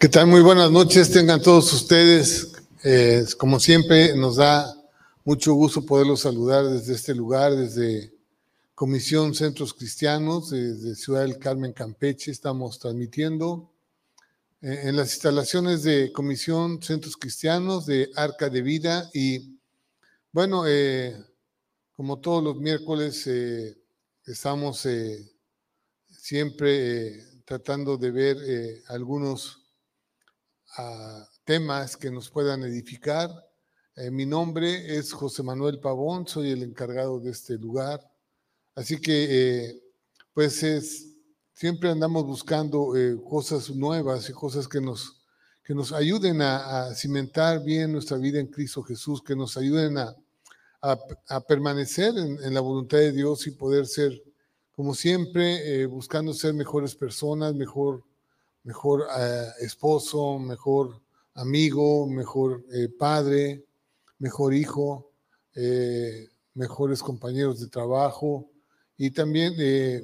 ¿Qué 0.00 0.08
tal? 0.08 0.28
Muy 0.28 0.42
buenas 0.42 0.70
noches, 0.70 1.10
tengan 1.10 1.42
todos 1.42 1.72
ustedes. 1.72 2.52
Eh, 2.84 3.24
como 3.36 3.58
siempre, 3.58 4.14
nos 4.16 4.36
da 4.36 4.72
mucho 5.24 5.54
gusto 5.54 5.84
poderlos 5.84 6.20
saludar 6.20 6.64
desde 6.66 6.94
este 6.94 7.16
lugar, 7.16 7.56
desde 7.56 8.14
Comisión 8.76 9.34
Centros 9.34 9.74
Cristianos, 9.74 10.50
desde 10.50 10.94
Ciudad 10.94 11.22
del 11.22 11.40
Carmen, 11.40 11.72
Campeche. 11.72 12.30
Estamos 12.30 12.78
transmitiendo 12.78 13.72
eh, 14.62 14.82
en 14.84 14.94
las 14.94 15.14
instalaciones 15.14 15.82
de 15.82 16.12
Comisión 16.12 16.80
Centros 16.80 17.16
Cristianos 17.16 17.84
de 17.84 18.08
Arca 18.14 18.48
de 18.48 18.62
Vida. 18.62 19.10
Y 19.12 19.58
bueno, 20.30 20.62
eh, 20.68 21.16
como 21.96 22.20
todos 22.20 22.44
los 22.44 22.56
miércoles, 22.56 23.28
estamos 24.24 24.86
siempre 26.08 27.20
tratando 27.44 27.96
de 27.96 28.10
ver 28.12 28.36
algunos 28.86 29.57
temas 31.44 31.96
que 31.96 32.10
nos 32.10 32.28
puedan 32.28 32.62
edificar. 32.62 33.30
Eh, 33.96 34.10
mi 34.10 34.26
nombre 34.26 34.96
es 34.96 35.12
José 35.12 35.42
Manuel 35.42 35.80
Pavón, 35.80 36.26
soy 36.26 36.50
el 36.50 36.62
encargado 36.62 37.18
de 37.20 37.30
este 37.30 37.54
lugar. 37.56 38.00
Así 38.74 39.00
que, 39.00 39.26
eh, 39.30 39.82
pues, 40.34 40.62
es, 40.62 41.16
siempre 41.54 41.90
andamos 41.90 42.24
buscando 42.24 42.94
eh, 42.96 43.16
cosas 43.28 43.70
nuevas 43.70 44.28
y 44.28 44.32
cosas 44.32 44.68
que 44.68 44.80
nos, 44.80 45.22
que 45.64 45.74
nos 45.74 45.92
ayuden 45.92 46.42
a, 46.42 46.94
cimentar 46.94 47.64
bien 47.64 47.92
nuestra 47.92 48.18
vida 48.18 48.38
en 48.38 48.46
Cristo 48.46 48.82
Jesús, 48.82 49.22
que 49.22 49.34
nos 49.34 49.56
ayuden 49.56 49.98
a, 49.98 50.14
a, 50.82 51.40
permanecer 51.40 52.16
en, 52.16 52.38
en, 52.44 52.54
la 52.54 52.60
voluntad 52.60 52.98
de 52.98 53.12
Dios 53.12 53.46
y 53.46 53.52
poder 53.52 53.86
ser, 53.86 54.22
como 54.76 54.94
siempre, 54.94 55.86
buscando 55.86 56.32
ser 56.34 56.54
mejores 56.54 56.94
personas, 56.94 57.54
mejor 57.54 58.04
mejor 58.68 59.06
eh, 59.18 59.46
esposo, 59.60 60.38
mejor 60.38 61.00
amigo, 61.32 62.06
mejor 62.06 62.62
eh, 62.70 62.90
padre, 62.90 63.64
mejor 64.18 64.52
hijo, 64.52 65.10
eh, 65.54 66.28
mejores 66.52 67.02
compañeros 67.02 67.60
de 67.60 67.68
trabajo 67.68 68.50
y 68.98 69.10
también 69.10 69.54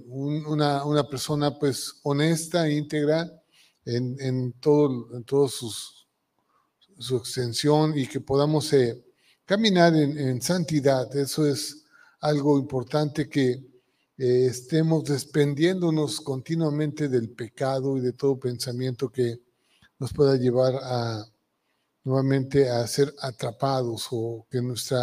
una, 0.07 0.83
una, 0.87 1.07
persona 1.07 1.59
pues 1.59 2.01
honesta, 2.05 2.71
íntegra 2.71 3.31
en, 3.85 4.17
en 4.19 4.53
todo, 4.55 5.15
en 5.15 5.25
todo 5.25 5.47
sus, 5.49 6.09
su 6.99 7.19
extensión 7.19 7.93
y 7.99 8.07
que 8.07 8.21
podamos 8.21 8.71
caminar 9.45 9.95
en 9.95 10.41
santidad. 10.41 11.15
Eso 11.15 11.45
es 11.45 11.85
algo 12.21 12.57
importante 12.59 13.29
que 13.29 13.63
eh, 14.17 14.47
estemos 14.47 15.05
desprendiéndonos 15.05 16.21
continuamente 16.21 17.09
del 17.09 17.31
pecado 17.31 17.97
y 17.97 18.01
de 18.01 18.13
todo 18.13 18.39
pensamiento 18.39 19.11
que 19.11 19.41
nos 19.99 20.13
pueda 20.13 20.37
llevar 20.37 20.75
a 20.83 21.25
nuevamente 22.05 22.71
a 22.71 22.87
ser 22.87 23.13
atrapados 23.21 24.09
o 24.13 24.47
que 24.51 24.61
nuestro 24.61 24.99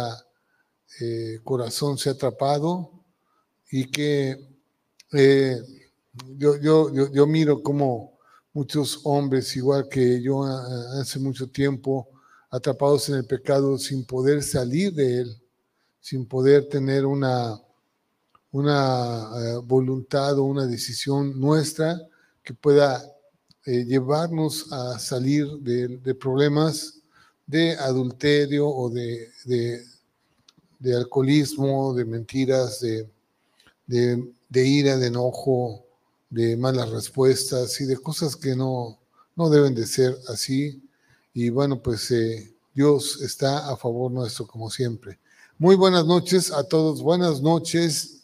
eh, 1.00 1.40
corazón 1.44 1.98
sea 1.98 2.12
atrapado 2.12 2.90
y 3.70 3.90
que 3.90 4.36
eh, 5.12 5.60
yo, 6.38 6.56
yo, 6.56 6.92
yo, 6.92 7.12
yo, 7.12 7.26
miro 7.26 7.62
como 7.62 8.18
muchos 8.52 9.00
hombres, 9.04 9.54
igual 9.56 9.88
que 9.88 10.22
yo 10.22 10.44
hace 10.44 11.18
mucho 11.18 11.50
tiempo, 11.50 12.08
atrapados 12.50 13.08
en 13.08 13.16
el 13.16 13.26
pecado 13.26 13.76
sin 13.78 14.04
poder 14.04 14.42
salir 14.42 14.92
de 14.92 15.20
él, 15.20 15.42
sin 16.00 16.26
poder 16.26 16.68
tener 16.68 17.04
una 17.04 17.60
una 18.52 19.30
eh, 19.34 19.56
voluntad 19.64 20.38
o 20.38 20.44
una 20.44 20.66
decisión 20.66 21.40
nuestra 21.40 22.00
que 22.44 22.54
pueda 22.54 23.02
eh, 23.64 23.84
llevarnos 23.84 24.70
a 24.72 24.98
salir 24.98 25.46
de, 25.60 26.14
problemas 26.14 27.00
de 27.46 27.72
adulterio 27.76 28.68
o 28.68 28.90
de, 28.90 29.28
de, 30.78 30.94
alcoholismo, 30.94 31.94
de 31.94 32.04
mentiras, 32.04 32.80
de, 32.80 33.08
ira, 34.50 34.96
de 34.96 35.06
enojo, 35.06 35.84
de 36.28 36.56
malas 36.56 36.90
respuestas 36.90 37.80
y 37.80 37.84
de 37.84 37.96
cosas 37.96 38.36
que 38.36 38.54
no, 38.54 38.98
no 39.36 39.48
deben 39.48 39.74
de 39.74 39.86
ser 39.86 40.16
así. 40.28 40.82
Y 41.32 41.48
bueno, 41.48 41.80
pues 41.80 42.10
eh, 42.10 42.52
Dios 42.74 43.20
está 43.22 43.70
a 43.70 43.76
favor 43.76 44.10
nuestro 44.10 44.46
como 44.46 44.70
siempre. 44.70 45.18
Muy 45.56 45.76
buenas 45.76 46.04
noches 46.04 46.50
a 46.50 46.64
todos, 46.64 47.00
buenas 47.00 47.40
noches 47.40 48.21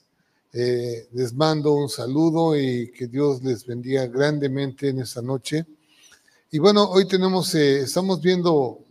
eh, 0.53 1.09
les 1.13 1.33
mando 1.35 1.75
un 1.75 1.89
saludo 1.89 2.59
y 2.59 2.91
que 2.91 3.07
Dios 3.07 3.43
les 3.43 3.67
bendiga 3.67 4.07
grandemente 4.07 4.89
en 4.89 5.01
esta 5.01 5.21
noche. 5.21 5.67
Y 6.51 6.59
bueno, 6.59 6.89
hoy 6.89 7.07
tenemos, 7.07 7.55
eh, 7.55 7.81
estamos 7.81 8.21
viendo 8.21 8.85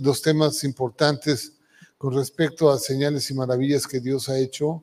los 0.00 0.22
temas 0.22 0.64
importantes 0.64 1.52
con 1.96 2.14
respecto 2.14 2.70
a 2.70 2.78
señales 2.78 3.30
y 3.30 3.34
maravillas 3.34 3.86
que 3.86 4.00
Dios 4.00 4.28
ha 4.28 4.38
hecho 4.38 4.82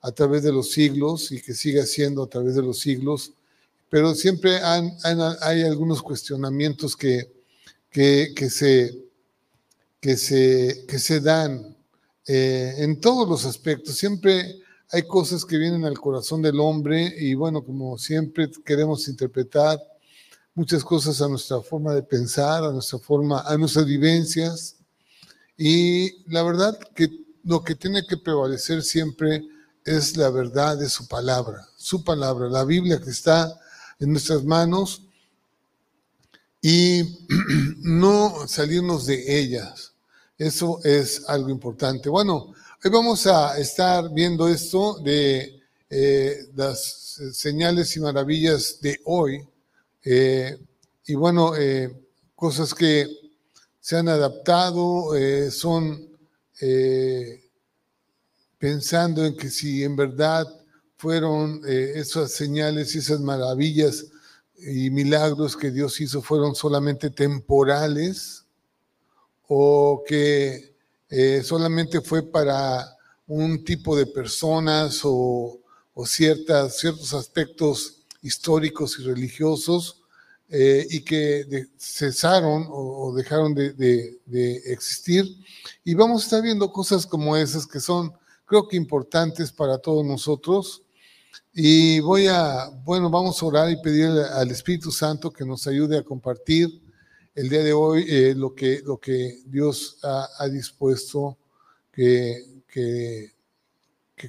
a 0.00 0.12
través 0.12 0.42
de 0.42 0.52
los 0.52 0.72
siglos 0.72 1.30
y 1.32 1.40
que 1.40 1.54
sigue 1.54 1.80
haciendo 1.80 2.24
a 2.24 2.28
través 2.28 2.54
de 2.56 2.62
los 2.62 2.80
siglos. 2.80 3.32
Pero 3.88 4.14
siempre 4.14 4.58
hay 4.62 5.62
algunos 5.62 6.02
cuestionamientos 6.02 6.96
que, 6.96 7.32
que, 7.90 8.32
que, 8.34 8.50
se, 8.50 8.98
que, 10.00 10.16
se, 10.16 10.84
que 10.88 10.98
se 10.98 11.20
dan 11.20 11.76
eh, 12.26 12.74
en 12.78 13.00
todos 13.00 13.28
los 13.28 13.44
aspectos. 13.44 13.96
Siempre 13.96 14.60
hay 14.92 15.06
cosas 15.06 15.44
que 15.44 15.58
vienen 15.58 15.84
al 15.84 15.98
corazón 15.98 16.42
del 16.42 16.60
hombre 16.60 17.12
y 17.18 17.34
bueno, 17.34 17.62
como 17.62 17.98
siempre 17.98 18.50
queremos 18.64 19.08
interpretar 19.08 19.78
muchas 20.54 20.84
cosas 20.84 21.20
a 21.20 21.28
nuestra 21.28 21.60
forma 21.60 21.92
de 21.94 22.02
pensar, 22.02 22.64
a 22.64 22.72
nuestra 22.72 22.98
forma, 22.98 23.40
a 23.40 23.56
nuestras 23.56 23.86
vivencias. 23.86 24.76
Y 25.56 26.24
la 26.30 26.42
verdad 26.42 26.78
que 26.94 27.08
lo 27.44 27.62
que 27.62 27.74
tiene 27.74 28.06
que 28.06 28.16
prevalecer 28.16 28.82
siempre 28.82 29.44
es 29.84 30.16
la 30.16 30.30
verdad 30.30 30.76
de 30.76 30.88
su 30.88 31.06
palabra, 31.06 31.66
su 31.76 32.02
palabra, 32.02 32.48
la 32.48 32.64
Biblia 32.64 33.00
que 33.00 33.10
está 33.10 33.60
en 34.00 34.10
nuestras 34.10 34.44
manos 34.44 35.02
y 36.60 37.02
no 37.82 38.46
salirnos 38.48 39.06
de 39.06 39.40
ellas. 39.40 39.92
Eso 40.38 40.80
es 40.84 41.24
algo 41.28 41.50
importante. 41.50 42.08
Bueno, 42.08 42.52
Hoy 42.86 42.92
vamos 42.92 43.26
a 43.26 43.58
estar 43.58 44.14
viendo 44.14 44.46
esto 44.46 45.00
de 45.00 45.60
eh, 45.90 46.38
las 46.54 47.18
señales 47.32 47.96
y 47.96 48.00
maravillas 48.00 48.80
de 48.80 49.00
hoy. 49.06 49.44
Eh, 50.04 50.56
y 51.04 51.14
bueno, 51.16 51.56
eh, 51.56 51.92
cosas 52.36 52.72
que 52.72 53.08
se 53.80 53.96
han 53.96 54.08
adaptado, 54.08 55.10
son 55.50 56.16
pensando 58.56 59.24
en 59.24 59.36
que 59.36 59.50
si 59.50 59.82
en 59.82 59.96
verdad 59.96 60.46
fueron 60.96 61.62
esas 61.66 62.30
señales 62.30 62.94
y 62.94 62.98
esas 62.98 63.18
maravillas 63.18 64.06
y 64.58 64.90
milagros 64.90 65.56
que 65.56 65.72
Dios 65.72 66.00
hizo 66.00 66.22
fueron 66.22 66.54
solamente 66.54 67.10
temporales 67.10 68.44
o 69.48 70.04
que 70.06 70.75
eh, 71.08 71.42
solamente 71.44 72.00
fue 72.00 72.22
para 72.22 72.96
un 73.26 73.64
tipo 73.64 73.96
de 73.96 74.06
personas 74.06 75.00
o, 75.04 75.60
ciertas, 76.04 76.78
ciertos 76.78 77.14
aspectos 77.14 78.02
históricos 78.22 78.98
y 78.98 79.04
religiosos 79.04 80.02
eh, 80.48 80.86
y 80.90 81.00
que 81.00 81.66
cesaron 81.78 82.66
o, 82.68 83.14
dejaron 83.14 83.54
de, 83.54 84.18
existir. 84.66 85.24
Y 85.84 85.94
vamos 85.94 86.22
a 86.22 86.24
estar 86.24 86.42
viendo 86.42 86.70
cosas 86.72 87.06
como 87.06 87.36
esas 87.36 87.66
que 87.66 87.80
son, 87.80 88.12
creo 88.44 88.68
que 88.68 88.76
importantes 88.76 89.52
para 89.52 89.78
todos 89.78 90.04
nosotros. 90.04 90.82
Y 91.52 92.00
voy 92.00 92.26
a, 92.26 92.68
bueno, 92.84 93.08
vamos 93.08 93.42
a 93.42 93.46
orar 93.46 93.70
y 93.70 93.80
pedir 93.80 94.08
al 94.08 94.50
Espíritu 94.50 94.90
Santo 94.90 95.30
que 95.30 95.44
nos 95.44 95.66
ayude 95.66 95.98
a 95.98 96.02
compartir 96.02 96.82
el 97.36 97.50
día 97.50 97.62
de 97.62 97.74
hoy 97.74 98.06
eh, 98.08 98.34
lo, 98.34 98.54
que, 98.54 98.80
lo 98.82 98.96
que 98.96 99.42
Dios 99.44 99.98
ha, 100.02 100.48
dispuesto 100.48 101.36
que, 101.92 102.62
que, 102.66 103.30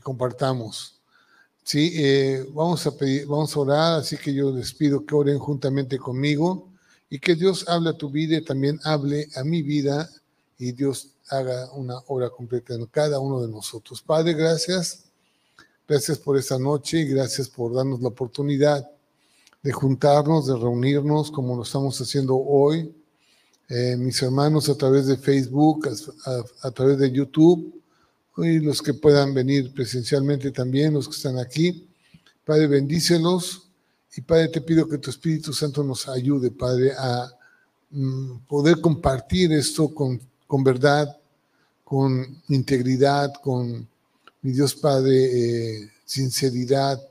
compartamos. 0.04 1.00
Sí, 1.64 1.94
eh, 1.96 2.46
vamos, 2.54 2.86
a 2.86 2.96
pedir, 2.96 3.26
vamos 3.26 3.56
a 3.56 3.60
orar, 3.62 4.00
así 4.00 4.18
que 4.18 4.34
yo 4.34 4.52
les 4.52 4.74
pido 4.74 5.06
que 5.06 5.16
oren 5.16 5.40
juntamente 5.40 5.98
conmigo 5.98 6.70
y 7.10 7.18
que 7.18 7.36
Dios 7.36 7.68
hable 7.68 7.90
a 7.90 7.98
tu 7.98 8.10
vida 8.10 8.38
y 8.38 8.44
también 8.44 8.80
hable 8.84 9.28
a 9.36 9.44
mi 9.44 9.64
vida 9.64 10.10
y 10.60 10.74
Dios 10.74 11.10
haga 11.30 11.72
una 11.74 11.98
obra 12.08 12.30
completa 12.30 12.74
en 12.74 12.86
cada 12.88 13.20
uno 13.20 13.42
de 13.42 13.48
nosotros. 13.48 14.02
Padre, 14.02 14.34
gracias. 14.34 15.06
Gracias 15.88 16.18
por 16.20 16.38
esta 16.38 16.60
noche 16.60 17.00
y 17.00 17.06
gracias 17.06 17.48
por 17.48 17.74
darnos 17.74 18.02
la 18.02 18.10
oportunidad 18.10 18.86
de 19.64 19.72
juntarnos, 19.72 20.48
de 20.48 20.58
reunirnos 20.58 21.32
como 21.32 21.56
lo 21.56 21.64
estamos 21.64 22.00
haciendo 22.02 22.36
hoy 22.36 22.94
eh, 23.70 23.98
mis 23.98 24.22
hermanos 24.22 24.70
a 24.70 24.76
través 24.76 25.08
de 25.08 25.18
Facebook, 25.18 25.90
a, 26.62 26.72
través 26.72 26.98
de 26.98 27.12
YouTube, 27.12 27.74
y 28.38 28.60
los 28.60 28.82
que 28.82 28.94
puedan 28.94 29.34
venir 29.34 29.74
presencialmente 29.74 30.52
también, 30.52 30.94
los 30.94 31.08
que 31.08 31.16
están 31.16 31.38
aquí. 31.38 31.88
Padre, 32.46 32.68
bendícelos 32.68 33.64
Y 34.16 34.22
Padre, 34.22 34.48
te 34.48 34.62
pido 34.62 34.88
que 34.88 34.98
tu 34.98 35.10
Espíritu 35.10 35.52
Santo 35.54 35.84
nos 35.84 36.08
ayude, 36.08 36.50
Padre, 36.50 36.94
a 36.98 37.30
mm, 37.92 38.38
poder 38.48 38.80
compartir 38.80 39.52
esto 39.52 39.94
con, 39.94 40.20
con 40.48 40.64
verdad, 40.64 41.18
con 41.84 42.42
integridad, 42.48 43.34
con 43.44 43.88
mi 44.42 44.52
Dios 44.52 44.76
Padre, 44.76 45.82
eh, 45.82 45.92
sinceridad, 46.06 47.02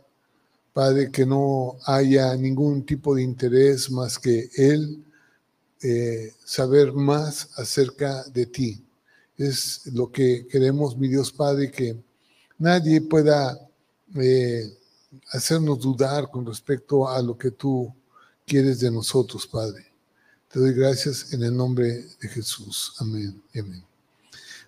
Padre, 0.72 1.10
que 1.10 1.26
no 1.26 1.76
haya 1.84 2.34
ningún 2.36 2.84
tipo 2.84 3.14
de 3.14 3.22
interés 3.22 3.90
más 3.90 4.18
que 4.18 4.48
Él 4.56 5.02
eh, 5.82 6.32
saber 6.44 6.92
más 6.92 7.48
acerca 7.56 8.24
de 8.24 8.46
ti. 8.46 8.84
Es 9.36 9.86
lo 9.92 10.10
que 10.10 10.46
queremos, 10.46 10.96
mi 10.96 11.08
Dios 11.08 11.30
Padre, 11.30 11.70
que 11.70 11.96
nadie 12.58 13.00
pueda 13.00 13.58
eh, 14.14 14.72
hacernos 15.32 15.80
dudar 15.80 16.30
con 16.30 16.46
respecto 16.46 17.08
a 17.08 17.20
lo 17.20 17.36
que 17.36 17.50
tú 17.50 17.94
quieres 18.46 18.80
de 18.80 18.90
nosotros, 18.90 19.46
Padre. 19.46 19.86
Te 20.50 20.60
doy 20.60 20.72
gracias 20.72 21.32
en 21.32 21.42
el 21.42 21.56
nombre 21.56 22.06
de 22.20 22.28
Jesús. 22.28 22.94
Amén. 22.98 23.42
Amén. 23.54 23.84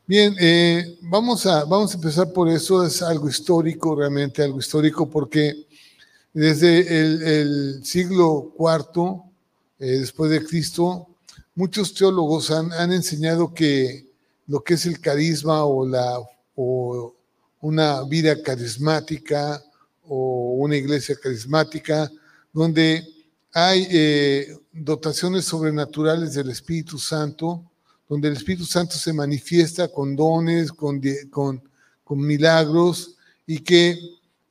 Bien, 0.07 0.35
eh, 0.41 0.99
vamos, 1.03 1.45
a, 1.45 1.65
vamos 1.65 1.93
a 1.93 1.97
empezar 1.97 2.33
por 2.33 2.49
eso. 2.49 2.85
Es 2.85 3.03
algo 3.03 3.29
histórico, 3.29 3.95
realmente 3.95 4.43
algo 4.43 4.59
histórico, 4.59 5.09
porque 5.09 5.67
desde 6.33 7.41
el, 7.41 7.85
siglo 7.85 8.55
IV 8.59 9.23
eh, 9.79 9.99
después 9.99 10.31
de 10.31 10.45
Cristo, 10.45 11.07
muchos 11.55 11.95
teólogos 11.95 12.51
han, 12.51 12.73
han, 12.73 12.93
enseñado 12.93 13.53
que 13.53 14.07
lo 14.47 14.63
que 14.63 14.75
es 14.75 14.87
el 14.87 15.01
carisma 15.01 15.65
o, 15.65 15.87
la, 15.87 16.21
o 16.57 17.15
una 17.61 18.03
vida 18.05 18.41
carismática 18.43 19.63
o 20.07 20.55
una 20.59 20.77
iglesia 20.77 21.17
carismática, 21.21 22.11
donde 22.53 23.07
hay 23.53 23.87
eh, 23.91 24.57
dotaciones 24.73 25.45
sobrenaturales 25.45 26.35
del 26.35 26.51
Espíritu 26.51 26.99
Santo, 26.99 27.63
donde 28.09 28.29
el 28.29 28.37
Espíritu 28.37 28.65
Santo 28.65 28.95
se 28.95 29.13
manifiesta 29.13 29.89
con 29.89 30.17
dones, 30.17 30.73
con, 30.73 31.01
con, 31.31 31.63
con 32.05 32.21
milagros, 32.21 33.17
y 33.47 33.61
que 33.61 33.99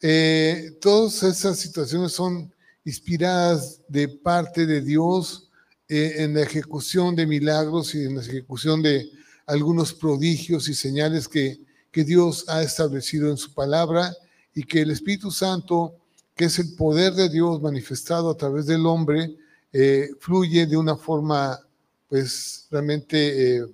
eh, 0.02 0.78
todas 0.80 1.24
esas 1.24 1.58
situaciones 1.58 2.12
son 2.12 2.52
inspiradas 2.88 3.82
de 3.90 4.08
parte 4.08 4.66
de 4.66 4.80
Dios 4.80 5.50
eh, 5.90 6.16
en 6.20 6.34
la 6.34 6.44
ejecución 6.44 7.18
de 7.18 7.28
milagros 7.28 7.94
y 7.94 8.06
en 8.06 8.16
la 8.16 8.22
ejecución 8.22 8.82
de 8.82 9.12
algunos 9.46 9.94
prodigios 9.94 10.70
y 10.70 10.74
señales 10.74 11.28
que, 11.28 11.60
que 11.92 12.06
Dios 12.06 12.46
ha 12.48 12.64
establecido 12.64 13.30
en 13.30 13.36
su 13.36 13.54
palabra 13.54 14.16
y 14.56 14.64
que 14.64 14.84
el 14.84 14.92
Espíritu 14.92 15.32
Santo, 15.32 15.98
que 16.34 16.46
es 16.46 16.60
el 16.60 16.76
poder 16.76 17.12
de 17.12 17.28
Dios 17.28 17.62
manifestado 17.62 18.30
a 18.30 18.38
través 18.38 18.68
del 18.68 18.86
hombre, 18.86 19.36
eh, 19.74 20.10
fluye 20.22 20.66
de 20.66 20.78
una 20.78 20.96
forma 20.96 21.60
pues 22.08 22.68
realmente 22.72 23.58
eh, 23.58 23.66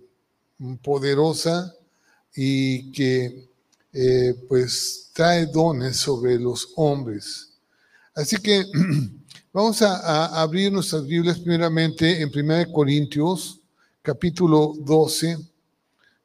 poderosa 0.81 1.71
y 2.35 2.91
que 2.91 3.47
pues 4.47 5.11
trae 5.13 5.45
dones 5.45 5.97
sobre 5.97 6.39
los 6.39 6.73
hombres. 6.77 7.52
Así 8.15 8.37
que 8.37 8.63
vamos 9.53 9.81
a, 9.81 9.97
a, 9.97 10.41
abrir 10.43 10.71
nuestras 10.71 11.07
Biblias 11.07 11.39
primeramente 11.39 12.21
en 12.21 12.29
1 12.29 12.71
Corintios, 12.71 13.59
capítulo 14.03 14.75
12. 14.79 15.37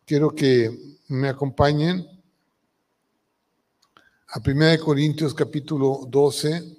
Quiero 0.05 0.35
que 0.35 0.99
me 1.09 1.31
acompañen 1.31 2.07
a 4.29 4.39
1 4.39 4.85
Corintios 4.85 5.33
capítulo 5.33 6.05
12. 6.07 6.77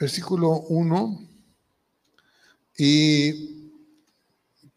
Versículo 0.00 0.60
1. 0.68 1.28
Y 2.78 3.57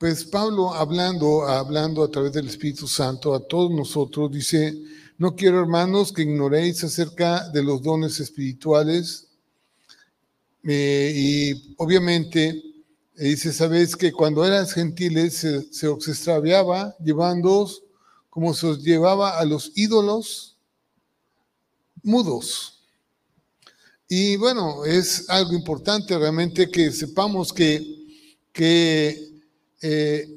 pues 0.01 0.25
Pablo 0.25 0.73
hablando, 0.73 1.43
hablando 1.43 2.03
a 2.03 2.09
través 2.09 2.33
del 2.33 2.47
Espíritu 2.47 2.87
Santo 2.87 3.35
a 3.35 3.47
todos 3.47 3.69
nosotros, 3.69 4.31
dice, 4.31 4.75
no 5.19 5.35
quiero 5.35 5.59
hermanos 5.59 6.11
que 6.11 6.23
ignoréis 6.23 6.83
acerca 6.83 7.47
de 7.49 7.61
los 7.61 7.83
dones 7.83 8.19
espirituales 8.19 9.27
eh, 10.63 11.13
y 11.15 11.75
obviamente 11.77 12.47
eh, 13.15 13.25
dice, 13.25 13.53
sabes 13.53 13.95
que 13.95 14.11
cuando 14.11 14.43
eras 14.43 14.73
gentiles 14.73 15.35
se, 15.35 15.71
se 15.71 15.87
os 15.87 16.07
extraviaba 16.07 16.95
llevándoos 16.97 17.83
como 18.31 18.55
se 18.55 18.65
os 18.65 18.81
llevaba 18.81 19.37
a 19.37 19.45
los 19.45 19.71
ídolos 19.75 20.57
mudos. 22.01 22.87
Y 24.09 24.35
bueno, 24.37 24.83
es 24.83 25.29
algo 25.29 25.53
importante 25.53 26.17
realmente 26.17 26.71
que 26.71 26.91
sepamos 26.91 27.53
que, 27.53 27.85
que 28.51 29.30
eh, 29.81 30.27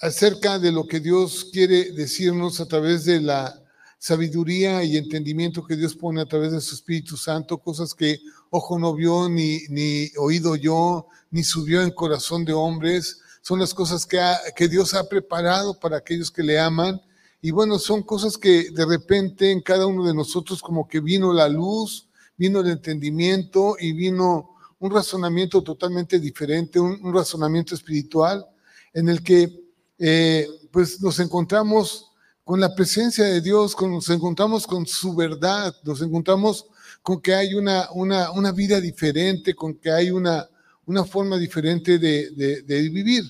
acerca 0.00 0.58
de 0.58 0.72
lo 0.72 0.86
que 0.86 1.00
Dios 1.00 1.48
quiere 1.52 1.92
decirnos 1.92 2.60
a 2.60 2.66
través 2.66 3.04
de 3.04 3.20
la 3.20 3.60
sabiduría 3.98 4.84
y 4.84 4.96
entendimiento 4.96 5.64
que 5.64 5.76
Dios 5.76 5.94
pone 5.94 6.20
a 6.20 6.26
través 6.26 6.52
de 6.52 6.60
su 6.60 6.74
Espíritu 6.74 7.16
Santo, 7.16 7.58
cosas 7.58 7.94
que 7.94 8.18
ojo 8.50 8.78
no 8.78 8.94
vio, 8.94 9.28
ni, 9.28 9.60
ni 9.68 10.10
oído 10.18 10.56
yo, 10.56 11.06
ni 11.30 11.42
subió 11.42 11.82
en 11.82 11.90
corazón 11.90 12.44
de 12.44 12.52
hombres. 12.52 13.20
Son 13.40 13.58
las 13.58 13.72
cosas 13.72 14.04
que, 14.04 14.20
que 14.54 14.68
Dios 14.68 14.94
ha 14.94 15.08
preparado 15.08 15.78
para 15.78 15.96
aquellos 15.96 16.30
que 16.30 16.42
le 16.42 16.58
aman. 16.58 17.00
Y 17.40 17.50
bueno, 17.50 17.78
son 17.78 18.02
cosas 18.02 18.38
que 18.38 18.70
de 18.70 18.86
repente 18.86 19.50
en 19.50 19.60
cada 19.60 19.86
uno 19.86 20.04
de 20.06 20.14
nosotros 20.14 20.62
como 20.62 20.86
que 20.86 21.00
vino 21.00 21.32
la 21.32 21.48
luz, 21.48 22.08
vino 22.36 22.60
el 22.60 22.68
entendimiento 22.68 23.76
y 23.78 23.92
vino 23.92 24.50
un 24.78 24.90
razonamiento 24.90 25.62
totalmente 25.62 26.18
diferente, 26.18 26.78
un, 26.78 27.12
razonamiento 27.12 27.74
espiritual 27.74 28.46
en 28.94 29.08
el 29.08 29.22
que 29.22 29.64
eh, 29.98 30.48
pues 30.70 31.00
nos 31.02 31.18
encontramos 31.20 32.10
con 32.44 32.60
la 32.60 32.74
presencia 32.74 33.24
de 33.24 33.40
Dios, 33.40 33.74
con, 33.74 33.90
nos 33.92 34.08
encontramos 34.10 34.66
con 34.66 34.86
su 34.86 35.14
verdad, 35.14 35.74
nos 35.82 36.00
encontramos 36.00 36.66
con 37.02 37.20
que 37.20 37.34
hay 37.34 37.54
una, 37.54 37.90
una, 37.92 38.30
una 38.30 38.52
vida 38.52 38.80
diferente, 38.80 39.54
con 39.54 39.74
que 39.74 39.90
hay 39.90 40.10
una, 40.10 40.48
una 40.86 41.04
forma 41.04 41.36
diferente 41.38 41.98
de, 41.98 42.30
de, 42.62 42.88
vivir. 42.88 43.24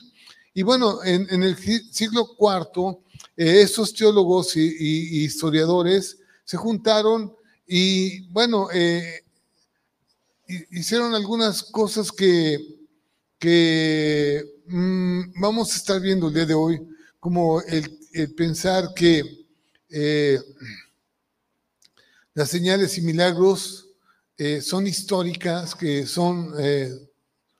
Y 0.52 0.62
bueno, 0.62 1.02
en, 1.04 1.42
el 1.42 1.56
siglo 1.56 2.36
IV, 2.38 2.98
eh, 3.36 3.62
estos 3.62 3.92
teólogos 3.94 4.56
y, 4.56 4.60
y, 4.60 5.24
historiadores 5.24 6.18
se 6.44 6.56
juntaron 6.56 7.34
y 7.66 8.28
bueno, 8.28 8.68
eh, 8.72 9.22
hicieron 10.70 11.14
algunas 11.14 11.62
cosas 11.62 12.12
que, 12.12 12.58
que 13.38 14.53
mm, 14.66 15.40
vamos 15.40 15.72
a 15.72 15.76
estar 15.76 16.00
viendo 16.00 16.28
el 16.28 16.34
día 16.34 16.46
de 16.46 16.54
hoy, 16.54 16.80
como 17.20 17.60
el 17.62 18.34
pensar 18.34 18.92
que 18.94 19.44
eh, 19.96 20.40
las 22.34 22.48
señales 22.48 22.98
y 22.98 23.02
milagros 23.02 23.88
eh, 24.36 24.60
son 24.60 24.88
históricas, 24.88 25.74
que 25.76 26.04
son 26.04 26.52
eh, 26.58 26.90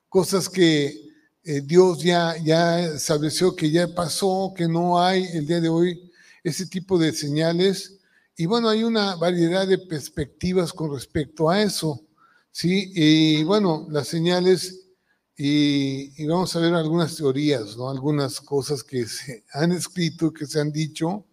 cosas 0.08 0.48
que 0.48 1.00
Dios 1.44 2.02
ya, 2.02 2.36
ya 2.42 2.80
estableció, 2.80 3.54
que 3.54 3.70
ya 3.70 3.86
pasó, 3.94 4.52
que 4.56 4.66
no 4.66 4.98
hay 4.98 5.24
el 5.34 5.46
día 5.46 5.60
de 5.60 5.68
hoy 5.68 6.10
ese 6.42 6.66
tipo 6.66 6.98
de 6.98 7.12
señales. 7.12 7.98
Y 8.36 8.46
bueno, 8.46 8.68
hay 8.68 8.82
una 8.82 9.14
variedad 9.16 9.68
de 9.68 9.78
perspectivas 9.78 10.72
con 10.72 10.92
respecto 10.92 11.50
a 11.50 11.62
eso. 11.62 12.00
¿sí? 12.50 12.90
Y 12.94 13.44
bueno, 13.44 13.86
las 13.90 14.08
señales 14.08 14.83
y, 15.36 16.26
vamos 16.26 16.54
a 16.54 16.60
ver 16.60 16.74
algunas 16.74 17.16
teorías, 17.16 17.76
¿no? 17.76 17.90
algunas 17.90 18.40
cosas 18.40 18.82
que 18.82 19.06
se 19.06 19.44
han 19.52 19.72
escrito, 19.72 20.32
que 20.32 20.46
se 20.46 20.60
han 20.60 20.72
dicho 20.72 21.24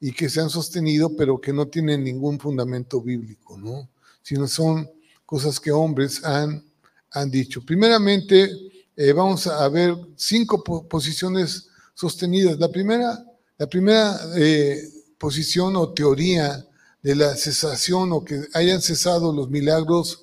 y 0.00 0.12
que 0.12 0.28
se 0.28 0.40
han 0.40 0.50
sostenido, 0.50 1.14
pero 1.16 1.40
que 1.40 1.52
no 1.52 1.68
tienen 1.68 2.02
ningún 2.02 2.40
fundamento 2.40 3.00
bíblico, 3.00 3.58
¿no? 3.58 3.88
sino 4.22 4.48
son 4.48 4.88
cosas 5.26 5.60
que 5.60 5.70
hombres 5.70 6.24
han, 6.24 6.64
han 7.10 7.30
dicho. 7.30 7.64
Primeramente, 7.64 8.50
eh, 8.96 9.12
vamos 9.12 9.46
a 9.46 9.68
ver 9.68 9.96
cinco 10.16 10.62
posiciones 10.62 11.68
sostenidas. 11.94 12.58
La 12.58 12.68
primera, 12.68 13.24
la 13.58 13.66
primera 13.66 14.18
eh, 14.36 14.82
posición 15.18 15.76
o 15.76 15.92
teoría 15.92 16.66
de 17.02 17.14
la 17.14 17.34
cesación 17.36 18.12
o 18.12 18.24
que 18.24 18.42
hayan 18.54 18.80
cesado 18.80 19.32
los 19.32 19.50
milagros 19.50 20.21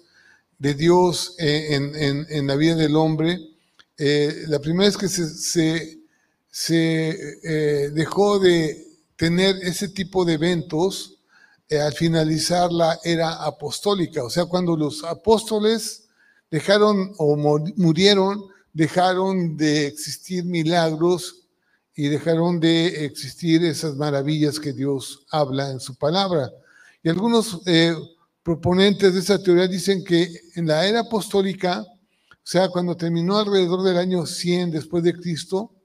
de 0.59 0.73
Dios 0.73 1.35
en, 1.39 2.45
la 2.45 2.55
vida 2.55 2.75
del 2.75 2.95
hombre. 2.95 3.39
Eh, 3.97 4.43
la 4.47 4.59
primera 4.59 4.89
es 4.89 4.97
que 4.97 5.07
se, 5.07 5.97
se, 6.51 7.37
eh, 7.43 7.89
dejó 7.91 8.39
de 8.39 8.85
tener 9.15 9.55
ese 9.63 9.87
tipo 9.89 10.23
de 10.25 10.33
eventos 10.33 11.17
eh, 11.69 11.79
al 11.79 11.93
finalizar 11.93 12.71
la 12.71 12.99
era 13.03 13.43
apostólica, 13.43 14.23
o 14.23 14.29
sea, 14.29 14.45
cuando 14.45 14.75
los 14.75 15.03
apóstoles 15.03 16.09
dejaron 16.49 17.13
o 17.17 17.37
murieron, 17.75 18.43
dejaron 18.73 19.55
de 19.55 19.87
existir 19.87 20.45
milagros 20.45 21.43
y 21.95 22.07
dejaron 22.07 22.59
de 22.59 23.05
existir 23.05 23.63
esas 23.63 23.95
maravillas 23.95 24.59
que 24.59 24.73
Dios 24.73 25.25
habla 25.29 25.69
en 25.69 25.79
su 25.79 25.95
palabra. 25.95 26.49
Y 27.03 27.09
algunos 27.09 27.61
eh, 27.65 27.93
proponentes 28.49 29.13
de 29.13 29.19
esa 29.19 29.37
teoría 29.37 29.67
dicen 29.67 30.03
que 30.03 30.27
en 30.55 30.65
la 30.65 30.83
era 30.83 31.01
apostólica, 31.01 31.81
o 31.81 32.41
sea, 32.41 32.67
cuando 32.69 32.97
terminó 32.97 33.37
alrededor 33.37 33.83
del 33.83 33.95
año 33.95 34.25
100 34.25 34.71
después 34.71 35.03
de 35.03 35.13
Cristo, 35.13 35.75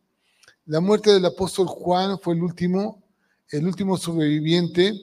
la 0.64 0.80
muerte 0.80 1.12
del 1.12 1.26
apóstol 1.26 1.66
Juan 1.66 2.18
fue 2.18 2.32
el 2.32 2.42
último, 2.42 3.04
el 3.50 3.66
último 3.66 3.98
sobreviviente 3.98 4.94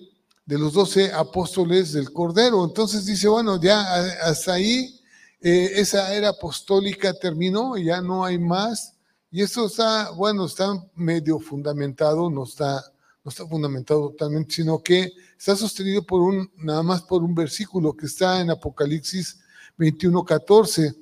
de 0.44 0.58
los 0.58 0.74
doce 0.74 1.14
apóstoles 1.14 1.94
del 1.94 2.12
Cordero. 2.12 2.66
Entonces 2.66 3.06
dice, 3.06 3.28
bueno, 3.28 3.62
ya 3.62 3.80
hasta 4.24 4.54
ahí 4.54 5.00
eh, 5.40 5.74
esa 5.76 6.16
era 6.16 6.30
apostólica 6.30 7.14
terminó 7.14 7.78
ya 7.78 8.02
no 8.02 8.26
hay 8.26 8.40
más. 8.40 8.96
Y 9.30 9.44
eso 9.44 9.68
está, 9.68 10.10
bueno, 10.10 10.48
está 10.48 10.84
medio 10.96 11.40
fundamentado, 11.40 12.28
no 12.32 12.44
está, 12.44 12.91
no 13.24 13.30
está 13.30 13.46
fundamentado 13.48 14.10
totalmente, 14.10 14.56
sino 14.56 14.82
que 14.82 15.12
está 15.38 15.56
sostenido 15.56 16.04
por 16.04 16.22
un, 16.22 16.52
nada 16.58 16.84
más 16.84 17.04
por 17.04 17.24
un 17.24 17.36
versículo 17.36 17.96
que 17.96 18.08
está 18.08 18.42
en 18.42 18.50
Apocalipsis 18.50 19.40
21, 19.78 20.24
14, 20.24 20.96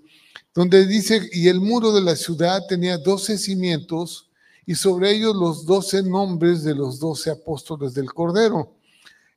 donde 0.53 0.85
dice, 0.85 1.29
y 1.31 1.47
el 1.47 1.59
muro 1.61 1.91
de 1.93 2.01
la 2.01 2.15
ciudad 2.15 2.61
tenía 2.67 2.97
doce 2.97 3.37
cimientos 3.37 4.29
y 4.65 4.75
sobre 4.75 5.11
ellos 5.11 5.35
los 5.35 5.65
doce 5.65 6.03
nombres 6.03 6.63
de 6.63 6.75
los 6.75 6.99
doce 6.99 7.31
apóstoles 7.31 7.93
del 7.93 8.13
Cordero. 8.13 8.75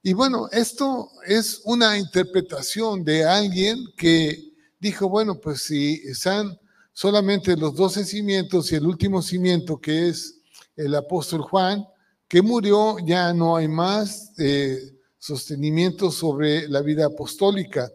Y 0.03 0.13
bueno, 0.15 0.49
esto 0.51 1.11
es 1.27 1.63
una 1.65 1.97
interpretación 1.97 3.05
de 3.05 3.25
alguien 3.25 3.85
que 3.97 4.53
dijo, 4.81 5.09
bueno, 5.09 5.39
pues 5.39 5.63
si 5.63 6.03
están 6.05 6.59
solamente 6.93 7.57
los 7.57 7.75
doce 7.77 8.05
cimientos 8.05 8.73
y 8.73 8.75
el 8.75 8.87
último 8.87 9.23
cimiento 9.23 9.81
que 9.81 10.09
es 10.09 10.41
el 10.75 10.95
apóstol 10.95 11.43
Juan, 11.43 11.87
que 12.33 12.41
murió, 12.41 12.97
ya 13.05 13.35
no 13.35 13.57
hay 13.57 13.69
más 13.69 14.33
eh, 14.39 14.95
sostenimiento 15.19 16.11
sobre 16.11 16.67
la 16.67 16.81
vida 16.81 17.05
apostólica. 17.05 17.93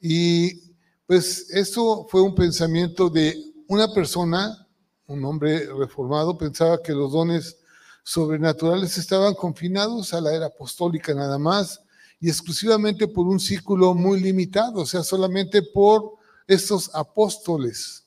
Y 0.00 0.74
pues 1.06 1.48
eso 1.50 2.04
fue 2.10 2.20
un 2.20 2.34
pensamiento 2.34 3.08
de 3.08 3.40
una 3.68 3.94
persona, 3.94 4.66
un 5.06 5.24
hombre 5.24 5.68
reformado, 5.72 6.36
pensaba 6.36 6.82
que 6.82 6.90
los 6.94 7.12
dones 7.12 7.58
sobrenaturales 8.02 8.98
estaban 8.98 9.34
confinados 9.34 10.12
a 10.12 10.20
la 10.20 10.34
era 10.34 10.46
apostólica 10.46 11.14
nada 11.14 11.38
más 11.38 11.80
y 12.18 12.28
exclusivamente 12.28 13.06
por 13.06 13.28
un 13.28 13.38
círculo 13.38 13.94
muy 13.94 14.18
limitado, 14.18 14.80
o 14.80 14.86
sea, 14.86 15.04
solamente 15.04 15.62
por 15.62 16.14
estos 16.48 16.92
apóstoles. 16.92 18.04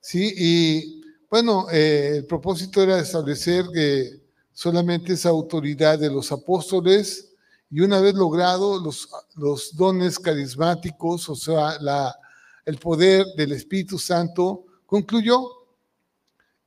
¿sí? 0.00 0.32
Y 0.36 1.02
bueno, 1.28 1.66
eh, 1.72 2.18
el 2.18 2.26
propósito 2.26 2.80
era 2.80 3.00
establecer 3.00 3.66
que 3.74 4.27
solamente 4.58 5.12
esa 5.12 5.28
autoridad 5.28 6.00
de 6.00 6.10
los 6.10 6.32
apóstoles 6.32 7.32
y 7.70 7.78
una 7.78 8.00
vez 8.00 8.12
logrado 8.14 8.80
los, 8.80 9.76
dones 9.76 10.18
carismáticos, 10.18 11.28
o 11.28 11.36
sea, 11.36 11.78
la, 11.80 12.12
el 12.64 12.76
poder 12.76 13.24
del 13.36 13.52
Espíritu 13.52 14.00
Santo, 14.00 14.64
concluyó. 14.84 15.48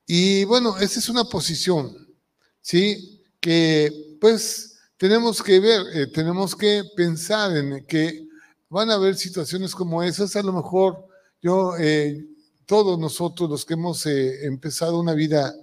Y 0.08 0.46
bueno, 0.46 0.78
esa 0.78 1.00
es 1.00 1.10
una 1.10 1.26
posición 1.26 2.16
¿sí? 2.62 3.22
Que 3.42 4.16
pues 4.22 4.78
tenemos 4.96 5.44
que 5.44 5.60
ver, 5.60 5.82
eh, 5.94 6.08
tenemos 6.08 6.56
que 6.56 6.84
pensar 6.96 7.58
en 7.58 7.86
que 7.86 8.26
van 8.70 8.90
a 8.90 8.94
haber 8.94 9.16
situaciones 9.16 9.76
como 9.76 10.02
esas, 10.02 10.38
a 10.38 10.44
lo 10.44 10.54
mejor 10.54 11.08
yo, 11.42 11.76
eh, 11.78 12.26
todos 12.66 12.98
nosotros 12.98 13.50
los 13.50 13.66
que 13.66 13.74
hemos 13.74 14.06
eh, 14.06 14.46
empezado 14.46 14.98
una 14.98 15.14
vida 15.14 15.54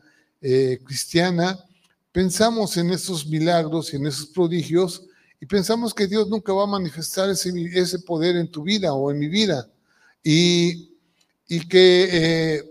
cristiana, 0.84 1.58
pensamos 2.12 2.76
en 2.76 2.90
esos 2.90 3.26
milagros 3.26 3.92
y 3.92 3.96
en 3.96 4.06
esos 4.06 4.26
prodigios 4.26 5.04
y 5.40 5.46
pensamos 5.46 5.94
que 5.94 6.06
Dios 6.06 6.28
nunca 6.28 6.52
va 6.52 6.64
a 6.64 6.66
manifestar 6.66 7.30
ese, 7.30 7.52
ese 7.72 8.00
poder 8.00 8.36
en 8.36 8.50
tu 8.50 8.62
vida 8.62 8.92
o 8.92 9.10
en 9.10 9.18
mi 9.18 9.28
vida. 9.28 9.68
Y, 10.22 10.96
y 11.46 11.66
que 11.68 12.64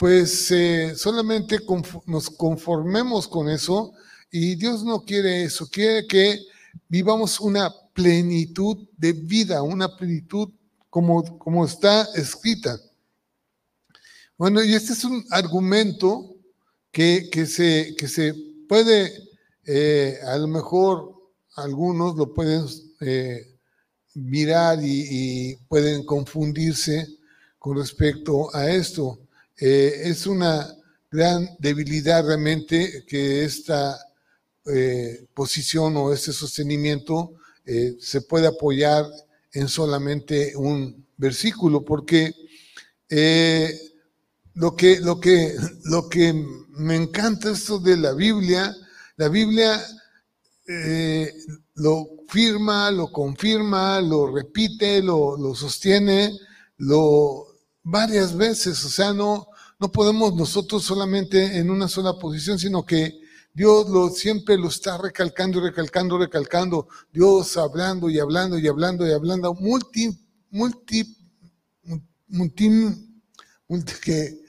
pues 0.00 0.50
eh, 0.50 0.94
solamente 0.96 1.58
nos 2.06 2.30
conformemos 2.30 3.28
con 3.28 3.50
eso 3.50 3.92
y 4.30 4.54
Dios 4.54 4.82
no 4.82 5.04
quiere 5.04 5.44
eso, 5.44 5.68
quiere 5.68 6.06
que 6.06 6.38
vivamos 6.88 7.38
una 7.38 7.70
plenitud 7.92 8.88
de 8.96 9.12
vida, 9.12 9.62
una 9.62 9.94
plenitud 9.94 10.48
como, 10.88 11.38
como 11.38 11.66
está 11.66 12.08
escrita. 12.14 12.80
Bueno, 14.38 14.64
y 14.64 14.72
este 14.72 14.94
es 14.94 15.04
un 15.04 15.22
argumento 15.30 16.34
que, 16.90 17.28
que, 17.30 17.44
se, 17.44 17.94
que 17.98 18.08
se 18.08 18.34
puede, 18.70 19.12
eh, 19.66 20.20
a 20.24 20.36
lo 20.36 20.46
mejor 20.46 21.12
algunos 21.56 22.14
lo 22.14 22.32
pueden 22.32 22.64
eh, 23.00 23.56
mirar 24.14 24.78
y, 24.80 25.56
pueden 25.68 26.04
confundirse 26.06 27.04
con 27.58 27.76
respecto 27.76 28.54
a 28.54 28.70
esto. 28.70 29.18
Eh, 29.58 30.02
es 30.04 30.24
una 30.24 30.72
gran 31.10 31.48
debilidad 31.58 32.24
realmente 32.24 33.04
que 33.08 33.44
esta 33.44 33.98
posición 35.34 35.96
o 35.96 36.12
este 36.12 36.32
sostenimiento 36.32 37.32
se 37.98 38.20
puede 38.20 38.46
apoyar 38.46 39.04
en 39.52 39.66
solamente 39.66 40.54
un 40.54 41.04
versículo, 41.16 41.84
porque 41.84 42.32
lo, 44.54 44.74
que, 44.76 45.00
lo, 45.00 45.20
que, 45.20 45.54
lo 45.84 46.08
que 46.08 46.32
me 46.70 46.96
encanta 46.96 47.50
esto 47.50 47.78
de 47.78 47.96
la 47.96 48.12
Biblia, 48.12 48.74
la 49.16 49.28
Biblia 49.28 49.80
lo 51.74 52.06
firma, 52.28 52.90
lo 52.90 53.10
confirma, 53.10 54.00
lo 54.00 54.32
repite, 54.32 55.02
lo, 55.02 55.36
lo 55.36 55.54
sostiene, 55.54 56.38
lo 56.76 57.46
varias 57.82 58.36
veces, 58.36 58.84
o 58.84 58.88
sea, 58.88 59.12
no, 59.12 59.48
no 59.78 59.90
podemos 59.90 60.34
nosotros 60.34 60.84
solamente 60.84 61.58
en 61.58 61.70
una 61.70 61.88
sola 61.88 62.18
posición, 62.18 62.58
sino 62.58 62.84
que 62.84 63.20
Dios 63.52 63.88
lo, 63.88 64.10
siempre 64.10 64.56
lo 64.56 64.68
está 64.68 64.96
recalcando 64.98 65.58
y 65.58 65.62
recalcando, 65.62 66.18
recalcando. 66.18 66.88
Dios 67.12 67.56
hablando 67.56 68.08
y 68.08 68.18
hablando 68.18 68.58
y 68.58 68.68
hablando 68.68 69.06
y 69.06 69.12
hablando. 69.12 69.54
Multi, 69.54 70.16
multi, 70.50 71.16
multi, 72.28 72.70
multi 73.66 73.92
que, 74.00 74.39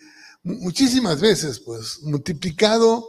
muchísimas 0.43 1.19
veces, 1.21 1.59
pues, 1.59 2.01
multiplicado 2.03 3.07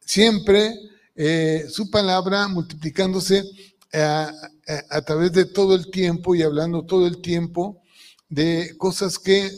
siempre 0.00 0.74
eh, 1.14 1.66
su 1.68 1.90
palabra, 1.90 2.48
multiplicándose 2.48 3.42
a, 3.92 4.32
a 4.90 5.02
través 5.02 5.32
de 5.32 5.46
todo 5.46 5.74
el 5.74 5.90
tiempo 5.90 6.34
y 6.34 6.42
hablando 6.42 6.84
todo 6.84 7.06
el 7.06 7.20
tiempo 7.20 7.82
de 8.28 8.74
cosas 8.76 9.18
que 9.18 9.50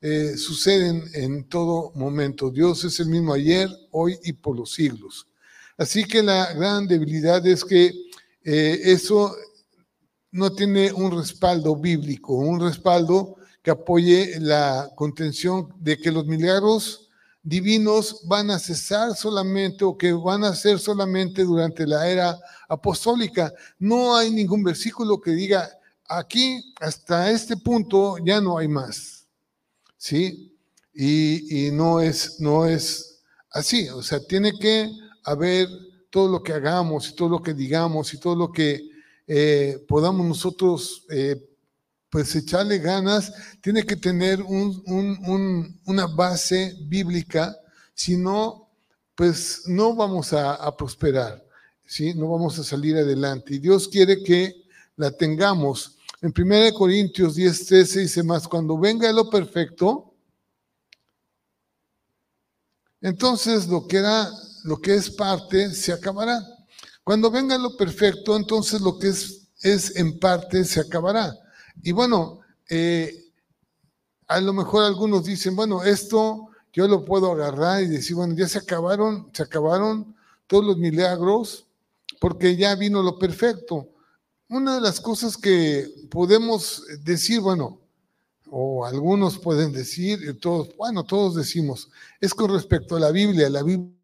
eh, 0.00 0.36
suceden 0.36 1.04
en 1.14 1.48
todo 1.48 1.90
momento. 1.96 2.50
Dios 2.50 2.84
es 2.84 3.00
el 3.00 3.08
mismo 3.08 3.32
ayer, 3.32 3.68
hoy 3.90 4.16
y 4.22 4.32
por 4.32 4.56
los 4.56 4.72
siglos. 4.72 5.26
Así 5.76 6.04
que 6.04 6.22
la 6.22 6.52
gran 6.52 6.86
debilidad 6.86 7.44
es 7.44 7.64
que 7.64 7.92
eh, 8.44 8.80
eso 8.84 9.34
no 10.30 10.52
tiene 10.52 10.92
un 10.92 11.16
respaldo 11.18 11.74
bíblico, 11.74 12.34
un 12.34 12.60
respaldo 12.60 13.37
que 13.68 13.72
apoye 13.72 14.40
la 14.40 14.90
contención 14.94 15.68
de 15.78 15.98
que 15.98 16.10
los 16.10 16.24
milagros 16.24 17.10
divinos 17.42 18.22
van 18.24 18.50
a 18.50 18.58
cesar 18.58 19.14
solamente 19.14 19.84
o 19.84 19.94
que 19.94 20.10
van 20.10 20.42
a 20.42 20.54
ser 20.54 20.78
solamente 20.78 21.44
durante 21.44 21.86
la 21.86 22.08
era 22.08 22.38
apostólica. 22.66 23.52
No 23.78 24.16
hay 24.16 24.30
ningún 24.30 24.62
versículo 24.62 25.20
que 25.20 25.32
diga 25.32 25.68
aquí 26.08 26.72
hasta 26.80 27.30
este 27.30 27.58
punto 27.58 28.16
ya 28.24 28.40
no 28.40 28.56
hay 28.56 28.68
más. 28.68 29.26
¿sí? 29.98 30.56
Y, 30.94 31.68
no, 31.70 32.00
es, 32.00 32.40
no 32.40 32.64
es 32.64 33.20
así, 33.50 33.90
o 33.90 34.00
sea, 34.00 34.18
tiene 34.26 34.58
que 34.58 34.90
haber 35.24 35.68
todo 36.08 36.32
lo 36.32 36.42
que 36.42 36.54
hagamos 36.54 37.10
y 37.10 37.14
todo 37.14 37.28
lo 37.28 37.42
que 37.42 37.52
digamos 37.52 38.14
y 38.14 38.18
todo 38.18 38.34
lo 38.34 38.50
que 38.50 38.80
eh, 39.26 39.84
podamos 39.86 40.26
nosotros 40.26 41.04
eh, 41.10 41.36
pues 42.10 42.34
echarle 42.34 42.78
ganas, 42.78 43.32
tiene 43.60 43.84
que 43.84 43.96
tener 43.96 44.42
una 44.42 46.06
base 46.06 46.76
bíblica, 46.82 47.56
si 47.94 48.16
no, 48.16 48.70
pues 49.14 49.62
no 49.66 49.94
vamos 49.94 50.32
a, 50.32 50.74
prosperar, 50.76 51.44
¿sí? 51.84 52.14
no 52.14 52.28
vamos 52.28 52.58
a 52.58 52.64
salir 52.64 52.96
adelante. 52.96 53.54
Y 53.54 53.58
Dios 53.58 53.88
quiere 53.88 54.22
que 54.22 54.64
la 54.96 55.10
tengamos. 55.10 55.96
En 56.20 56.32
1 56.36 56.74
Corintios 56.74 57.34
10, 57.34 57.66
13 57.66 58.00
dice 58.00 58.22
más, 58.22 58.48
cuando 58.48 58.78
venga 58.78 59.12
lo 59.12 59.28
perfecto, 59.28 60.14
entonces 63.00 63.68
lo 63.68 63.86
que 63.86 63.98
era, 63.98 64.30
lo 64.64 64.80
que 64.80 64.94
es 64.94 65.10
parte 65.10 65.74
se 65.74 65.92
acabará. 65.92 66.40
Cuando 67.04 67.30
venga 67.30 67.56
lo 67.58 67.76
perfecto, 67.76 68.36
entonces 68.36 68.80
lo 68.80 68.98
que 68.98 69.08
es, 69.08 69.48
es 69.62 69.96
en 69.96 70.18
parte 70.18 70.64
se 70.64 70.80
acabará. 70.80 71.36
Y 71.82 71.92
bueno, 71.92 72.40
eh, 72.68 73.24
a 74.26 74.40
lo 74.40 74.52
mejor 74.52 74.84
algunos 74.84 75.24
dicen, 75.24 75.56
bueno, 75.56 75.82
esto 75.82 76.48
yo 76.72 76.86
lo 76.86 77.04
puedo 77.04 77.32
agarrar 77.32 77.82
y 77.82 77.88
decir, 77.88 78.16
bueno, 78.16 78.34
ya 78.34 78.46
se 78.46 78.58
acabaron, 78.58 79.30
se 79.32 79.42
acabaron 79.42 80.14
todos 80.46 80.64
los 80.64 80.76
milagros, 80.76 81.66
porque 82.20 82.56
ya 82.56 82.74
vino 82.74 83.02
lo 83.02 83.18
perfecto. 83.18 83.88
Una 84.48 84.76
de 84.76 84.80
las 84.80 85.00
cosas 85.00 85.36
que 85.36 85.88
podemos 86.10 86.84
decir, 87.04 87.40
bueno, 87.40 87.80
o 88.50 88.84
algunos 88.84 89.38
pueden 89.38 89.72
decir, 89.72 90.38
todos, 90.40 90.74
bueno, 90.76 91.04
todos 91.04 91.34
decimos, 91.34 91.90
es 92.20 92.32
con 92.32 92.50
respecto 92.50 92.96
a 92.96 93.00
la 93.00 93.10
Biblia. 93.10 93.50
La 93.50 93.62
Biblia 93.62 93.97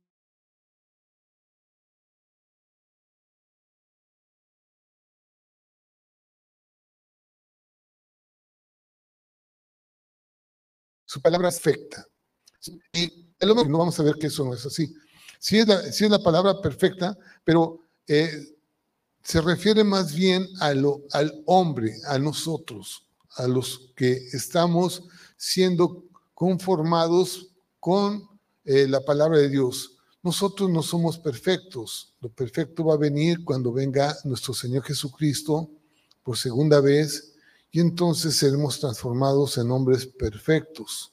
su 11.15 11.23
palabra 11.23 11.47
afecta. 11.47 12.05
Y 12.93 13.29
no 13.41 13.55
vamos 13.55 14.01
a 14.01 14.03
ver 14.03 14.17
que 14.17 14.27
eso 14.27 14.45
no 14.45 14.53
es 14.53 14.67
así. 14.67 14.93
Sí 15.39 15.59
es 15.59 15.69
la, 15.69 15.81
es 15.81 16.01
la 16.01 16.21
palabra 16.21 16.61
perfecta, 16.61 17.17
pero 17.45 17.79
eh, 18.09 18.57
se 19.23 19.41
refiere 19.41 19.85
más 19.85 20.13
bien 20.13 20.45
a 20.59 20.75
lo, 20.75 21.03
al 21.13 21.41
hombre, 21.47 21.95
a 22.09 22.19
nosotros, 22.19 23.07
a 23.37 23.47
los 23.47 23.93
que 23.95 24.11
estamos 24.33 25.05
siendo 25.37 26.03
conformados 26.35 27.51
con 27.79 28.29
eh, 28.65 28.89
la 28.89 29.01
palabra 29.01 29.39
de 29.39 29.51
Dios. 29.51 29.99
Nosotros 30.21 30.69
no 30.69 30.83
somos 30.83 31.17
perfectos. 31.17 32.17
Lo 32.23 32.29
perfecto 32.29 32.87
va 32.87 32.95
a 32.95 32.99
venir 33.09 33.45
cuando 33.45 33.73
venga 33.73 34.17
nuestro 34.25 34.53
Señor 34.53 34.83
Jesucristo 34.83 35.71
por 36.25 36.37
segunda 36.37 36.81
vez 36.81 37.34
y 37.75 37.81
entonces 37.81 38.37
seremos 38.37 38.79
transformados 38.79 39.59
en 39.59 39.69
hombres 39.73 40.07
perfectos. 40.07 41.13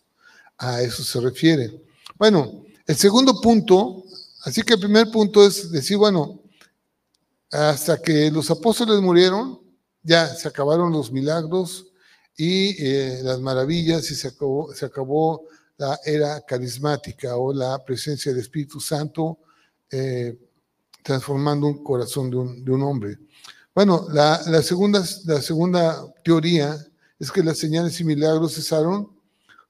A 0.59 0.83
eso 0.83 1.03
se 1.03 1.19
refiere. 1.19 1.81
Bueno, 2.19 2.65
el 2.85 2.95
segundo 2.95 3.41
punto, 3.41 4.03
así 4.43 4.61
que 4.61 4.75
el 4.75 4.79
primer 4.79 5.09
punto 5.09 5.43
es 5.43 5.71
decir, 5.71 5.97
bueno, 5.97 6.39
hasta 7.51 7.99
que 7.99 8.29
los 8.29 8.51
apóstoles 8.51 9.01
murieron, 9.01 9.59
ya 10.03 10.27
se 10.27 10.47
acabaron 10.47 10.91
los 10.91 11.11
milagros 11.11 11.87
y 12.37 12.75
eh, 12.85 13.21
las 13.23 13.39
maravillas 13.39 14.11
y 14.11 14.13
se 14.13 14.27
acabó, 14.27 14.71
se 14.71 14.85
acabó 14.85 15.47
la 15.77 15.99
era 16.05 16.41
carismática 16.41 17.37
o 17.37 17.51
la 17.51 17.83
presencia 17.83 18.31
del 18.31 18.41
Espíritu 18.41 18.79
Santo 18.79 19.39
eh, 19.89 20.37
transformando 21.01 21.65
un 21.65 21.83
corazón 21.83 22.29
de 22.29 22.37
un, 22.37 22.63
de 22.63 22.71
un 22.71 22.83
hombre. 22.83 23.17
Bueno, 23.73 24.05
la, 24.11 24.61
segunda, 24.61 25.01
teoría 26.23 26.77
es 27.17 27.31
que 27.31 27.41
las 27.41 27.57
señales 27.57 27.99
y 28.01 28.03
milagros 28.03 28.55
cesaron 28.55 29.09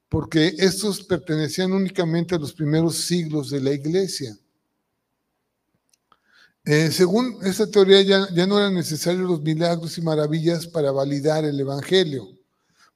porque 0.08 0.54
estos 0.58 1.04
pertenecían 1.04 1.72
únicamente 1.72 2.34
a 2.34 2.38
los 2.38 2.52
primeros 2.52 2.96
siglos 2.96 3.50
de 3.50 3.60
la 3.60 3.70
iglesia. 3.70 4.36
Eh, 6.64 6.90
según 6.90 7.38
esta 7.44 7.66
teoría, 7.68 8.02
ya, 8.02 8.46
no 8.46 8.58
eran 8.58 8.74
necesarios 8.74 9.28
los 9.28 9.40
milagros 9.40 9.96
y 9.96 10.02
maravillas 10.02 10.66
para 10.66 10.90
validar 10.90 11.44
el 11.44 11.58
Evangelio, 11.58 12.28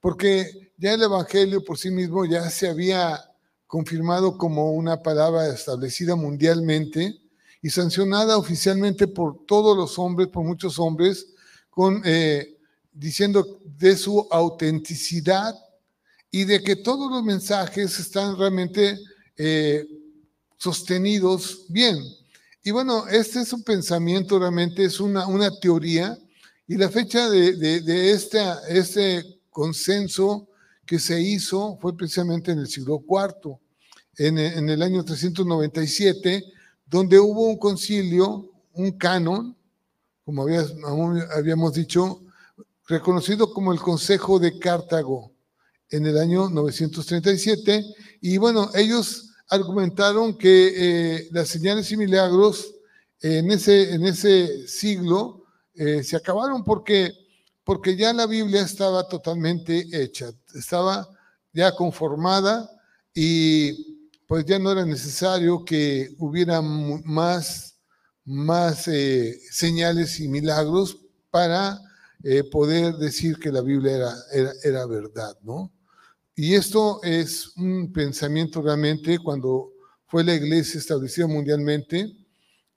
porque 0.01 0.73
ya 0.77 0.95
el 0.95 1.03
Evangelio 1.03 1.65
por 1.65 1.79
sí 1.79 1.91
mismo 1.91 2.25
ya 2.25 2.51
se 2.51 2.69
había 2.69 3.21
confirmado 3.67 4.37
como 4.37 4.73
una 4.73 5.03
palabra 5.03 5.49
establecida 5.49 6.17
mundialmente 6.17 7.21
y 7.67 7.71
sancionada 7.71 8.39
oficialmente 8.39 9.09
por 9.09 9.45
todos 9.45 9.77
los 9.77 9.99
hombres, 9.99 10.29
por 10.29 10.45
muchos 10.45 10.79
hombres, 10.79 11.35
con, 11.69 12.01
eh, 12.05 12.59
diciendo 12.93 13.59
de 13.65 13.97
su 13.97 14.25
autenticidad 14.31 15.53
y 16.31 16.45
de 16.45 16.63
que 16.63 16.77
todos 16.77 17.11
los 17.11 17.25
mensajes 17.25 17.99
están 17.99 18.39
realmente 18.39 18.97
eh, 19.37 19.85
sostenidos 20.57 21.65
bien. 21.69 21.99
Y 22.63 22.71
bueno, 22.71 23.09
este 23.09 23.41
es 23.41 23.53
un 23.53 23.65
pensamiento, 23.65 24.39
realmente 24.39 24.85
es 24.85 25.01
una, 25.01 25.27
una 25.27 25.51
teoría, 25.59 26.17
y 26.69 26.77
la 26.77 26.89
fecha 26.89 27.29
de, 27.29 27.57
de, 27.57 28.13
este 28.13 29.41
consenso 29.51 30.47
que 30.87 31.01
se 31.01 31.21
hizo 31.21 31.77
fue 31.81 31.97
precisamente 31.97 32.53
en 32.53 32.61
el 32.61 32.69
siglo 32.69 33.03
IV, 33.09 33.59
en, 34.19 34.39
en 34.39 34.69
el 34.71 34.83
año 34.83 35.05
397, 35.05 36.53
donde 36.87 37.19
hubo 37.19 37.49
un 37.49 37.59
concilio, 37.59 38.51
un 38.73 38.93
canon, 38.93 39.57
como 40.25 40.47
habíamos 41.35 41.75
dicho, 41.75 42.23
reconocido 42.89 43.53
como 43.53 43.73
el 43.73 43.81
Consejo 43.81 44.39
de 44.39 44.59
Cartago 44.59 45.33
en 45.91 46.07
el 46.07 46.19
año 46.19 46.49
937. 46.49 47.85
Y 48.21 48.39
bueno, 48.39 48.71
ellos 48.75 49.31
argumentaron 49.49 50.37
que 50.37 50.73
eh, 50.77 51.29
las 51.33 51.49
señales 51.49 51.91
y 51.93 51.97
milagros 51.97 52.75
en 53.21 53.51
ese, 53.51 53.95
en 53.95 54.05
ese 54.05 54.67
siglo 54.69 55.45
eh, 55.75 56.03
se 56.03 56.17
acabaron 56.17 56.65
porque, 56.65 57.13
porque 57.65 57.97
ya 57.97 58.13
la 58.13 58.27
Biblia 58.27 58.63
estaba 58.63 59.09
totalmente 59.09 59.87
hecha, 59.93 60.31
estaba 60.55 61.09
ya 61.53 61.73
conformada 61.75 62.71
y 63.15 63.86
pues 64.27 64.45
ya 64.45 64.59
no 64.59 64.73
era 64.73 64.85
necesario 64.85 65.65
que 65.65 66.11
hubiera 66.19 66.61
más, 66.61 67.77
más 68.25 68.89
eh, 68.89 69.39
señales 69.51 70.19
y 70.21 70.29
milagros 70.29 70.99
para 71.31 71.81
eh, 72.25 72.43
poder 72.45 72.97
decir 72.97 73.39
que 73.39 73.53
la 73.53 73.61
Biblia 73.61 74.15
era, 74.33 74.53
era, 74.65 74.87
verdad, 74.87 75.37
¿no? 75.43 75.73
Y 76.35 76.55
esto 76.55 77.01
es 77.03 77.57
un 77.57 77.93
pensamiento 77.93 78.61
realmente 78.61 79.19
cuando 79.19 79.73
fue 80.07 80.25
la 80.25 80.35
iglesia 80.35 80.79
establecida 80.79 81.27
mundialmente 81.27 82.13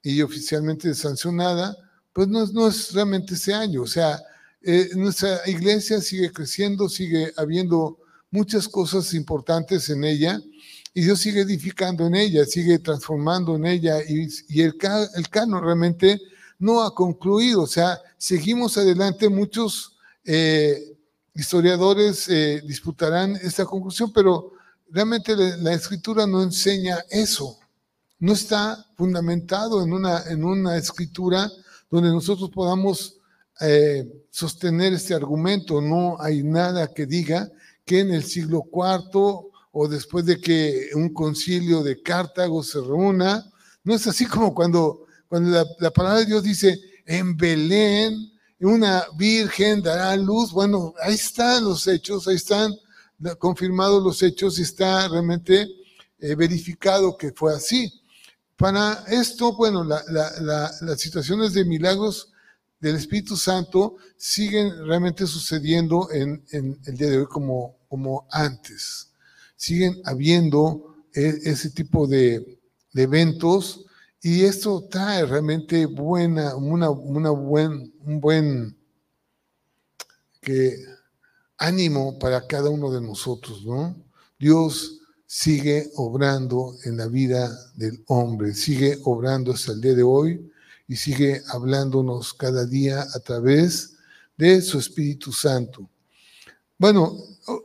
y 0.01 0.21
oficialmente 0.21 0.93
sancionada, 0.93 1.75
pues 2.13 2.27
no, 2.27 2.45
no 2.47 2.67
es 2.67 2.93
realmente 2.93 3.33
ese 3.33 3.53
año. 3.53 3.81
O 3.81 3.87
sea, 3.87 4.21
eh, 4.61 4.89
nuestra 4.95 5.41
iglesia 5.47 5.99
sigue 5.99 6.31
creciendo, 6.31 6.87
sigue 6.87 7.33
habiendo 7.37 7.97
muchas 8.31 8.67
cosas 8.67 9.13
importantes 9.13 9.89
en 9.89 10.03
ella 10.03 10.39
y 10.93 11.01
Dios 11.01 11.19
sigue 11.19 11.41
edificando 11.41 12.07
en 12.07 12.15
ella, 12.15 12.45
sigue 12.45 12.79
transformando 12.79 13.55
en 13.55 13.65
ella 13.65 13.97
y, 14.07 14.61
el, 14.61 14.75
el 15.15 15.29
canon 15.29 15.63
realmente 15.63 16.19
no 16.57 16.83
ha 16.83 16.93
concluido, 16.93 17.61
o 17.61 17.67
sea, 17.67 17.99
seguimos 18.17 18.77
adelante, 18.77 19.29
muchos 19.29 19.97
eh, 20.25 20.97
historiadores 21.33 22.27
eh, 22.27 22.61
disputarán 22.65 23.37
esta 23.37 23.65
conclusión, 23.65 24.11
pero 24.13 24.51
realmente 24.89 25.35
la, 25.35 25.73
escritura 25.73 26.27
no 26.27 26.43
enseña 26.43 26.97
eso, 27.09 27.57
no 28.19 28.33
está 28.33 28.85
fundamentado 28.97 29.81
en 29.83 29.93
una, 29.93 30.23
en 30.27 30.43
una 30.43 30.75
escritura 30.75 31.49
donde 31.89 32.09
nosotros 32.09 32.49
podamos 32.49 33.15
eh, 33.61 34.05
sostener 34.29 34.93
este 34.93 35.13
argumento, 35.13 35.81
no 35.81 36.19
hay 36.19 36.43
nada 36.43 36.93
que 36.93 37.05
diga 37.05 37.49
que 37.85 38.01
en 38.01 38.13
el 38.13 38.23
siglo 38.23 38.65
IV 38.71 39.48
o 39.71 39.87
después 39.87 40.25
de 40.25 40.39
que 40.39 40.89
un 40.95 41.13
concilio 41.13 41.83
de 41.83 42.01
Cartago 42.01 42.63
se 42.63 42.79
reúna. 42.79 43.45
No 43.83 43.93
es 43.95 44.07
así 44.07 44.25
como 44.25 44.53
cuando, 44.53 45.05
cuando 45.27 45.65
la, 45.79 45.91
palabra 45.91 46.19
de 46.19 46.25
Dios 46.25 46.43
dice, 46.43 46.79
en 47.05 47.35
Belén 47.37 48.31
una 48.59 49.05
virgen 49.17 49.81
dará 49.81 50.15
luz. 50.17 50.51
Bueno, 50.51 50.93
ahí 51.01 51.15
están 51.15 51.63
los 51.63 51.87
hechos, 51.87 52.27
ahí 52.27 52.35
están 52.35 52.73
confirmados 53.37 54.03
los 54.03 54.21
hechos 54.23 54.59
y 54.59 54.63
está 54.63 55.07
realmente 55.07 55.67
eh, 56.19 56.35
verificado 56.35 57.15
que 57.15 57.31
fue 57.31 57.53
así. 57.53 57.93
Para 58.57 59.05
esto, 59.07 59.55
bueno, 59.55 59.85
las 59.85 60.99
situaciones 60.99 61.53
de 61.53 61.63
milagros 61.63 62.33
del 62.81 62.97
Espíritu 62.97 63.37
Santo 63.37 63.95
siguen 64.17 64.85
realmente 64.85 65.25
sucediendo 65.25 66.09
en, 66.11 66.43
el 66.51 66.97
día 66.97 67.09
de 67.09 67.19
hoy 67.19 67.25
como 67.27 68.27
antes 68.31 69.08
siguen 69.59 70.01
habiendo 70.05 70.95
e, 71.13 71.37
ese 71.43 71.69
tipo 71.69 72.07
de, 72.07 72.57
eventos 72.95 73.85
y 74.21 74.43
esto 74.43 74.87
trae 74.89 75.25
realmente 75.25 75.85
buena, 75.85 76.55
una, 76.55 76.89
una 76.89 77.29
buen, 77.29 77.93
un 78.01 78.19
buen 78.19 78.77
que, 80.41 80.75
ánimo 81.57 82.17
para 82.17 82.47
cada 82.47 82.69
uno 82.69 82.91
de 82.91 83.01
nosotros, 83.01 83.63
¿no? 83.65 83.95
Dios 84.39 85.01
sigue 85.25 85.91
obrando 85.95 86.75
en 86.85 86.97
la 86.97 87.07
vida 87.07 87.49
del 87.75 88.03
hombre, 88.07 88.53
sigue 88.53 88.97
obrando 89.03 89.51
hasta 89.51 89.73
el 89.73 89.81
día 89.81 89.93
de 89.93 90.03
hoy 90.03 90.51
y 90.87 90.95
sigue 90.95 91.41
hablándonos 91.49 92.33
cada 92.33 92.65
día 92.65 93.01
a 93.01 93.19
través 93.19 93.95
de 94.37 94.61
su 94.61 94.79
Espíritu 94.79 95.31
Santo. 95.31 95.89
Bueno, 96.77 97.17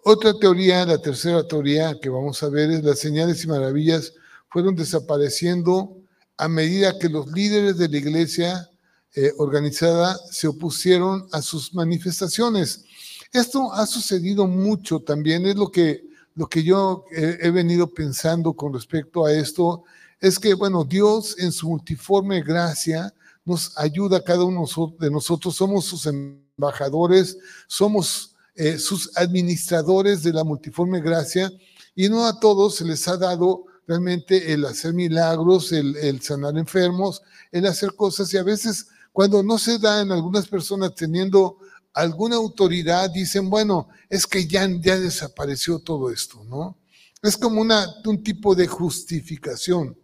otra 0.04 0.38
teoría, 0.38 0.86
la 0.86 0.98
tercera 0.98 1.46
teoría 1.46 1.98
que 2.00 2.08
vamos 2.08 2.42
a 2.42 2.48
ver 2.48 2.70
es 2.70 2.84
las 2.84 2.98
señales 2.98 3.44
y 3.44 3.48
maravillas 3.48 4.12
fueron 4.48 4.74
desapareciendo 4.74 5.96
a 6.36 6.48
medida 6.48 6.98
que 6.98 7.08
los 7.08 7.26
líderes 7.32 7.78
de 7.78 7.88
la 7.88 7.96
iglesia 7.96 8.70
eh, 9.14 9.32
organizada 9.38 10.18
se 10.30 10.48
opusieron 10.48 11.28
a 11.32 11.42
sus 11.42 11.74
manifestaciones. 11.74 12.84
Esto 13.32 13.72
ha 13.72 13.86
sucedido 13.86 14.46
mucho 14.46 15.00
también, 15.00 15.46
es 15.46 15.56
lo 15.56 15.70
que 15.70 16.02
lo 16.34 16.48
que 16.48 16.62
yo 16.64 17.04
he, 17.12 17.50
venido 17.50 17.86
pensando 17.86 18.54
con 18.54 18.72
respecto 18.72 19.24
a 19.24 19.32
esto 19.32 19.84
es 20.20 20.38
que, 20.38 20.54
bueno, 20.54 20.84
Dios 20.84 21.36
en 21.38 21.52
su 21.52 21.68
multiforme 21.68 22.42
gracia 22.42 23.14
nos 23.44 23.76
ayuda 23.78 24.18
a 24.18 24.24
cada 24.24 24.44
uno 24.44 24.66
de 24.98 25.10
nosotros, 25.10 25.54
somos 25.54 25.84
sus 25.84 26.06
embajadores, 26.06 27.38
somos 27.68 28.33
eh, 28.56 28.78
sus 28.78 29.16
administradores 29.16 30.22
de 30.22 30.32
la 30.32 30.44
multiforme 30.44 31.00
gracia 31.00 31.50
y 31.94 32.08
no 32.08 32.26
a 32.26 32.38
todos 32.38 32.76
se 32.76 32.84
les 32.84 33.06
ha 33.08 33.16
dado 33.16 33.64
realmente 33.86 34.52
el 34.52 34.64
hacer 34.64 34.94
milagros, 34.94 35.72
el, 35.72 36.20
sanar 36.22 36.56
enfermos, 36.56 37.22
el 37.52 37.66
hacer 37.66 37.94
cosas 37.94 38.32
y 38.32 38.36
a 38.36 38.42
veces 38.42 38.86
cuando 39.12 39.42
no 39.42 39.58
se 39.58 39.78
da 39.78 40.02
en 40.02 40.12
algunas 40.12 40.46
personas 40.46 40.94
teniendo 40.94 41.58
alguna 41.92 42.36
autoridad, 42.36 43.10
dicen, 43.10 43.48
bueno, 43.48 43.88
es 44.08 44.26
que 44.26 44.46
ya, 44.46 44.68
ya 44.80 44.98
desapareció 44.98 45.78
todo 45.78 46.10
esto, 46.10 46.42
¿no? 46.44 46.76
Es 47.22 47.36
como 47.36 47.60
una, 47.60 47.86
un 48.04 48.22
tipo 48.22 48.54
de 48.54 48.66
justificación, 48.66 49.96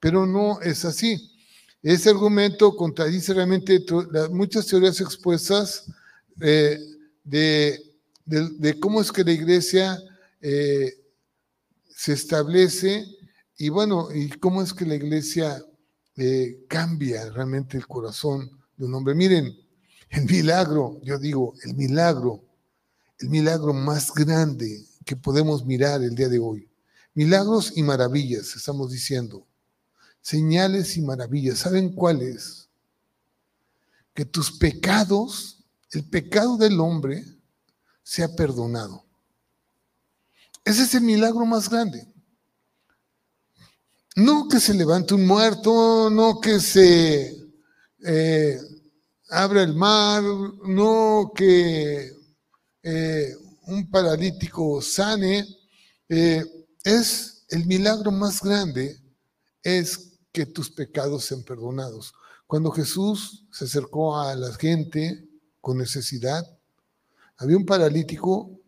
pero 0.00 0.26
no 0.26 0.60
es 0.60 0.84
así. 0.84 1.30
Ese 1.82 2.10
argumento 2.10 2.74
contradice 2.76 3.34
realmente 3.34 3.84
muchas 4.30 4.66
teorías 4.66 5.00
expuestas 5.00 5.86
eh, 6.40 6.78
de, 7.24 7.80
cómo 8.80 9.00
es 9.00 9.10
que 9.10 9.24
la 9.24 9.32
iglesia 9.32 9.98
eh, 10.40 10.92
se 11.88 12.12
establece 12.12 13.06
y 13.56 13.68
bueno, 13.68 14.08
y 14.12 14.28
cómo 14.30 14.62
es 14.62 14.72
que 14.72 14.84
la 14.84 14.94
iglesia 14.94 15.64
eh, 16.16 16.64
cambia 16.68 17.30
realmente 17.30 17.76
el 17.76 17.86
corazón 17.86 18.50
de 18.76 18.84
un 18.84 18.94
hombre. 18.94 19.14
Miren, 19.14 19.56
el 20.10 20.24
milagro, 20.26 21.00
yo 21.02 21.18
digo, 21.18 21.54
el 21.64 21.74
milagro, 21.74 22.44
el 23.18 23.28
milagro 23.30 23.72
más 23.72 24.12
grande 24.12 24.84
que 25.04 25.16
podemos 25.16 25.64
mirar 25.64 26.02
el 26.02 26.14
día 26.14 26.28
de 26.28 26.38
hoy. 26.38 26.68
Milagros 27.14 27.72
y 27.76 27.82
maravillas, 27.82 28.54
estamos 28.56 28.90
diciendo. 28.90 29.46
Señales 30.20 30.96
y 30.96 31.02
maravillas. 31.02 31.58
¿Saben 31.58 31.92
cuáles? 31.92 32.68
Que 34.14 34.24
tus 34.24 34.50
pecados, 34.52 35.63
el 35.94 36.08
pecado 36.08 36.56
del 36.56 36.80
hombre, 36.80 37.24
sea 38.02 38.28
perdonado. 38.34 39.04
Ese 40.64 40.82
es 40.82 40.94
el 40.94 41.02
milagro 41.02 41.44
más 41.44 41.68
grande. 41.68 42.06
No 44.16 44.48
que 44.48 44.60
se 44.60 44.74
levante 44.74 45.14
un 45.14 45.26
muerto, 45.26 46.08
no 46.10 46.40
que 46.40 46.60
se 46.60 47.36
eh, 48.06 48.58
abra 49.30 49.62
el 49.62 49.74
mar, 49.74 50.22
no 50.22 51.32
que 51.34 52.12
eh, 52.82 53.36
un 53.66 53.90
paralítico 53.90 54.80
sane. 54.80 55.46
Eh, 56.08 56.44
es 56.84 57.44
el 57.48 57.66
milagro 57.66 58.10
más 58.10 58.40
grande, 58.40 58.98
es 59.62 60.12
que 60.32 60.46
tus 60.46 60.70
pecados 60.70 61.24
sean 61.24 61.42
perdonados. 61.42 62.14
Cuando 62.46 62.70
Jesús 62.70 63.46
se 63.52 63.64
acercó 63.64 64.18
a 64.18 64.34
la 64.34 64.52
gente 64.54 65.28
con 65.64 65.78
necesidad, 65.78 66.44
había 67.38 67.56
un 67.56 67.64
paralítico 67.64 68.60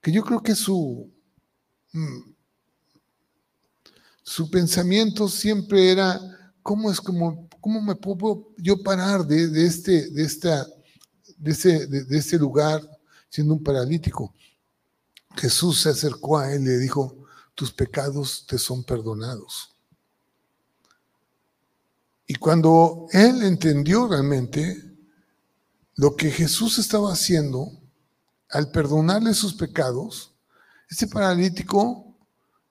que 0.00 0.12
yo 0.12 0.22
creo 0.22 0.42
que 0.42 0.54
su, 0.54 1.10
mm, 1.92 2.32
su 4.22 4.50
pensamiento 4.50 5.28
siempre 5.28 5.90
era, 5.90 6.20
¿cómo 6.62 6.90
es 6.90 7.00
como 7.00 7.48
¿cómo 7.60 7.80
me 7.80 7.94
puedo 7.94 8.48
yo 8.56 8.82
parar 8.82 9.24
de, 9.26 9.66
este, 9.66 10.10
de, 10.10 10.22
esta, 10.22 10.66
de, 11.36 11.50
ese, 11.50 11.86
de, 11.86 12.18
este 12.18 12.38
lugar 12.38 12.80
siendo 13.28 13.54
un 13.54 13.62
paralítico? 13.62 14.34
Jesús 15.36 15.82
se 15.82 15.90
acercó 15.90 16.38
a 16.38 16.52
él 16.52 16.62
y 16.62 16.66
le 16.66 16.78
dijo, 16.78 17.16
tus 17.54 17.72
pecados 17.72 18.44
te 18.46 18.58
son 18.58 18.82
perdonados. 18.82 19.74
Y 22.26 22.34
cuando 22.34 23.06
él 23.12 23.42
entendió 23.42 24.08
realmente 24.08 24.89
lo 26.00 26.16
que 26.16 26.30
Jesús 26.30 26.78
estaba 26.78 27.12
haciendo 27.12 27.78
al 28.48 28.70
perdonarle 28.70 29.34
sus 29.34 29.52
pecados, 29.52 30.34
ese 30.88 31.06
paralítico 31.06 32.16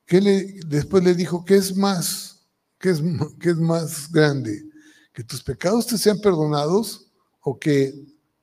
que 0.07 0.19
después 0.65 1.03
le 1.03 1.13
dijo, 1.13 1.45
¿qué 1.45 1.57
es 1.57 1.77
más? 1.77 2.39
¿Qué 2.79 2.89
es, 2.89 3.57
más 3.57 4.11
grande? 4.11 4.65
que 5.13 5.23
tus 5.23 5.43
pecados 5.43 5.85
te 5.85 5.99
sean 5.99 6.19
perdonados 6.19 7.11
o 7.41 7.59
que, 7.59 7.93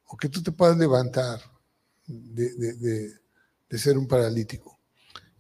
o 0.05 0.17
que 0.17 0.29
tú 0.29 0.41
te 0.41 0.53
puedas 0.53 0.79
levantar 0.79 1.41
de, 2.07 3.13
ser 3.71 3.99
un 3.99 4.07
paralítico. 4.07 4.79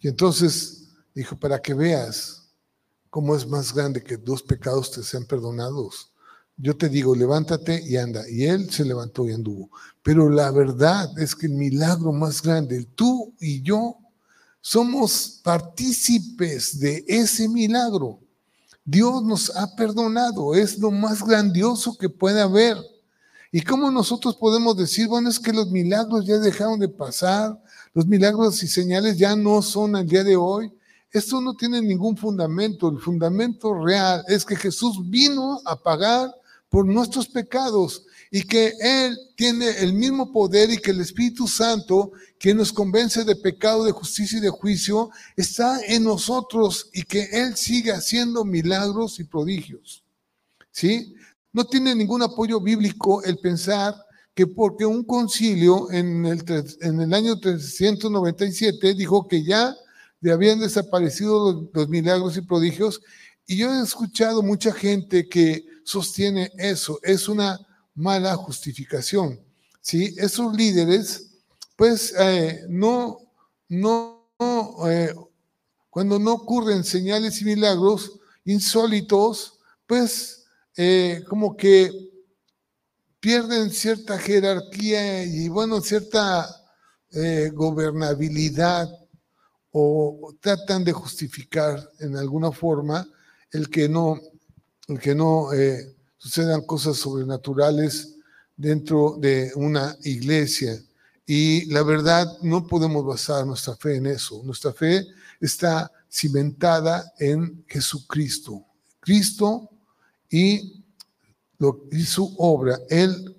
Y 0.01 0.09
entonces 0.09 0.89
dijo, 1.15 1.39
para 1.39 1.63
que 1.63 1.73
veas 1.73 2.49
cómo 3.11 3.37
es 3.37 3.47
más 3.47 3.73
grande 3.73 4.03
que 4.03 4.17
dos 4.17 4.43
pecados 4.43 4.91
te 4.91 5.05
sean 5.05 5.25
perdonados. 5.25 6.11
Yo 6.59 6.77
te 6.77 6.88
digo, 6.88 7.14
levántate 7.14 7.83
y 7.87 7.97
anda. 7.97 8.29
Y 8.29 8.45
él 8.45 8.71
se 8.71 8.85
levantó 8.85 9.29
y 9.29 9.33
anduvo. 9.33 9.71
Pero 10.03 10.31
la 10.31 10.51
verdad 10.51 11.19
es 11.19 11.35
que 11.35 11.47
el 11.47 11.53
milagro 11.53 12.12
más 12.12 12.40
grande, 12.42 12.87
tú 12.95 13.35
y 13.40 13.61
yo, 13.62 13.99
somos 14.61 15.40
partícipes 15.42 16.81
de 16.81 17.05
ese 17.07 17.49
milagro. 17.49 18.21
Dios 18.85 19.23
nos 19.23 19.55
ha 19.57 19.75
perdonado, 19.77 20.55
es 20.55 20.79
lo 20.79 20.90
más 20.90 21.25
grandioso 21.25 21.97
que 21.99 22.09
puede 22.09 22.40
haber. 22.40 22.79
¿Y 23.53 23.61
cómo 23.61 23.90
nosotros 23.90 24.37
podemos 24.37 24.77
decir, 24.77 25.09
bueno, 25.09 25.29
es 25.29 25.38
que 25.38 25.53
los 25.53 25.71
milagros 25.71 26.27
ya 26.27 26.38
dejaron 26.38 26.79
de 26.79 26.88
pasar, 26.88 27.61
los 27.95 28.07
milagros 28.07 28.62
y 28.62 28.69
señales 28.69 29.19
ya 29.19 29.37
no 29.37 29.61
son 29.62 29.97
al 29.97 30.07
día 30.07 30.25
de 30.25 30.37
hoy? 30.37 30.73
Esto 31.11 31.40
no 31.40 31.55
tiene 31.55 31.81
ningún 31.81 32.16
fundamento. 32.16 32.88
El 32.88 32.99
fundamento 32.99 33.75
real 33.75 34.25
es 34.29 34.45
que 34.45 34.57
Jesús 34.57 34.99
vino 35.09 35.61
a 35.64 35.77
pagar 35.77 36.35
por 36.77 36.85
nuestros 36.85 37.27
pecados 37.27 38.05
y 38.31 38.43
que 38.43 38.75
Él 38.79 39.17
tiene 39.35 39.79
el 39.79 39.95
mismo 39.95 40.31
poder 40.31 40.71
y 40.71 40.77
que 40.77 40.91
el 40.91 41.01
Espíritu 41.01 41.49
Santo, 41.49 42.12
que 42.39 42.53
nos 42.53 42.71
convence 42.71 43.25
de 43.25 43.35
pecado, 43.35 43.83
de 43.83 43.93
justicia 43.93 44.37
y 44.37 44.43
de 44.43 44.51
juicio, 44.51 45.09
está 45.39 45.81
en 45.87 46.05
nosotros 46.05 46.91
y 46.93 47.05
que 47.05 47.31
Él 47.33 47.57
sigue 47.57 47.93
haciendo 47.93 48.45
milagros 48.45 49.19
y 49.21 49.25
prodigios. 49.25 50.05
¿Sí? 50.71 51.15
No 51.51 51.65
tiene 51.65 51.95
ningún 51.95 52.23
apoyo 52.23 52.61
bíblico 52.61 53.25
el 53.25 53.39
pensar 53.39 53.95
que 54.35 54.47
porque 54.47 54.85
un 54.85 55.03
concilio 55.03 55.91
en 55.91 56.27
el, 56.27 56.45
en 56.83 57.01
el 57.01 57.15
año 57.15 57.41
397 57.41 58.93
dijo 58.93 59.27
que 59.27 59.43
ya 59.43 59.75
habían 60.31 60.61
desaparecido 60.61 61.53
los, 61.53 61.65
los 61.73 61.89
milagros 61.89 62.37
y 62.37 62.43
prodigios, 62.43 63.01
y 63.47 63.57
yo 63.57 63.73
he 63.73 63.83
escuchado 63.83 64.43
mucha 64.43 64.75
gente 64.75 65.27
que 65.27 65.65
sostiene 65.87 66.51
eso, 66.59 66.99
es 67.03 67.29
una 67.29 67.59
mala 67.94 68.35
justificación. 68.35 69.40
¿sí? 69.81 70.14
Esos 70.18 70.53
líderes, 70.55 71.31
pues 71.77 72.12
eh, 72.18 72.64
no, 72.68 73.18
no, 73.68 74.29
eh, 74.88 75.14
cuando 75.88 76.18
no 76.18 76.33
ocurren 76.33 76.83
señales 76.83 77.40
y 77.40 77.44
milagros 77.44 78.18
insólitos, 78.44 79.61
pues 79.87 80.44
eh, 80.77 81.22
como 81.29 81.57
que 81.57 81.92
pierden 83.20 83.70
cierta 83.70 84.18
jerarquía 84.18 85.25
y 85.25 85.49
bueno, 85.49 85.81
cierta 85.81 86.46
gobernabilidad 87.55 88.90
o 89.70 90.35
tratan 90.38 90.85
de 90.85 90.92
justificar 90.92 91.88
en 92.01 92.14
alguna 92.16 92.53
forma 92.53 93.09
el 93.53 93.70
que 93.70 93.88
no, 93.88 94.20
que 95.01 95.14
no 95.14 95.49
sucedan 96.16 96.62
cosas 96.62 96.96
sobrenaturales 96.96 98.16
dentro 98.57 99.16
de 99.18 99.53
una 99.55 99.96
iglesia. 100.03 100.81
Y 101.27 101.66
la 101.72 101.83
verdad, 101.83 102.27
no 102.42 102.66
podemos 102.66 103.05
basar 103.05 103.44
nuestra 103.46 103.75
fe 103.77 103.96
en 103.96 104.07
eso. 104.07 104.42
Nuestra 104.44 104.72
fe 104.72 105.05
está 105.40 105.90
cimentada 106.11 107.12
en 107.18 107.64
Jesucristo. 107.66 108.64
Cristo 109.01 109.68
y, 110.31 110.83
y 111.90 112.03
su 112.05 112.35
obra. 112.38 112.79
Él 112.88 113.37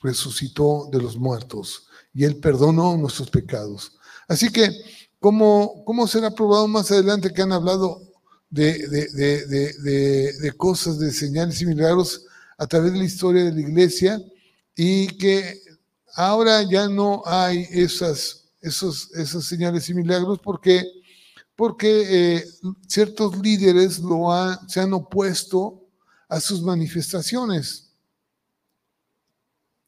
resucitó 0.00 0.88
de 0.92 1.00
los 1.00 1.16
muertos 1.16 1.88
y 2.14 2.24
Él 2.24 2.36
perdonó 2.36 2.96
nuestros 2.96 3.30
pecados. 3.30 3.92
Así 4.28 4.50
que, 4.50 4.70
¿cómo, 5.18 5.82
cómo 5.84 6.06
será 6.06 6.30
probado 6.30 6.68
más 6.68 6.90
adelante 6.90 7.32
que 7.32 7.42
han 7.42 7.52
hablado 7.52 8.02
de, 8.50 8.84
cosas, 10.56 10.98
de 10.98 11.12
señales 11.12 11.60
y 11.60 11.66
milagros 11.66 12.26
a 12.56 12.66
través 12.66 12.92
de 12.92 12.98
la 12.98 13.04
historia 13.04 13.44
de 13.44 13.52
la 13.52 13.60
iglesia 13.60 14.20
y 14.74 15.08
que 15.18 15.60
ahora 16.14 16.62
ya 16.62 16.88
no 16.88 17.22
hay 17.26 17.66
esas, 17.70 18.48
esos, 18.60 19.12
esas 19.14 19.44
señales 19.44 19.88
y 19.88 19.94
milagros 19.94 20.40
porque, 20.42 20.84
porque 21.54 22.36
eh, 22.36 22.44
ciertos 22.86 23.38
líderes 23.38 23.98
lo 24.00 24.28
se 24.66 24.80
han 24.80 24.92
opuesto 24.92 25.84
a 26.28 26.40
sus 26.40 26.62
manifestaciones. 26.62 27.92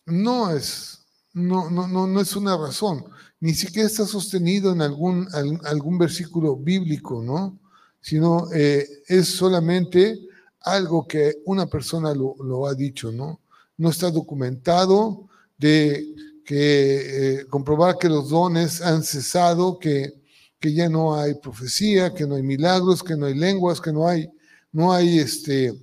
No 0.06 0.50
es, 0.50 1.04
no, 1.32 1.70
no, 1.70 1.86
no, 1.86 2.06
no 2.06 2.20
es 2.20 2.34
una 2.34 2.56
razón. 2.56 3.04
ni 3.38 3.54
siquiera 3.54 3.88
está 3.88 4.06
sostenido 4.06 4.72
en 4.72 4.82
algún, 4.82 5.28
algún 5.64 5.98
versículo 5.98 6.56
bíblico, 6.56 7.22
¿no? 7.22 7.58
Sino 8.00 8.50
eh, 8.52 8.86
es 9.06 9.28
solamente 9.28 10.18
algo 10.60 11.06
que 11.06 11.36
una 11.44 11.66
persona 11.66 12.14
lo, 12.14 12.66
ha 12.66 12.74
dicho, 12.74 13.12
¿no? 13.12 13.40
No 13.76 13.90
está 13.90 14.10
documentado 14.10 15.28
de 15.56 16.14
que 16.44 17.40
eh, 17.40 17.46
comprobar 17.46 17.96
que 17.98 18.08
los 18.08 18.30
dones 18.30 18.80
han 18.80 19.02
cesado, 19.02 19.78
que, 19.78 20.20
que 20.58 20.72
ya 20.72 20.88
no 20.88 21.14
hay 21.14 21.34
profecía, 21.34 22.12
que 22.14 22.26
no 22.26 22.34
hay 22.34 22.42
milagros, 22.42 23.02
que 23.02 23.16
no 23.16 23.26
hay 23.26 23.34
lenguas, 23.34 23.80
que 23.80 23.92
no 23.92 24.06
hay, 24.06 24.30
no 24.72 24.92
hay 24.92 25.18
este, 25.18 25.74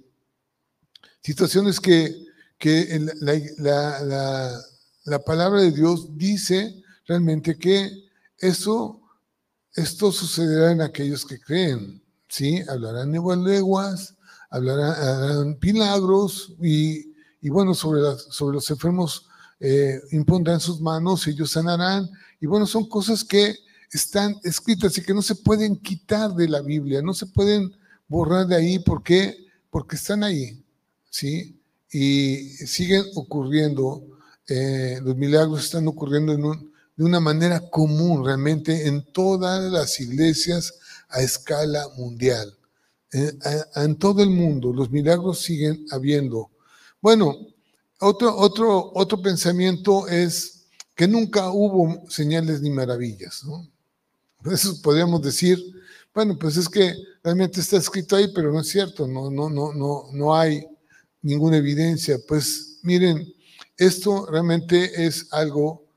situaciones 1.22 1.80
que, 1.80 2.16
que 2.58 3.00
la, 3.22 4.60
la 5.08 5.20
palabra 5.20 5.62
de 5.62 5.72
Dios 5.72 6.18
dice 6.18 6.84
realmente 7.06 7.58
que 7.58 7.90
eso, 8.38 9.02
esto 9.74 10.12
sucederá 10.12 10.72
en 10.72 10.82
aquellos 10.82 11.26
que 11.26 11.40
creen, 11.40 12.04
¿sí? 12.38 12.62
Hablarán 12.70 13.12
lenguas, 13.12 14.16
hablarán, 14.52 15.58
milagros 15.60 16.54
y, 16.62 17.14
y, 17.42 17.50
bueno, 17.50 17.74
sobre, 17.74 18.02
sobre 18.30 18.56
los 18.56 18.70
enfermos 18.70 19.28
eh, 19.60 20.00
impondrán 20.12 20.60
sus 20.60 20.80
manos, 20.80 21.26
ellos 21.26 21.52
sanarán. 21.52 22.08
Y 22.40 22.46
bueno, 22.46 22.68
son 22.68 22.88
cosas 22.88 23.24
que 23.24 23.56
están 23.92 24.36
escritas 24.44 24.96
y 24.98 25.02
que 25.02 25.16
no 25.16 25.24
se 25.24 25.34
pueden 25.34 25.78
quitar 25.78 26.36
de 26.36 26.48
la 26.48 26.62
Biblia, 26.62 27.02
no 27.02 27.16
se 27.16 27.26
pueden 27.26 27.76
borrar 28.08 28.46
de 28.46 28.56
ahí. 28.56 28.80
¿Por 28.80 29.02
qué? 29.02 29.36
Porque 29.72 29.96
están 29.96 30.24
ahí, 30.24 30.64
¿sí? 31.10 31.60
Y 31.92 32.50
siguen 32.68 33.04
ocurriendo, 33.16 34.04
eh, 34.48 35.00
los 35.04 35.16
milagros 35.16 35.66
están 35.66 35.88
ocurriendo 35.88 36.36
de 36.96 37.04
una 37.04 37.20
manera 37.20 37.68
común 37.72 38.24
realmente 38.24 38.88
en 38.88 39.12
todas 39.12 39.72
las 39.72 40.00
iglesias 40.00 40.74
a 41.10 41.22
escala 41.22 41.88
mundial. 41.98 42.58
En, 43.12 43.40
en 43.76 43.96
todo 43.98 44.22
el 44.22 44.30
mundo 44.30 44.74
los 44.74 44.90
milagros 44.90 45.40
siguen 45.40 45.86
habiendo. 45.92 46.52
Bueno, 47.02 47.36
otro, 48.00 48.36
otro, 48.36 48.92
otro 48.94 49.22
pensamiento 49.22 50.08
es 50.08 50.68
que 50.96 51.08
nunca 51.08 51.52
hubo 51.52 52.10
señales 52.10 52.62
ni 52.62 52.70
maravillas. 52.70 53.44
Eso 54.52 54.82
podríamos 54.82 55.22
decir, 55.22 55.60
bueno, 56.14 56.38
pues 56.38 56.58
es 56.58 56.68
que 56.70 56.94
realmente 57.24 57.62
está 57.62 57.78
escrito 57.78 58.16
ahí, 58.16 58.32
pero 58.34 58.52
no 58.52 58.62
es 58.62 58.68
cierto, 58.68 59.08
no, 59.08 59.30
no, 59.30 59.50
no, 59.50 59.74
no, 59.74 60.06
no 60.12 60.36
hay 60.36 60.66
ninguna 61.22 61.58
evidencia. 61.58 62.18
Pues 62.28 62.80
miren, 62.84 63.34
esto 63.78 64.26
realmente 64.26 65.06
es 65.06 65.28
algo 65.32 65.88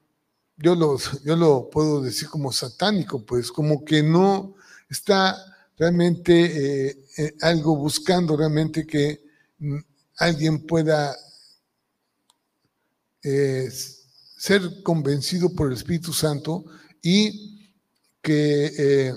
yo 0.62 0.74
lo, 0.74 0.98
yo 1.24 1.36
lo 1.36 1.70
puedo 1.70 2.02
decir 2.02 2.28
como 2.28 2.52
satánico, 2.52 3.24
pues 3.24 3.50
como 3.50 3.84
que 3.84 4.02
no 4.02 4.54
está 4.90 5.36
realmente 5.78 6.88
eh, 6.88 7.04
eh, 7.16 7.34
algo 7.40 7.76
buscando 7.76 8.36
realmente 8.36 8.86
que 8.86 9.22
mm, 9.58 9.78
alguien 10.18 10.66
pueda 10.66 11.16
eh, 13.22 13.70
ser 14.36 14.82
convencido 14.82 15.54
por 15.54 15.68
el 15.68 15.74
Espíritu 15.74 16.12
Santo 16.12 16.64
y 17.02 17.70
que 18.20 19.14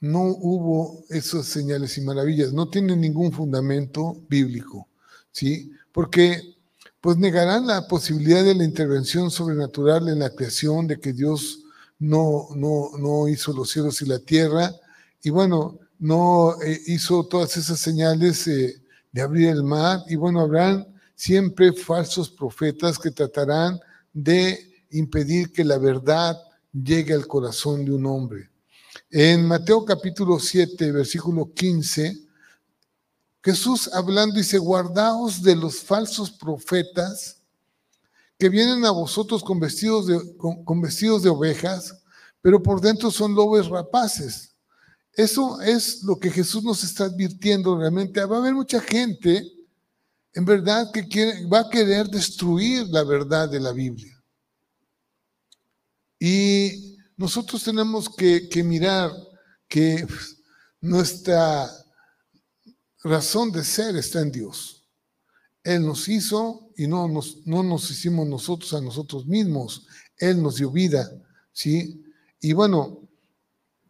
no 0.00 0.22
hubo 0.22 1.04
esas 1.10 1.44
señales 1.44 1.98
y 1.98 2.00
maravillas, 2.00 2.54
no 2.54 2.70
tiene 2.70 2.96
ningún 2.96 3.30
fundamento 3.30 4.24
bíblico, 4.28 4.88
¿sí? 5.30 5.70
Porque 5.92 6.56
pues 7.02 7.18
negarán 7.18 7.66
la 7.66 7.86
posibilidad 7.86 8.42
de 8.42 8.54
la 8.54 8.64
intervención 8.64 9.30
sobrenatural 9.30 10.08
en 10.08 10.20
la 10.20 10.30
creación, 10.30 10.86
de 10.86 10.98
que 10.98 11.12
Dios 11.12 11.60
no, 11.98 12.48
no, 12.56 12.90
no 12.98 13.28
hizo 13.28 13.52
los 13.52 13.70
cielos 13.70 14.00
y 14.00 14.06
la 14.06 14.18
tierra, 14.18 14.74
y 15.22 15.30
bueno, 15.30 15.78
no 15.98 16.60
eh, 16.62 16.80
hizo 16.86 17.24
todas 17.26 17.56
esas 17.56 17.78
señales 17.78 18.46
eh, 18.48 18.82
de 19.12 19.22
abrir 19.22 19.48
el 19.48 19.62
mar, 19.62 20.00
y 20.08 20.16
bueno, 20.16 20.40
habrán 20.40 20.86
siempre 21.14 21.72
falsos 21.72 22.30
profetas 22.30 22.98
que 22.98 23.10
tratarán 23.10 23.78
de 24.12 24.84
impedir 24.90 25.52
que 25.52 25.64
la 25.64 25.78
verdad 25.78 26.36
llegue 26.72 27.14
al 27.14 27.26
corazón 27.26 27.84
de 27.84 27.92
un 27.92 28.06
hombre. 28.06 28.50
En 29.10 29.46
Mateo 29.46 29.84
capítulo 29.84 30.38
7, 30.38 30.90
versículo 30.92 31.52
15, 31.52 32.26
Jesús 33.42 33.90
hablando 33.92 34.36
dice, 34.36 34.58
guardaos 34.58 35.42
de 35.42 35.56
los 35.56 35.80
falsos 35.80 36.30
profetas 36.30 37.42
que 38.38 38.48
vienen 38.48 38.84
a 38.84 38.90
vosotros 38.90 39.42
con 39.42 39.58
vestidos 39.58 40.06
de, 40.06 40.36
con, 40.36 40.80
vestidos 40.80 41.22
de 41.22 41.30
ovejas, 41.30 42.02
pero 42.40 42.62
por 42.62 42.80
dentro 42.80 43.10
son 43.10 43.34
lobos 43.34 43.68
rapaces. 43.68 44.51
Eso 45.14 45.60
es 45.60 46.02
lo 46.04 46.18
que 46.18 46.30
Jesús 46.30 46.62
nos 46.64 46.82
está 46.84 47.04
advirtiendo 47.04 47.78
realmente. 47.78 48.24
Va 48.24 48.36
a 48.36 48.40
haber 48.40 48.54
mucha 48.54 48.80
gente, 48.80 49.42
en 50.32 50.44
verdad, 50.44 50.90
que 50.92 51.06
quiere, 51.06 51.46
va 51.46 51.60
a 51.60 51.70
querer 51.70 52.08
destruir 52.08 52.86
la 52.88 53.04
verdad 53.04 53.48
de 53.48 53.60
la 53.60 53.72
Biblia. 53.72 54.12
Y 56.18 56.96
nosotros 57.16 57.62
tenemos 57.62 58.08
que, 58.08 58.48
mirar 58.64 59.12
que 59.68 60.06
nuestra 60.80 61.70
razón 63.02 63.52
de 63.52 63.64
ser 63.64 63.96
está 63.96 64.20
en 64.20 64.32
Dios. 64.32 64.88
Él 65.64 65.82
nos 65.84 66.08
hizo 66.08 66.70
y 66.76 66.86
no 66.86 67.06
nos, 67.06 67.46
no 67.46 67.62
nos 67.62 67.90
hicimos 67.90 68.26
nosotros 68.26 68.72
a 68.74 68.80
nosotros 68.80 69.26
mismos. 69.26 69.86
Él 70.16 70.42
nos 70.42 70.56
dio 70.56 70.70
vida, 70.70 71.10
¿sí? 71.52 72.02
Y 72.40 72.52
bueno, 72.52 73.01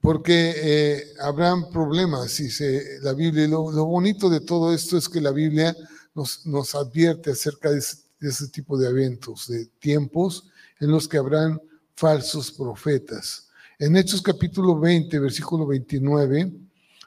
porque 0.03 0.53
eh, 0.57 1.05
habrán 1.21 1.71
problemas, 1.71 2.33
si 2.33 2.51
se, 2.51 2.99
la 3.03 3.15
Biblia, 3.15 3.47
lo, 3.47 3.71
lo, 3.71 3.87
bonito 3.87 4.29
de 4.29 4.41
todo 4.41 4.75
esto 4.75 4.99
es 4.99 5.09
que 5.09 5.21
la 5.21 5.31
Biblia 5.31 5.75
nos, 6.13 6.45
nos 6.45 6.75
advierte 6.75 7.31
acerca 7.31 7.71
de 7.71 7.79
ese, 7.79 8.49
tipo 8.49 8.77
de 8.77 8.89
eventos, 8.89 9.47
de 9.47 9.67
tiempos 9.79 10.49
en 10.81 10.91
los 10.91 11.07
que 11.07 11.19
habrán 11.19 11.63
falsos 11.95 12.51
profetas. 12.51 13.49
En 13.79 13.97
Hechos 13.97 14.21
capítulo 14.21 14.79
20, 14.79 15.21
versículo 15.21 15.67
29, 15.69 16.53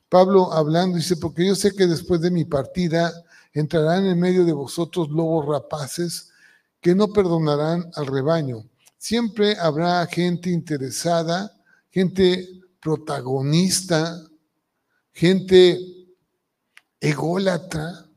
Pablo 0.07 0.53
hablando 0.53 0.95
dice, 0.95 1.17
porque 1.17 1.45
yo 1.45 1.55
sé 1.55 1.73
que 1.73 1.87
después 1.87 2.21
de 2.21 2.31
mi 2.31 2.45
partida 2.45 3.13
entrarán 3.51 4.05
en 4.05 4.17
medio 4.17 4.45
de 4.45 4.53
vosotros 4.53 5.09
lobos 5.09 5.45
rapaces 5.45 6.29
que 6.79 6.95
no 6.95 7.09
perdonarán 7.09 7.89
al 7.95 8.07
rebaño. 8.07 8.63
Siempre 8.97 9.57
habrá 9.59 10.05
gente 10.07 10.49
interesada, 10.49 11.51
gente 11.91 12.61
protagonista, 12.85 14.23
gente 15.11 15.79
ególatra, 16.99 18.07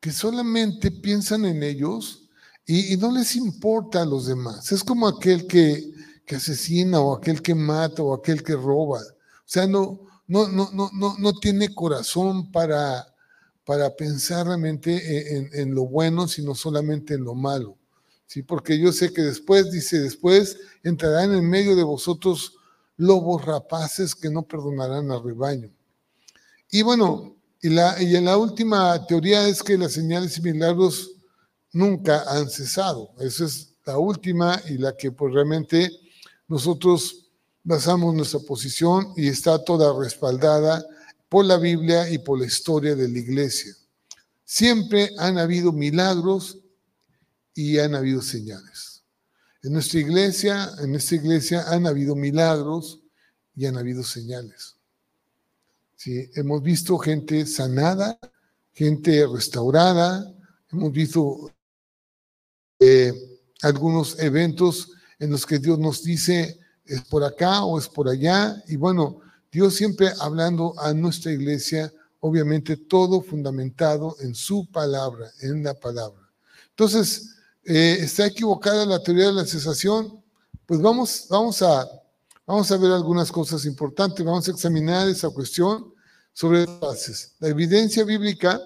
que 0.00 0.10
solamente 0.10 0.90
piensan 0.90 1.44
en 1.44 1.62
ellos 1.62 2.30
y, 2.64 2.96
no 2.96 3.12
les 3.12 3.36
importa 3.36 4.00
a 4.00 4.06
los 4.06 4.24
demás. 4.24 4.72
Es 4.72 4.82
como 4.82 5.06
aquel 5.06 5.46
que, 5.46 5.92
que 6.24 6.36
asesina 6.36 6.98
o 7.00 7.14
aquel 7.14 7.42
que 7.42 7.54
mata 7.54 8.02
o 8.02 8.14
aquel 8.14 8.42
que 8.42 8.54
roba. 8.54 9.00
O 9.00 9.44
sea, 9.44 9.66
no, 9.66 10.00
no, 10.26 10.48
no, 10.48 10.70
no, 10.72 10.88
no, 10.94 11.16
no 11.18 11.32
tiene 11.34 11.74
corazón 11.74 12.50
para, 12.50 13.06
para 13.66 13.94
pensar 13.94 14.46
realmente 14.46 15.36
en, 15.36 15.50
en, 15.52 15.74
lo 15.74 15.84
bueno, 15.84 16.26
sino 16.26 16.54
solamente 16.54 17.14
en 17.14 17.24
lo 17.24 17.34
malo. 17.34 17.76
¿sí? 18.26 18.42
Porque 18.42 18.78
yo 18.78 18.92
sé 18.92 19.12
que 19.12 19.20
después, 19.20 19.70
dice, 19.70 19.98
después 20.00 20.56
entrarán 20.82 21.34
en 21.34 21.46
medio 21.46 21.76
de 21.76 21.82
vosotros 21.82 22.54
lobos 22.98 23.44
rapaces 23.46 24.14
que 24.14 24.28
no 24.28 24.42
perdonarán 24.42 25.10
al 25.10 25.24
rebaño. 25.24 25.70
Y 26.70 26.82
bueno, 26.82 27.36
y, 27.62 27.70
la, 27.70 28.00
y 28.02 28.20
la 28.20 28.36
última 28.36 29.06
teoría 29.06 29.48
es 29.48 29.62
que 29.62 29.78
las 29.78 29.92
señales 29.92 30.36
y 30.36 30.42
milagros 30.42 31.12
nunca 31.72 32.24
han 32.28 32.50
cesado. 32.50 33.12
Esa 33.18 33.46
es 33.46 33.74
la 33.86 33.96
última 33.98 34.60
y 34.68 34.76
la 34.76 34.94
que 34.94 35.10
pues 35.10 35.32
realmente 35.32 35.90
nosotros 36.46 37.30
basamos 37.62 38.14
nuestra 38.14 38.40
posición 38.40 39.12
y 39.16 39.28
está 39.28 39.62
toda 39.64 39.98
respaldada 39.98 40.84
por 41.28 41.44
la 41.44 41.56
Biblia 41.56 42.10
y 42.10 42.18
por 42.18 42.38
la 42.38 42.46
historia 42.46 42.94
de 42.94 43.08
la 43.08 43.18
iglesia. 43.18 43.74
Siempre 44.44 45.10
han 45.18 45.38
habido 45.38 45.72
milagros 45.72 46.58
y 47.54 47.78
han 47.78 47.94
habido 47.94 48.22
señales. 48.22 48.97
En 49.62 49.72
nuestra 49.72 49.98
iglesia, 49.98 50.70
en 50.80 50.94
esta 50.94 51.16
iglesia 51.16 51.64
han 51.68 51.86
habido 51.86 52.14
milagros 52.14 53.00
y 53.56 53.66
han 53.66 53.76
habido 53.76 54.04
señales. 54.04 54.76
Sí, 55.96 56.30
hemos 56.36 56.62
visto 56.62 56.96
gente 56.98 57.44
sanada, 57.44 58.18
gente 58.72 59.26
restaurada, 59.26 60.32
hemos 60.70 60.92
visto 60.92 61.52
eh, 62.78 63.12
algunos 63.62 64.18
eventos 64.20 64.92
en 65.18 65.30
los 65.30 65.44
que 65.44 65.58
Dios 65.58 65.76
nos 65.76 66.04
dice, 66.04 66.60
es 66.84 67.02
por 67.02 67.24
acá 67.24 67.64
o 67.64 67.78
es 67.80 67.88
por 67.88 68.08
allá. 68.08 68.62
Y 68.68 68.76
bueno, 68.76 69.20
Dios 69.50 69.74
siempre 69.74 70.12
hablando 70.20 70.78
a 70.78 70.94
nuestra 70.94 71.32
iglesia, 71.32 71.92
obviamente 72.20 72.76
todo 72.76 73.20
fundamentado 73.20 74.14
en 74.20 74.36
su 74.36 74.70
palabra, 74.70 75.32
en 75.40 75.64
la 75.64 75.74
palabra. 75.74 76.30
Entonces, 76.70 77.37
eh, 77.68 77.98
¿está 78.00 78.26
equivocada 78.26 78.84
la 78.86 79.02
teoría 79.02 79.26
de 79.26 79.32
la 79.32 79.44
cesación? 79.44 80.18
pues 80.68 80.82
vamos, 80.82 81.24
vamos, 81.30 81.62
a, 81.62 81.88
vamos 82.46 82.70
a 82.70 82.76
ver 82.76 82.92
algunas 82.92 83.32
cosas 83.32 83.64
importantes, 83.64 84.22
vamos 84.22 84.46
a 84.46 84.50
examinar 84.50 85.08
esa 85.08 85.30
cuestión 85.30 85.94
sobre 86.34 86.66
bases, 86.66 87.32
la 87.38 87.48
evidencia 87.48 88.04
bíblica 88.04 88.60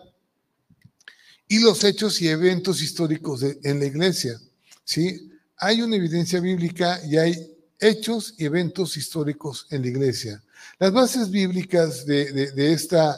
y 1.47 1.61
los 1.61 1.85
hechos 1.85 2.21
y 2.21 2.27
eventos 2.27 2.83
históricos 2.83 3.45
en 3.63 3.79
la 3.79 3.87
iglesia. 3.87 4.37
¿sí? 4.83 5.31
Hay 5.59 5.81
una 5.81 5.95
evidencia 5.95 6.41
bíblica 6.41 7.01
y 7.07 7.19
hay 7.19 7.57
hechos 7.79 8.35
y 8.37 8.47
eventos 8.47 8.97
históricos 8.97 9.69
en 9.71 9.83
la 9.83 9.89
iglesia. 9.89 10.43
Las 10.81 10.93
bases 10.93 11.31
bíblicas 11.31 12.05
de, 12.05 12.53
esta, 12.57 13.15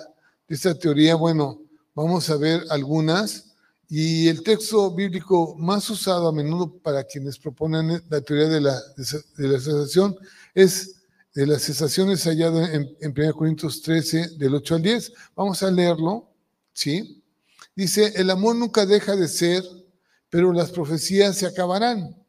de 0.47 0.55
esta 0.55 0.79
teoría, 0.79 1.15
bueno, 1.15 1.63
vamos 1.95 2.29
a 2.29 2.37
ver 2.37 2.63
algunas. 2.69 3.54
Y 3.97 4.27
el 4.27 4.43
texto 4.43 4.91
bíblico 4.91 5.55
más 5.57 5.89
usado 5.89 6.27
a 6.27 6.33
menudo 6.33 6.79
para 6.79 7.05
quienes 7.05 7.39
proponen 7.39 8.03
la 8.11 8.21
teoría 8.23 8.49
de 8.49 8.61
la, 8.61 8.77
de 9.37 9.47
la 9.49 9.61
cesación 9.61 10.17
es 10.53 10.97
de 11.33 11.47
las 11.47 11.63
cesaciones 11.63 12.25
hallado 12.25 12.65
en, 12.65 12.93
en 13.01 13.15
1 13.17 13.35
Corintios 13.35 13.83
13, 13.83 14.31
del 14.37 14.57
8 14.57 14.75
al 14.75 14.83
10. 14.83 15.13
Vamos 15.37 15.63
a 15.63 15.71
leerlo, 15.71 16.29
¿sí? 16.73 17.23
Dice, 17.77 18.13
el 18.17 18.31
amor 18.31 18.57
nunca 18.57 18.85
deja 18.85 19.15
de 19.15 19.29
ser, 19.29 19.63
pero 20.29 20.53
las 20.53 20.73
profecías 20.73 21.39
se 21.39 21.47
acabarán. 21.47 22.21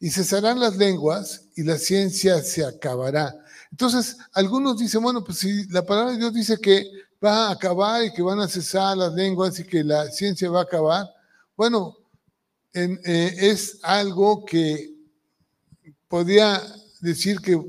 Y 0.00 0.10
cesarán 0.10 0.58
las 0.58 0.76
lenguas 0.76 1.50
y 1.54 1.62
la 1.62 1.78
ciencia 1.78 2.42
se 2.42 2.64
acabará. 2.64 3.32
Entonces, 3.70 4.16
algunos 4.32 4.78
dicen, 4.78 5.04
bueno, 5.04 5.22
pues 5.22 5.38
si 5.38 5.68
la 5.68 5.86
palabra 5.86 6.10
de 6.10 6.18
Dios 6.18 6.34
dice 6.34 6.58
que 6.58 6.84
va 7.24 7.48
a 7.48 7.52
acabar 7.52 8.04
y 8.04 8.12
que 8.12 8.22
van 8.22 8.40
a 8.40 8.48
cesar 8.48 8.96
las 8.96 9.12
lenguas 9.14 9.58
y 9.58 9.64
que 9.64 9.82
la 9.82 10.10
ciencia 10.10 10.50
va 10.50 10.60
a 10.60 10.64
acabar, 10.64 11.06
bueno, 11.56 11.96
eh, 12.72 13.34
es 13.38 13.78
algo 13.82 14.44
que 14.44 14.92
podría 16.08 16.60
decir 17.00 17.40
que, 17.40 17.60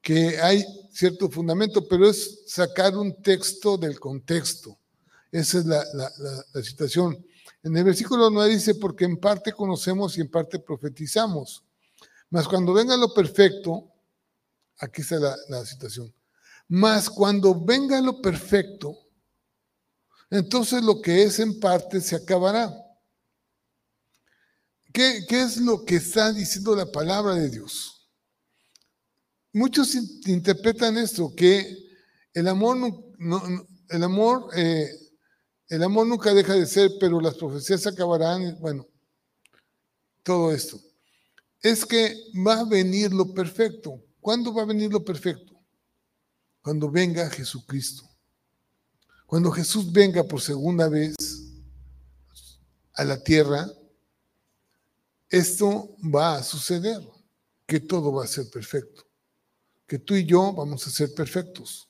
que 0.00 0.40
hay 0.40 0.64
cierto 0.92 1.30
fundamento, 1.30 1.86
pero 1.86 2.08
es 2.08 2.42
sacar 2.46 2.96
un 2.96 3.22
texto 3.22 3.76
del 3.76 4.00
contexto. 4.00 4.78
Esa 5.30 5.58
es 5.58 5.66
la, 5.66 5.84
la, 5.94 6.62
situación. 6.62 7.22
En 7.62 7.76
el 7.76 7.84
versículo 7.84 8.30
9 8.30 8.54
dice, 8.54 8.74
porque 8.76 9.04
en 9.04 9.18
parte 9.18 9.52
conocemos 9.52 10.16
y 10.16 10.22
en 10.22 10.30
parte 10.30 10.58
profetizamos. 10.58 11.62
Mas 12.30 12.48
cuando 12.48 12.72
venga 12.72 12.96
lo 12.96 13.12
perfecto, 13.12 13.92
Aquí 14.78 15.00
está 15.00 15.18
la, 15.48 15.64
situación. 15.64 16.12
Mas 16.68 17.08
cuando 17.08 17.64
venga 17.64 18.00
lo 18.00 18.20
perfecto, 18.20 18.96
entonces 20.30 20.82
lo 20.82 21.00
que 21.00 21.22
es 21.22 21.38
en 21.38 21.60
parte 21.60 22.00
se 22.00 22.16
acabará. 22.16 22.74
¿Qué, 24.92 25.26
es 25.28 25.58
lo 25.58 25.84
que 25.84 25.96
está 25.96 26.32
diciendo 26.32 26.74
la 26.74 26.90
palabra 26.90 27.34
de 27.34 27.50
Dios? 27.50 28.08
Muchos 29.52 29.94
interpretan 30.26 30.96
esto, 30.96 31.34
que 31.36 31.76
el 32.32 32.48
amor, 32.48 32.78
no, 33.18 33.66
el, 33.90 34.02
amor 34.02 34.48
eh, 34.56 34.90
el 35.68 35.82
amor 35.82 36.06
nunca 36.06 36.32
deja 36.32 36.54
de 36.54 36.66
ser, 36.66 36.92
pero 36.98 37.20
las 37.20 37.34
profecías 37.34 37.82
se 37.82 37.88
acabarán. 37.88 38.58
Bueno, 38.60 38.86
todo 40.22 40.52
esto. 40.52 40.80
Es 41.60 41.84
que 41.84 42.14
va 42.46 42.60
a 42.60 42.64
venir 42.64 43.12
lo 43.12 43.32
perfecto. 43.34 44.02
¿Cuándo 44.20 44.52
va 44.52 44.62
a 44.62 44.66
venir 44.66 44.92
lo 44.92 45.04
perfecto? 45.04 45.55
Cuando 46.66 46.90
venga 46.90 47.30
Jesucristo. 47.30 48.02
Cuando 49.24 49.52
Jesús 49.52 49.92
venga 49.92 50.24
por 50.24 50.40
segunda 50.40 50.88
vez 50.88 51.14
a 52.92 53.04
la 53.04 53.22
tierra, 53.22 53.70
esto 55.28 55.94
va 56.12 56.38
a 56.38 56.42
suceder, 56.42 57.00
que 57.68 57.78
todo 57.78 58.12
va 58.12 58.24
a 58.24 58.26
ser 58.26 58.50
perfecto, 58.50 59.06
que 59.86 60.00
tú 60.00 60.16
y 60.16 60.26
yo 60.26 60.52
vamos 60.54 60.84
a 60.88 60.90
ser 60.90 61.14
perfectos 61.14 61.88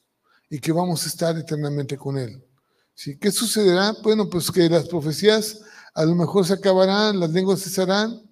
y 0.50 0.58
que 0.58 0.72
vamos 0.72 1.04
a 1.04 1.08
estar 1.08 1.38
eternamente 1.38 1.96
con 1.96 2.18
Él. 2.18 2.46
¿Sí? 2.92 3.16
¿Qué 3.18 3.32
sucederá? 3.32 3.96
Bueno, 4.02 4.28
pues 4.28 4.50
que 4.50 4.68
las 4.68 4.86
profecías 4.88 5.58
a 5.94 6.04
lo 6.04 6.14
mejor 6.14 6.46
se 6.46 6.52
acabarán, 6.52 7.18
las 7.18 7.30
lenguas 7.30 7.62
cesarán, 7.62 8.30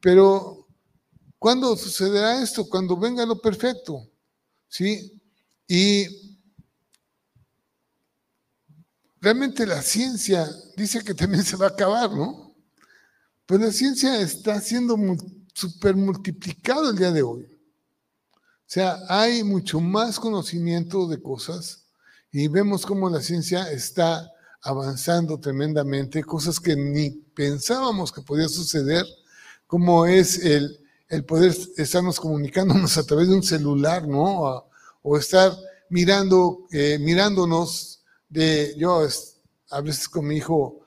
pero 0.00 0.66
¿Cuándo 1.38 1.76
sucederá 1.76 2.42
esto? 2.42 2.68
Cuando 2.68 2.96
venga 2.96 3.24
lo 3.24 3.40
perfecto. 3.40 4.10
¿Sí? 4.66 5.17
Y 5.68 6.06
realmente 9.20 9.66
la 9.66 9.82
ciencia 9.82 10.48
dice 10.76 11.04
que 11.04 11.14
también 11.14 11.44
se 11.44 11.56
va 11.56 11.66
a 11.66 11.70
acabar, 11.70 12.10
¿no? 12.10 12.56
Pues 13.46 13.60
la 13.60 13.70
ciencia 13.70 14.20
está 14.20 14.60
siendo 14.60 14.96
súper 15.54 15.94
multiplicado 15.96 16.90
el 16.90 16.96
día 16.96 17.12
de 17.12 17.22
hoy. 17.22 17.44
O 18.34 18.70
sea, 18.70 18.98
hay 19.08 19.42
mucho 19.42 19.80
más 19.80 20.20
conocimiento 20.20 21.08
de 21.08 21.22
cosas 21.22 21.86
y 22.30 22.48
vemos 22.48 22.84
cómo 22.84 23.08
la 23.08 23.20
ciencia 23.20 23.70
está 23.70 24.30
avanzando 24.60 25.40
tremendamente, 25.40 26.22
cosas 26.22 26.60
que 26.60 26.76
ni 26.76 27.10
pensábamos 27.10 28.12
que 28.12 28.20
podía 28.20 28.48
suceder, 28.48 29.06
como 29.66 30.04
es 30.04 30.44
el, 30.44 30.78
el 31.08 31.24
poder 31.24 31.56
estarnos 31.78 32.20
comunicándonos 32.20 32.98
a 32.98 33.04
través 33.04 33.28
de 33.28 33.36
un 33.36 33.42
celular, 33.42 34.06
¿no? 34.06 34.67
O, 35.02 35.16
estar 35.16 35.52
mirando, 35.90 36.66
eh, 36.72 36.98
mirándonos 37.00 38.02
de, 38.28 38.74
yo 38.76 39.06
a 39.70 39.80
veces 39.80 40.08
con 40.08 40.26
mi 40.26 40.36
hijo 40.36 40.80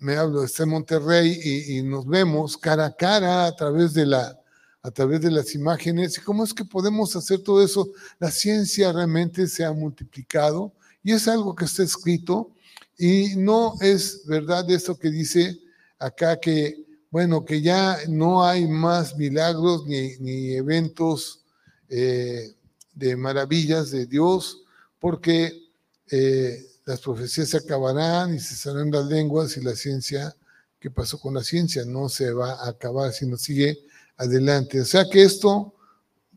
me, 0.00 0.16
hablo, 0.16 0.42
está 0.44 0.64
en 0.64 0.70
Monterrey 0.70 1.38
y, 1.68 1.82
nos 1.82 2.06
vemos 2.06 2.56
cara 2.56 2.86
a 2.86 2.96
cara 2.96 3.46
a 3.46 3.54
través 3.54 3.94
de 3.94 4.06
la 4.06 4.36
a 4.82 4.90
través 4.90 5.20
de 5.20 5.30
las 5.30 5.54
imágenes 5.54 6.16
y 6.16 6.22
cómo 6.22 6.42
es 6.42 6.54
que 6.54 6.64
podemos 6.64 7.14
hacer 7.14 7.42
todo 7.42 7.62
eso. 7.62 7.90
La 8.18 8.30
ciencia 8.30 8.90
realmente 8.90 9.46
se 9.46 9.62
ha 9.62 9.72
multiplicado 9.72 10.72
y 11.02 11.12
es 11.12 11.28
algo 11.28 11.54
que 11.54 11.66
está 11.66 11.82
escrito 11.82 12.50
y 12.96 13.36
no 13.36 13.74
es 13.82 14.22
verdad 14.26 14.68
eso 14.70 14.98
que 14.98 15.10
dice 15.10 15.60
acá 15.98 16.40
que 16.40 16.86
bueno, 17.10 17.44
que 17.44 17.60
ya 17.60 17.98
no 18.08 18.44
hay 18.44 18.66
más 18.68 19.16
milagros 19.16 19.84
ni, 19.86 20.52
eventos 20.52 21.40
eh, 21.88 22.54
de 22.92 23.16
maravillas 23.16 23.90
de 23.90 24.06
Dios, 24.06 24.62
porque 24.98 25.70
eh, 26.10 26.66
las 26.84 27.00
profecías 27.00 27.48
se 27.50 27.58
acabarán 27.58 28.34
y 28.34 28.40
se 28.40 28.54
cesarán 28.54 28.90
las 28.90 29.06
lenguas 29.06 29.56
y 29.56 29.62
la 29.62 29.76
ciencia, 29.76 30.34
¿qué 30.78 30.90
pasó 30.90 31.18
con 31.18 31.34
la 31.34 31.44
ciencia? 31.44 31.84
No 31.84 32.08
se 32.08 32.32
va 32.32 32.52
a 32.54 32.68
acabar, 32.70 33.12
sino 33.12 33.36
sigue 33.36 33.78
adelante. 34.16 34.80
O 34.80 34.84
sea 34.84 35.04
que 35.08 35.22
esto 35.22 35.74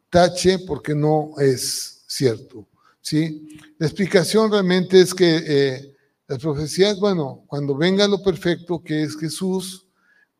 tache 0.10 0.60
porque 0.60 0.94
no 0.94 1.34
es 1.40 2.04
cierto. 2.08 2.68
¿sí? 3.02 3.60
La 3.78 3.88
explicación 3.88 4.52
realmente 4.52 5.02
es 5.02 5.14
que 5.14 5.44
eh, 5.46 5.96
las 6.28 6.40
profecías, 6.40 7.00
bueno, 7.00 7.44
cuando 7.48 7.76
venga 7.76 8.08
lo 8.08 8.22
perfecto, 8.22 8.82
que 8.82 9.04
es 9.04 9.18
Jesús, 9.18 9.88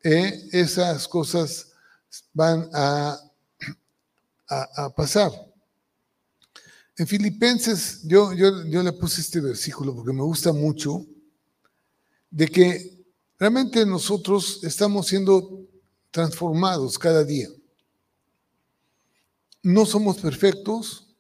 eh, 0.04 0.48
esas 0.52 1.08
cosas 1.08 1.72
van 2.34 2.70
a, 2.74 3.18
a, 4.48 4.94
pasar. 4.96 5.32
En 6.96 7.08
Filipenses, 7.08 8.02
yo, 8.04 8.34
yo, 8.34 8.66
yo 8.66 8.84
le 8.84 8.94
puse 8.94 9.22
este 9.22 9.42
versículo 9.42 9.96
porque 9.96 10.14
me 10.14 10.22
gusta 10.22 10.54
mucho, 10.54 11.06
de 12.30 12.48
que 12.48 13.06
realmente 13.40 13.86
nosotros 13.86 14.64
estamos 14.64 15.08
siendo 15.08 15.68
transformados 16.12 16.98
cada 17.00 17.24
día. 17.24 17.48
No 19.64 19.86
somos 19.86 20.18
perfectos, 20.18 21.16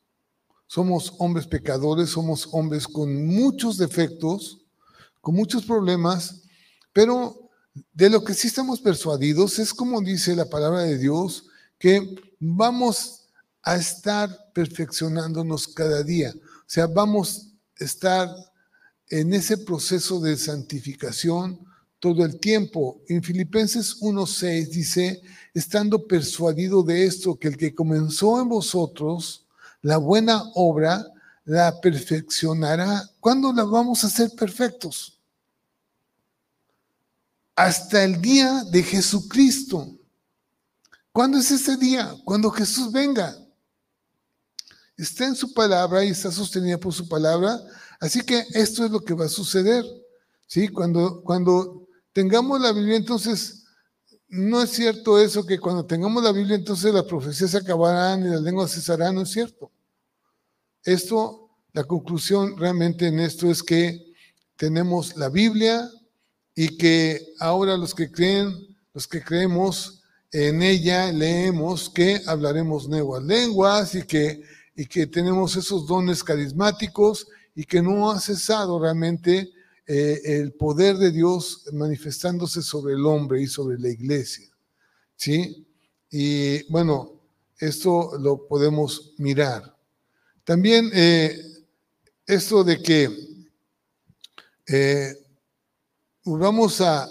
somos 0.68 1.14
hombres 1.18 1.48
pecadores, 1.48 2.10
somos 2.10 2.50
hombres 2.52 2.88
con 2.88 3.26
muchos 3.26 3.78
defectos, 3.78 4.60
con 5.22 5.36
muchos 5.36 5.66
problemas, 5.66 6.44
pero 6.92 7.50
de 7.94 8.10
lo 8.10 8.24
que 8.24 8.34
sí 8.34 8.48
estamos 8.48 8.80
persuadidos 8.82 9.58
es 9.58 9.74
como 9.74 10.02
dice 10.02 10.36
la 10.36 10.50
palabra 10.50 10.82
de 10.82 10.98
Dios, 10.98 11.46
que 11.80 12.16
vamos 12.40 13.23
a 13.64 13.76
estar 13.76 14.52
perfeccionándonos 14.54 15.68
cada 15.68 16.04
día. 16.04 16.34
O 16.36 16.68
sea, 16.68 16.88
vamos 16.88 17.48
a 17.80 17.84
estar 17.84 18.30
en 19.10 19.34
ese 19.34 19.58
proceso 19.58 20.20
de 20.20 20.38
santificación 20.38 21.60
todo 22.00 22.26
el 22.26 22.40
tiempo. 22.40 23.02
En 23.08 23.24
Filipenses 23.24 24.00
1.6 24.02 24.70
dice, 24.70 25.22
estando 25.54 26.06
persuadido 26.06 26.84
de 26.84 27.06
esto, 27.06 27.36
que 27.36 27.48
el 27.48 27.58
que 27.58 27.74
comenzó 27.74 28.42
en 28.42 28.50
vosotros 28.50 29.46
la 29.82 29.98
buena 29.98 30.44
obra, 30.56 31.06
la 31.46 31.80
perfeccionará. 31.82 33.10
¿Cuándo 33.20 33.52
la 33.54 33.64
vamos 33.64 34.04
a 34.04 34.08
hacer 34.08 34.32
perfectos? 34.32 35.14
hasta 37.56 38.04
el 38.04 38.22
día 38.22 38.64
de 38.66 38.84
Jesucristo. 38.84 39.96
¿Cuándo 41.12 41.38
es 41.38 41.52
ese 41.52 41.78
día? 41.78 42.16
Cuando 42.26 42.50
Jesús 42.50 42.92
venga. 42.92 43.38
Está 44.98 45.26
en 45.26 45.36
su 45.36 45.54
palabra 45.54 46.04
y 46.04 46.10
está 46.10 46.32
sostenida 46.32 46.78
por 46.78 46.94
su 46.94 47.08
palabra. 47.08 47.60
Así 48.00 48.22
que 48.22 48.46
esto 48.54 48.86
es 48.86 48.92
lo 48.92 49.02
que 49.02 49.14
va 49.14 49.26
a 49.26 49.30
suceder. 49.30 49.84
¿sí? 50.48 50.68
Cuando, 50.68 51.24
cuando 51.24 51.88
tengamos 52.12 52.62
la 52.62 52.72
Biblia, 52.72 52.96
entonces 52.96 53.64
no 54.28 54.62
es 54.62 54.72
cierto 54.72 55.20
eso 55.20 55.46
que 55.46 55.60
cuando 55.60 55.86
tengamos 55.86 56.24
la 56.24 56.32
Biblia 56.32 56.56
entonces 56.56 56.92
las 56.92 57.04
profecías 57.04 57.52
se 57.52 57.58
acabarán 57.58 58.26
y 58.26 58.30
las 58.30 58.42
lenguas 58.42 58.72
cesarán, 58.72 59.16
no 59.16 59.22
es 59.22 59.32
cierto. 59.32 59.72
Esto, 60.84 61.50
la 61.72 61.84
conclusión 61.84 62.58
realmente 62.58 63.08
en 63.08 63.20
esto 63.20 63.50
es 63.50 63.62
que 63.62 64.14
tenemos 64.56 65.16
la 65.18 65.30
Biblia 65.30 65.90
y 66.56 66.78
que 66.78 67.34
ahora 67.40 67.78
los 67.78 67.94
que 67.94 68.12
creen, 68.12 68.76
los 68.94 69.08
que 69.08 69.22
creemos 69.22 70.02
en 70.32 70.64
ella, 70.64 71.12
leemos 71.12 71.90
que 71.90 72.22
hablaremos 72.26 72.90
nuevas 72.90 73.24
lenguas 73.24 73.94
y 73.96 74.04
que, 74.04 74.42
y 74.76 74.86
que 74.86 75.08
tenemos 75.08 75.56
esos 75.56 75.88
dones 75.88 76.24
carismáticos 76.24 77.28
y 77.56 77.64
que 77.64 77.82
no 77.82 78.10
ha 78.10 78.20
cesado 78.20 78.80
realmente 78.80 79.52
eh, 79.86 80.22
el 80.24 80.54
poder 80.54 80.98
de 80.98 81.12
Dios 81.12 81.66
manifestándose 81.74 82.62
sobre 82.62 82.94
el 82.94 83.06
hombre 83.06 83.42
y 83.42 83.48
sobre 83.48 83.78
la 83.80 83.90
iglesia. 83.90 84.48
¿Sí? 85.16 85.68
Y 86.10 86.64
bueno, 86.72 87.22
esto 87.60 88.18
lo 88.20 88.48
podemos 88.48 89.14
mirar. 89.18 89.76
También 90.44 90.90
eh, 90.94 91.38
esto 92.26 92.64
de 92.64 92.82
que 92.82 93.10
eh, 94.68 95.14
vamos 96.24 96.82
a... 96.82 97.10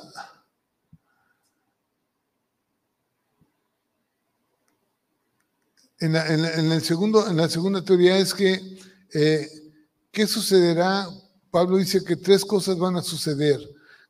En 6.02 6.12
la, 6.12 6.26
el 6.26 6.82
segundo, 6.82 7.28
en 7.28 7.36
la 7.36 7.48
segunda 7.48 7.82
teoría 7.82 8.18
es 8.18 8.34
que, 8.34 8.60
¿qué 10.10 10.26
sucederá 10.26 11.08
Pablo 11.52 11.76
dice 11.76 12.02
que 12.02 12.16
tres 12.16 12.46
cosas 12.46 12.78
van 12.78 12.96
a 12.96 13.02
suceder, 13.02 13.60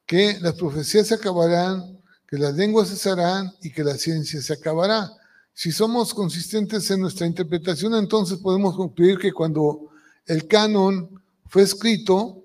que 0.06 0.38
las 0.40 0.54
profecías 0.54 1.08
se 1.08 1.14
acabarán, 1.14 2.00
que 2.28 2.38
las 2.38 2.54
lenguas 2.54 2.88
cesarán 2.88 3.52
y 3.60 3.72
que 3.72 3.82
la 3.82 3.98
ciencia 3.98 4.40
se 4.40 4.52
acabará. 4.52 5.10
Si 5.52 5.72
somos 5.72 6.14
consistentes 6.14 6.88
en 6.92 7.00
nuestra 7.00 7.26
interpretación, 7.26 7.96
entonces 7.96 8.38
podemos 8.38 8.76
concluir 8.76 9.18
que 9.18 9.32
cuando 9.32 9.90
el 10.24 10.46
canon 10.46 11.20
fue 11.48 11.62
escrito, 11.62 12.44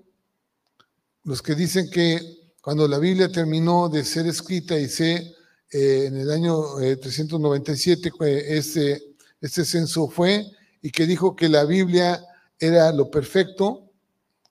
los 1.22 1.40
que 1.40 1.54
dicen 1.54 1.88
que 1.88 2.20
cuando 2.60 2.88
la 2.88 2.98
Biblia 2.98 3.30
terminó 3.30 3.88
de 3.88 4.04
ser 4.04 4.26
escrita 4.26 4.76
y 4.76 4.88
se 4.88 5.32
eh, 5.70 6.06
en 6.06 6.16
el 6.16 6.30
año 6.32 6.60
397 6.76 8.10
eh, 8.20 8.44
este, 8.48 9.07
este 9.40 9.64
censo 9.64 10.08
fue 10.08 10.44
y 10.82 10.90
que 10.90 11.06
dijo 11.06 11.34
que 11.36 11.48
la 11.48 11.64
Biblia 11.64 12.20
era 12.58 12.92
lo 12.92 13.10
perfecto, 13.10 13.88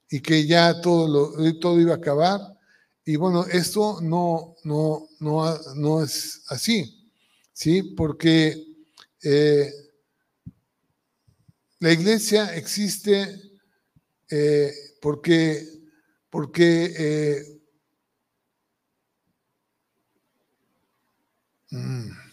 y 0.10 0.22
que 0.22 0.46
ya 0.46 0.80
todo, 0.82 1.08
lo, 1.08 1.60
todo 1.60 1.80
iba 1.80 1.94
a 1.94 1.98
acabar. 1.98 2.40
Y 3.06 3.16
bueno, 3.16 3.46
esto 3.46 4.00
no, 4.02 4.56
no, 4.64 5.08
no, 5.20 5.58
no 5.76 6.04
es 6.04 6.44
así, 6.48 7.10
¿sí? 7.54 7.82
Porque 7.96 8.66
eh, 9.24 9.72
la 11.80 11.92
iglesia 11.92 12.56
existe 12.56 13.42
eh, 14.30 14.72
porque, 15.02 15.66
porque 16.30 16.94
eh, 16.98 17.62
mm, 21.72 22.27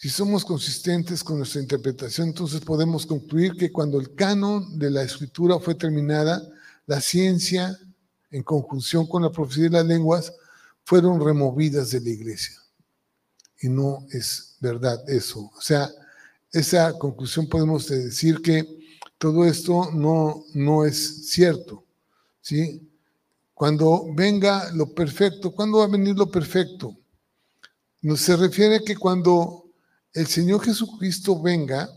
si 0.00 0.08
somos 0.08 0.46
consistentes 0.46 1.22
con 1.22 1.36
nuestra 1.36 1.60
interpretación, 1.60 2.28
entonces 2.28 2.62
podemos 2.62 3.04
concluir 3.04 3.52
que 3.52 3.70
cuando 3.70 4.00
el 4.00 4.14
canon 4.14 4.78
de 4.78 4.90
la 4.90 5.02
escritura 5.02 5.58
fue 5.58 5.74
terminada, 5.74 6.42
la 6.86 7.02
ciencia, 7.02 7.78
en 8.30 8.42
conjunción 8.42 9.06
con 9.06 9.22
la 9.22 9.30
profecía 9.30 9.64
de 9.64 9.70
las 9.72 9.84
lenguas, 9.84 10.32
fueron 10.84 11.22
removidas 11.22 11.90
de 11.90 12.00
la 12.00 12.08
iglesia. 12.08 12.56
Y 13.60 13.68
no 13.68 14.06
es 14.10 14.56
verdad 14.58 15.06
eso. 15.06 15.52
O 15.54 15.60
sea, 15.60 15.90
esa 16.50 16.96
conclusión 16.96 17.46
podemos 17.46 17.86
decir 17.86 18.40
que 18.40 18.66
todo 19.18 19.44
esto 19.44 19.90
no, 19.92 20.46
no 20.54 20.86
es 20.86 21.28
cierto. 21.28 21.84
¿sí? 22.40 22.90
Cuando 23.52 24.06
venga 24.14 24.72
lo 24.72 24.94
perfecto, 24.94 25.50
¿cuándo 25.50 25.80
va 25.80 25.84
a 25.84 25.88
venir 25.88 26.16
lo 26.16 26.30
perfecto? 26.30 26.96
No 28.00 28.16
se 28.16 28.34
refiere 28.34 28.82
que 28.82 28.96
cuando 28.96 29.66
el 30.12 30.26
Señor 30.26 30.64
Jesucristo 30.64 31.40
venga, 31.40 31.88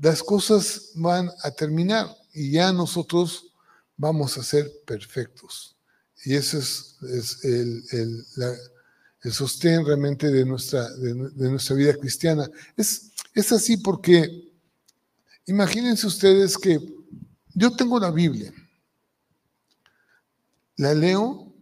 las 0.00 0.22
cosas 0.22 0.92
van 0.94 1.30
a 1.42 1.50
terminar 1.50 2.08
y 2.32 2.52
ya 2.52 2.72
nosotros 2.72 3.52
vamos 3.96 4.38
a 4.38 4.42
ser 4.42 4.70
perfectos. 4.86 5.76
Y 6.24 6.34
ese 6.34 6.58
es, 6.58 6.96
el, 7.44 8.24
sostén 9.32 9.84
realmente 9.84 10.30
de 10.30 10.44
nuestra, 10.46 10.88
de, 10.96 11.50
nuestra 11.50 11.76
vida 11.76 11.94
cristiana. 11.94 12.48
Es, 12.76 13.10
es 13.34 13.52
así 13.52 13.76
porque 13.76 14.50
imagínense 15.46 16.06
ustedes 16.06 16.56
que 16.56 16.78
yo 17.54 17.74
tengo 17.76 17.98
la 17.98 18.10
Biblia, 18.10 18.52
la 20.76 20.94
leo 20.94 21.52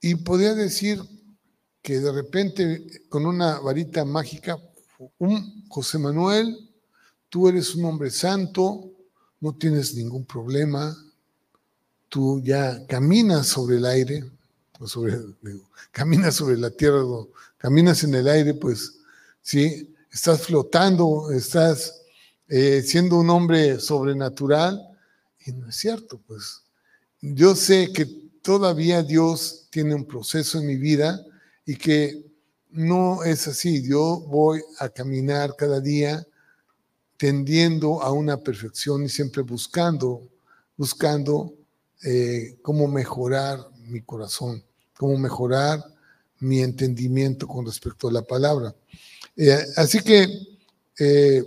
y 0.00 0.14
podría 0.14 0.54
decir 0.54 1.02
que 1.82 1.98
de 1.98 2.12
repente 2.12 3.02
con 3.08 3.26
una 3.26 3.58
varita 3.60 4.04
mágica, 4.04 4.58
un 5.18 5.64
José 5.68 5.98
Manuel, 5.98 6.70
tú 7.28 7.48
eres 7.48 7.74
un 7.74 7.84
hombre 7.86 8.10
santo, 8.10 8.90
no 9.40 9.54
tienes 9.54 9.94
ningún 9.94 10.24
problema, 10.24 10.96
tú 12.08 12.40
ya 12.42 12.86
caminas 12.86 13.46
sobre 13.46 13.76
el 13.76 13.86
aire, 13.86 14.30
o 14.78 14.86
sobre, 14.86 15.18
caminas 15.90 16.34
sobre 16.34 16.58
la 16.58 16.70
tierra, 16.70 17.02
caminas 17.56 18.04
en 18.04 18.14
el 18.14 18.28
aire, 18.28 18.54
pues 18.54 18.98
sí, 19.40 19.94
estás 20.12 20.42
flotando, 20.42 21.30
estás 21.30 22.02
eh, 22.48 22.82
siendo 22.84 23.18
un 23.18 23.30
hombre 23.30 23.78
sobrenatural, 23.80 24.80
y 25.46 25.52
no 25.52 25.68
es 25.68 25.76
cierto, 25.76 26.20
pues. 26.26 26.62
Yo 27.22 27.54
sé 27.54 27.92
que 27.92 28.06
todavía 28.42 29.02
Dios 29.02 29.68
tiene 29.70 29.94
un 29.94 30.06
proceso 30.06 30.58
en 30.58 30.66
mi 30.66 30.76
vida 30.76 31.24
y 31.64 31.76
que 31.76 32.24
no 32.70 33.24
es 33.24 33.48
así. 33.48 33.86
Yo 33.86 34.20
voy 34.28 34.62
a 34.78 34.88
caminar 34.88 35.54
cada 35.56 35.80
día 35.80 36.26
tendiendo 37.16 38.02
a 38.02 38.12
una 38.12 38.38
perfección 38.38 39.04
y 39.04 39.08
siempre 39.08 39.42
buscando, 39.42 40.28
buscando 40.76 41.52
eh, 42.02 42.56
cómo 42.62 42.88
mejorar 42.88 43.60
mi 43.86 44.00
corazón, 44.00 44.64
cómo 44.96 45.18
mejorar 45.18 45.84
mi 46.38 46.60
entendimiento 46.60 47.46
con 47.46 47.66
respecto 47.66 48.08
a 48.08 48.12
la 48.12 48.22
palabra. 48.22 48.74
Eh, 49.36 49.58
así 49.76 50.00
que 50.00 50.28
eh, 50.98 51.44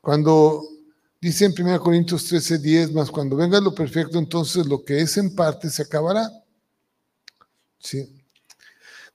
cuando 0.00 0.62
dice 1.20 1.46
en 1.46 1.54
1 1.58 1.80
Corintios 1.80 2.24
13, 2.26 2.58
10, 2.58 2.92
más 2.92 3.10
cuando 3.10 3.36
venga 3.36 3.60
lo 3.60 3.74
perfecto, 3.74 4.18
entonces 4.18 4.66
lo 4.66 4.84
que 4.84 5.00
es 5.00 5.16
en 5.16 5.34
parte 5.34 5.68
se 5.68 5.82
acabará. 5.82 6.30
¿Sí? 7.80 8.17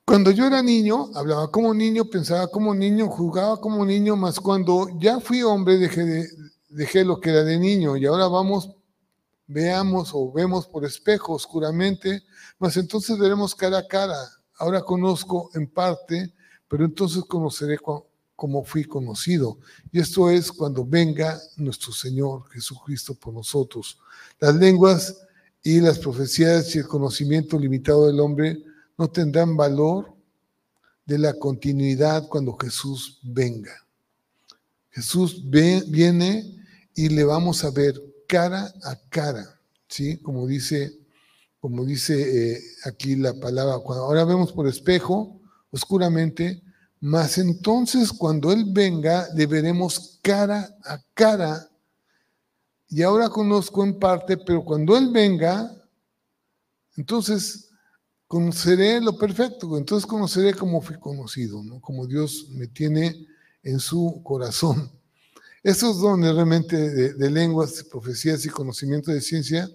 Cuando 0.05 0.31
yo 0.31 0.45
era 0.45 0.61
niño, 0.61 1.11
hablaba 1.15 1.49
como 1.49 1.73
niño, 1.73 2.05
pensaba 2.05 2.47
como 2.47 2.75
niño, 2.75 3.07
jugaba 3.07 3.59
como 3.61 3.85
niño, 3.85 4.17
más 4.17 4.37
cuando 4.37 4.87
ya 4.99 5.21
fui 5.21 5.43
hombre 5.43 5.77
dejé, 5.77 6.27
dejé 6.67 7.05
lo 7.05 7.21
que 7.21 7.29
era 7.29 7.43
de 7.43 7.57
niño 7.57 7.95
y 7.95 8.05
ahora 8.05 8.27
vamos, 8.27 8.69
veamos 9.47 10.11
o 10.13 10.29
vemos 10.29 10.67
por 10.67 10.83
espejo 10.83 11.33
oscuramente, 11.33 12.21
más 12.59 12.75
entonces 12.75 13.17
veremos 13.17 13.55
cara 13.55 13.77
a 13.77 13.87
cara. 13.87 14.17
Ahora 14.57 14.81
conozco 14.81 15.49
en 15.53 15.67
parte, 15.67 16.33
pero 16.67 16.83
entonces 16.83 17.23
conoceré 17.23 17.77
como 18.35 18.63
fui 18.65 18.83
conocido. 18.83 19.57
Y 19.89 19.99
esto 19.99 20.29
es 20.29 20.51
cuando 20.51 20.85
venga 20.85 21.39
nuestro 21.55 21.93
Señor 21.93 22.49
Jesucristo 22.49 23.15
por 23.15 23.33
nosotros. 23.33 23.97
Las 24.39 24.53
lenguas 24.55 25.17
y 25.63 25.79
las 25.79 25.97
profecías 25.97 26.75
y 26.75 26.79
el 26.79 26.87
conocimiento 26.87 27.57
limitado 27.57 28.07
del 28.07 28.19
hombre 28.19 28.63
no 28.97 29.09
tendrán 29.09 29.57
valor 29.57 30.13
de 31.05 31.17
la 31.17 31.33
continuidad 31.33 32.27
cuando 32.27 32.57
Jesús 32.57 33.19
venga. 33.23 33.73
Jesús 34.91 35.49
viene 35.49 36.55
y 36.95 37.09
le 37.09 37.23
vamos 37.23 37.63
a 37.63 37.71
ver 37.71 37.99
cara 38.27 38.71
a 38.83 38.95
cara, 39.09 39.59
¿sí? 39.87 40.17
Como 40.17 40.47
dice, 40.47 40.97
como 41.59 41.83
dice 41.83 42.53
eh, 42.53 42.61
aquí 42.85 43.15
la 43.15 43.33
palabra, 43.33 43.73
ahora 43.73 44.23
vemos 44.23 44.51
por 44.51 44.67
espejo, 44.67 45.39
oscuramente, 45.71 46.61
mas 46.99 47.37
entonces 47.37 48.13
cuando 48.13 48.51
Él 48.51 48.65
venga, 48.69 49.27
le 49.35 49.47
veremos 49.47 50.19
cara 50.21 50.75
a 50.85 51.01
cara. 51.13 51.69
Y 52.87 53.01
ahora 53.01 53.27
conozco 53.29 53.83
en 53.83 53.97
parte, 53.97 54.37
pero 54.37 54.63
cuando 54.63 54.95
Él 54.95 55.09
venga, 55.11 55.75
entonces 56.95 57.71
conoceré 58.33 58.99
lo 58.99 59.15
perfecto, 59.15 59.77
entonces 59.77 60.07
conoceré 60.07 60.55
cómo 60.55 60.81
fui 60.81 60.99
conocido, 60.99 61.63
¿no? 61.63 61.79
como 61.79 62.07
Dios 62.07 62.47
me 62.49 62.65
tiene 62.65 63.27
en 63.61 63.79
su 63.79 64.21
corazón. 64.23 64.91
Esos 65.61 66.01
dones 66.01 66.33
realmente 66.33 67.13
de, 67.13 67.29
lenguas, 67.29 67.83
profecías 67.83 68.43
y 68.43 68.49
conocimiento 68.49 69.11
de 69.11 69.21
ciencia, 69.21 69.69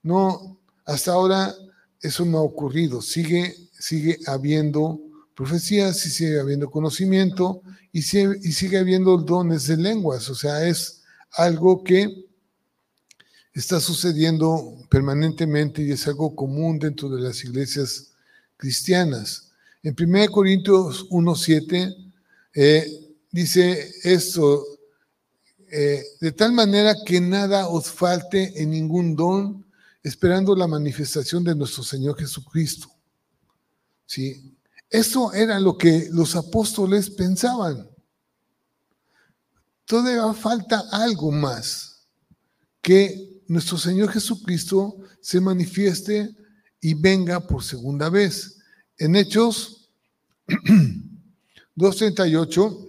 no, 0.00 0.60
hasta 0.86 1.10
ahora 1.10 1.52
eso 2.00 2.24
no 2.24 2.38
ha 2.38 2.42
ocurrido. 2.42 3.02
Sigue, 3.02 3.52
sigue 3.72 4.16
habiendo 4.28 5.00
profecías 5.34 6.06
y 6.06 6.10
sigue 6.10 6.38
habiendo 6.38 6.70
conocimiento 6.70 7.62
y 7.90 8.02
sigue, 8.02 8.38
y 8.44 8.52
sigue 8.52 8.78
habiendo 8.78 9.18
dones 9.18 9.66
de 9.66 9.76
lenguas. 9.76 10.30
O 10.30 10.36
sea, 10.36 10.64
es 10.68 11.02
algo 11.32 11.82
que 11.82 12.27
está 13.58 13.80
sucediendo 13.80 14.76
permanentemente 14.88 15.82
y 15.82 15.90
es 15.90 16.06
algo 16.06 16.34
común 16.36 16.78
dentro 16.78 17.08
de 17.08 17.20
las 17.20 17.42
iglesias 17.44 18.12
cristianas. 18.56 19.50
En 19.82 19.96
1 19.98 20.30
Corintios 20.30 21.08
1.7 21.08 22.12
eh, 22.54 23.16
dice 23.32 23.92
esto, 24.04 24.64
eh, 25.70 26.04
de 26.20 26.32
tal 26.32 26.52
manera 26.52 26.94
que 27.04 27.20
nada 27.20 27.68
os 27.68 27.90
falte 27.90 28.62
en 28.62 28.70
ningún 28.70 29.16
don, 29.16 29.66
esperando 30.04 30.54
la 30.54 30.68
manifestación 30.68 31.42
de 31.42 31.56
nuestro 31.56 31.82
Señor 31.82 32.16
Jesucristo. 32.16 32.88
¿Sí? 34.06 34.56
Eso 34.88 35.32
era 35.32 35.58
lo 35.58 35.76
que 35.76 36.08
los 36.12 36.36
apóstoles 36.36 37.10
pensaban. 37.10 37.90
Todavía 39.84 40.32
falta 40.32 40.84
algo 40.92 41.32
más, 41.32 42.06
que 42.80 43.27
nuestro 43.48 43.78
Señor 43.78 44.12
Jesucristo 44.12 44.96
se 45.20 45.40
manifieste 45.40 46.30
y 46.80 46.94
venga 46.94 47.40
por 47.40 47.64
segunda 47.64 48.08
vez. 48.08 48.58
En 48.98 49.16
Hechos 49.16 49.90
2.38 50.46 52.84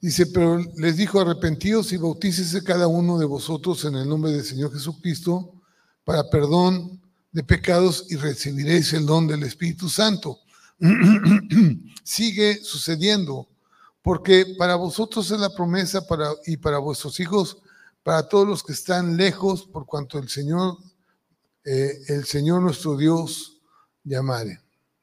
Dice, 0.00 0.26
pero 0.26 0.62
les 0.76 0.96
dijo, 0.96 1.20
arrepentidos 1.20 1.92
y 1.92 1.96
bautícese 1.96 2.62
cada 2.62 2.86
uno 2.86 3.18
de 3.18 3.24
vosotros 3.24 3.84
en 3.86 3.96
el 3.96 4.08
nombre 4.08 4.30
del 4.30 4.44
Señor 4.44 4.72
Jesucristo 4.72 5.52
para 6.04 6.30
perdón 6.30 7.02
de 7.32 7.42
pecados 7.42 8.06
y 8.08 8.14
recibiréis 8.14 8.92
el 8.92 9.04
don 9.04 9.26
del 9.26 9.42
Espíritu 9.42 9.88
Santo. 9.88 10.38
Sigue 12.04 12.62
sucediendo, 12.62 13.48
porque 14.06 14.54
para 14.56 14.76
vosotros 14.76 15.28
es 15.32 15.40
la 15.40 15.52
promesa 15.52 16.06
para, 16.06 16.30
y 16.46 16.56
para 16.58 16.78
vuestros 16.78 17.18
hijos, 17.18 17.58
para 18.04 18.28
todos 18.28 18.46
los 18.46 18.62
que 18.62 18.72
están 18.72 19.16
lejos, 19.16 19.66
por 19.66 19.84
cuanto 19.84 20.20
el 20.20 20.28
Señor, 20.28 20.78
eh, 21.64 22.04
el 22.06 22.24
Señor 22.24 22.62
nuestro 22.62 22.96
Dios 22.96 23.60
llamare, 24.04 24.60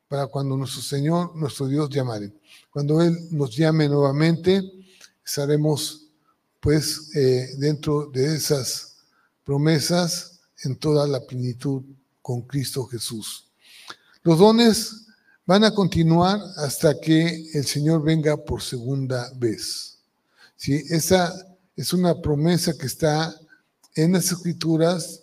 para 0.07 0.27
cuando 0.27 0.55
nuestro 0.55 0.81
Señor, 0.81 1.35
nuestro 1.35 1.67
Dios 1.67 1.89
llamare. 1.89 2.31
Cuando 2.69 3.01
Él 3.01 3.27
nos 3.31 3.53
llame 3.53 3.89
nuevamente, 3.89 4.71
estaremos 5.25 6.07
pues 6.61 7.13
eh, 7.13 7.55
dentro 7.57 8.05
de 8.05 8.37
esas 8.37 8.99
promesas 9.43 10.39
en 10.63 10.77
toda 10.77 11.05
la 11.07 11.19
plenitud 11.27 11.83
con 12.21 12.43
Cristo 12.43 12.85
Jesús. 12.85 13.49
Los 14.21 14.39
dones 14.39 15.02
van 15.45 15.63
a 15.63 15.73
continuar 15.73 16.39
hasta 16.57 16.99
que 16.99 17.49
el 17.53 17.65
Señor 17.65 18.03
venga 18.03 18.37
por 18.37 18.61
segunda 18.61 19.31
vez. 19.35 19.99
¿Sí? 20.55 20.81
Esa 20.89 21.33
es 21.75 21.93
una 21.93 22.21
promesa 22.21 22.73
que 22.77 22.85
está 22.85 23.35
en 23.95 24.13
las 24.13 24.31
escrituras 24.31 25.21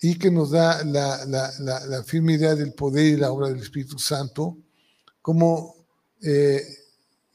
y 0.00 0.18
que 0.18 0.30
nos 0.30 0.50
da 0.50 0.84
la, 0.84 1.24
la, 1.26 2.02
firme 2.02 2.34
idea 2.34 2.54
del 2.54 2.72
poder 2.72 3.06
y 3.06 3.16
la 3.16 3.30
obra 3.30 3.48
del 3.48 3.60
Espíritu 3.60 3.98
Santo, 3.98 4.58
como 5.22 5.74
eh, 6.22 6.62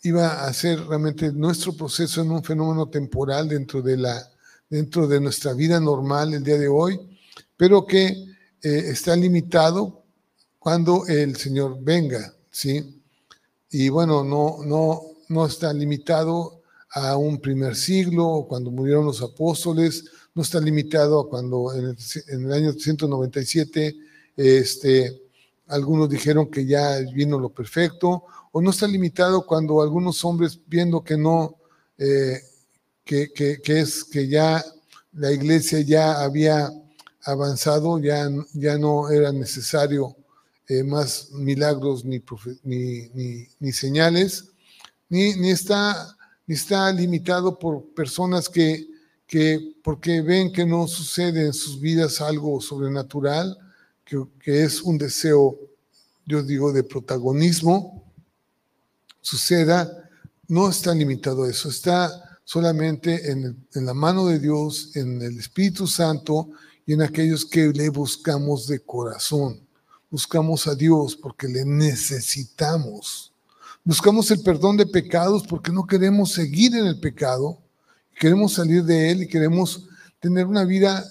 iba 0.03 0.45
a 0.45 0.53
ser 0.53 0.79
realmente 0.85 1.31
nuestro 1.31 1.73
proceso 1.73 2.21
en 2.21 2.31
un 2.31 2.43
fenómeno 2.43 2.87
temporal 2.87 3.49
dentro 3.49 3.81
de, 3.81 3.97
la, 3.97 4.29
dentro 4.69 5.07
de 5.07 5.19
nuestra 5.19 5.53
vida 5.53 5.79
normal 5.79 6.33
el 6.33 6.43
día 6.43 6.57
de 6.57 6.67
hoy, 6.67 6.99
pero 7.57 7.85
que 7.85 8.07
eh, 8.07 8.27
está 8.61 9.15
limitado 9.15 10.00
cuando 10.61 11.07
el 11.07 11.35
Señor 11.37 11.79
venga, 11.81 12.35
¿sí? 12.51 13.01
Y 13.71 13.89
bueno, 13.89 14.23
no, 14.23 14.57
no, 14.63 15.01
no 15.27 15.45
está 15.47 15.73
limitado 15.73 16.61
a 16.91 17.17
un 17.17 17.41
primer 17.41 17.75
siglo, 17.75 18.45
cuando 18.47 18.69
murieron 18.69 19.07
los 19.07 19.23
apóstoles, 19.23 20.05
no 20.35 20.43
está 20.43 20.59
limitado 20.59 21.19
a 21.19 21.27
cuando 21.27 21.73
en 21.73 21.97
el, 22.43 22.53
año 22.53 22.73
197 22.73 23.95
este, 24.37 25.23
algunos 25.65 26.07
dijeron 26.07 26.51
que 26.51 26.63
ya 26.63 26.99
vino 27.11 27.39
lo 27.39 27.49
perfecto, 27.49 28.25
o 28.51 28.61
no 28.61 28.69
está 28.69 28.85
limitado 28.85 29.47
cuando 29.47 29.81
algunos 29.81 30.23
hombres 30.23 30.59
viendo 30.67 31.03
que 31.03 31.17
no, 31.17 31.55
eh, 31.97 32.39
que, 33.03 33.31
es 33.65 34.03
que 34.03 34.27
ya 34.27 34.63
la 35.13 35.31
iglesia 35.31 35.81
ya 35.81 36.21
había 36.21 36.69
avanzado, 37.23 37.97
ya, 37.97 38.29
ya 38.53 38.77
no 38.77 39.09
era 39.09 39.31
necesario 39.31 40.17
eh, 40.71 40.83
más 40.83 41.31
milagros 41.31 42.05
ni, 42.05 42.21
ni, 42.63 43.47
ni, 43.59 43.71
señales, 43.71 44.45
ni, 45.09 45.33
ni, 45.35 45.49
está, 45.49 46.15
ni 46.47 46.55
está 46.55 46.91
limitado 46.93 47.59
por 47.59 47.93
personas 47.93 48.47
que, 48.47 48.87
que, 49.27 49.75
porque 49.83 50.21
ven 50.21 50.53
que 50.53 50.65
no 50.65 50.87
sucede 50.87 51.45
en 51.45 51.53
sus 51.53 51.79
vidas 51.79 52.21
algo 52.21 52.61
sobrenatural, 52.61 53.57
que, 54.05 54.23
que 54.39 54.63
es 54.63 54.81
un 54.81 54.97
deseo, 54.97 55.59
yo 56.25 56.41
digo, 56.41 56.71
de 56.71 56.83
protagonismo, 56.83 58.01
suceda, 59.19 60.09
no 60.47 60.69
está 60.69 60.95
limitado 60.95 61.43
a 61.43 61.49
eso, 61.49 61.69
está 61.69 62.39
solamente 62.43 63.31
en, 63.31 63.65
la 63.73 63.93
mano 63.93 64.25
de 64.27 64.39
Dios, 64.39 64.95
en 64.95 65.21
el 65.21 65.39
Espíritu 65.39 65.87
Santo 65.87 66.49
y 66.85 66.93
en 66.93 67.01
aquellos 67.01 67.45
que 67.45 67.67
le 67.69 67.89
buscamos 67.89 68.67
de 68.67 68.79
corazón. 68.79 69.67
Buscamos 70.11 70.67
a 70.67 70.75
Dios 70.75 71.15
porque 71.15 71.47
le 71.47 71.65
necesitamos. 71.65 73.33
Buscamos 73.83 74.29
el 74.29 74.43
perdón 74.43 74.77
de 74.77 74.85
pecados 74.85 75.43
porque 75.47 75.71
no 75.71 75.87
queremos 75.87 76.33
seguir 76.33 76.75
en 76.75 76.85
el 76.85 76.99
pecado, 76.99 77.59
queremos 78.19 78.53
salir 78.53 78.83
de 78.83 79.09
él 79.09 79.23
y 79.23 79.27
queremos 79.27 79.87
tener 80.19 80.45
una 80.45 80.65
vida 80.65 81.03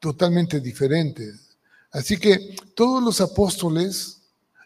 totalmente 0.00 0.58
diferente. 0.58 1.32
Así 1.92 2.16
que 2.16 2.56
todos 2.74 3.00
los 3.02 3.20
apóstoles 3.20 4.22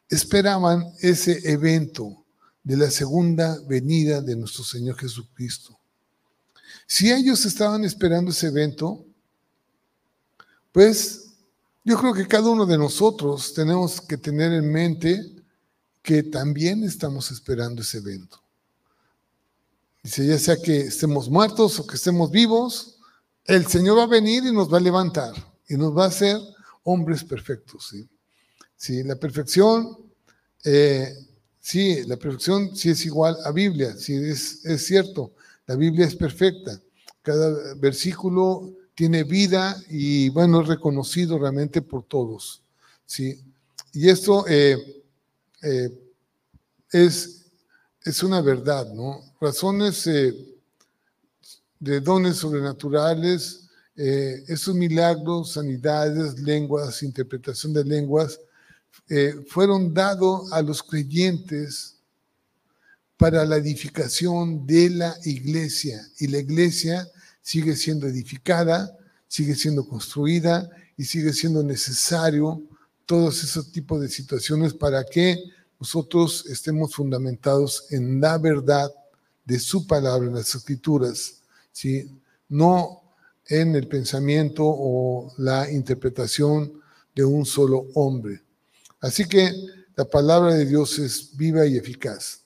esperaban 0.09 0.87
ese 1.01 1.51
evento, 1.51 2.25
de 2.67 2.77
la 2.77 2.91
segunda 2.91 3.61
venida 3.69 4.21
de 4.21 4.35
nuestro 4.35 4.65
Señor 4.65 4.99
Jesucristo. 4.99 5.79
Si 6.85 7.13
ellos 7.13 7.47
estaban 7.47 7.85
esperando 7.85 8.33
ese 8.33 8.49
evento, 8.49 9.05
pues 10.73 11.26
yo 11.87 11.97
creo 11.97 12.13
que 12.13 12.29
cada 12.29 12.51
uno 12.51 12.67
de 12.67 12.77
nosotros 12.77 13.55
tenemos 13.55 14.03
que 14.03 14.19
tener 14.19 14.53
en 14.53 14.71
mente 14.71 15.25
que 16.03 16.23
también 16.23 16.85
estamos 16.85 17.31
esperando 17.31 17.81
ese 17.81 17.99
evento. 17.99 18.43
Dice, 20.03 20.27
ya 20.27 20.39
sea 20.39 20.57
que 20.57 20.81
estemos 20.81 21.31
muertos 21.31 21.81
o 21.81 21.87
que 21.87 21.97
estemos 21.97 22.31
vivos, 22.31 22.99
el 23.47 23.67
Señor 23.67 23.97
va 23.97 24.03
a 24.03 24.09
venir 24.09 24.45
y 24.45 24.53
nos 24.53 24.71
va 24.71 24.77
a 24.77 24.81
levantar 24.83 25.33
y 25.69 25.77
nos 25.77 25.97
va 25.97 26.05
a 26.05 26.09
hacer 26.09 26.39
hombres 26.83 27.25
perfectos. 27.25 27.95
¿sí? 28.77 29.03
La 29.03 29.17
perfección 29.17 29.97
eh, 30.63 31.17
Sí, 31.67 32.05
la 32.05 32.17
perfección 32.17 32.77
sí 32.77 32.91
es 32.91 33.05
igual 33.07 33.37
a 33.45 33.51
Biblia, 33.51 33.97
sí 33.97 34.15
es, 34.15 34.65
es 34.65 34.87
cierto, 34.87 35.33
la 35.67 35.75
Biblia 35.75 36.07
es 36.07 36.15
perfecta. 36.15 36.81
Cada 37.23 37.75
versículo 37.75 38.76
tiene 38.97 39.25
vida 39.25 39.77
y 39.91 40.31
bueno, 40.31 40.63
es 40.63 40.69
reconocido 40.69 41.39
realmente 41.39 41.83
por 41.83 42.03
todos. 42.05 42.63
¿sí? 43.05 43.39
Y 43.93 44.09
esto 44.09 44.47
eh, 44.49 45.05
eh, 45.63 45.91
es, 46.91 47.45
es 48.03 48.23
una 48.23 48.41
verdad, 48.41 48.91
¿no? 48.95 49.21
Razones 49.39 50.07
eh, 50.07 50.35
de 51.79 52.01
dones 52.01 52.39
sobrenaturales, 52.39 53.63
esos 53.95 54.75
milagros, 54.75 55.53
sanidades, 55.53 56.39
lenguas, 56.41 57.03
interpretación 57.03 57.73
de 57.73 57.83
lenguas, 57.83 58.39
fueron 59.49 59.95
dados 59.95 60.53
a 60.53 60.61
los 60.61 60.83
creyentes 60.83 61.97
para 63.17 63.47
la 63.47 63.57
edificación 63.57 64.67
de 64.67 64.91
la 64.91 65.17
iglesia. 65.25 66.07
Y 66.19 66.27
la 66.27 66.41
iglesia 66.41 67.09
sigue 67.47 67.77
siendo 67.77 68.09
edificada, 68.09 68.99
sigue 69.29 69.55
siendo 69.55 69.87
construida 69.87 70.69
y 70.97 71.05
sigue 71.05 71.33
siendo 71.33 71.63
necesario 71.63 72.61
todos 73.07 73.45
esos 73.45 73.71
tipos 73.71 74.01
de 74.01 74.09
situaciones 74.09 74.75
para 74.75 75.05
que 75.05 75.45
nosotros 75.79 76.45
estemos 76.47 76.93
fundamentados 76.93 77.87
en 77.93 78.21
la 78.21 78.37
verdad 78.39 78.93
de 79.45 79.61
su 79.61 79.87
palabra, 79.87 80.27
en 80.27 80.35
las 80.35 80.53
escrituras, 80.57 81.37
¿sí? 81.71 82.11
no 82.49 83.03
en 83.47 83.77
el 83.77 83.87
pensamiento 83.87 84.65
o 84.67 85.33
la 85.39 85.71
interpretación 85.71 86.83
de 87.15 87.25
un 87.25 87.47
solo 87.47 87.87
hombre. 87.95 88.43
Así 89.01 89.25
que 89.25 89.53
la 89.95 90.05
palabra 90.05 90.53
de 90.53 90.67
Dios 90.67 90.99
es 90.99 91.37
viva 91.37 91.65
y 91.65 91.77
eficaz. 91.77 92.41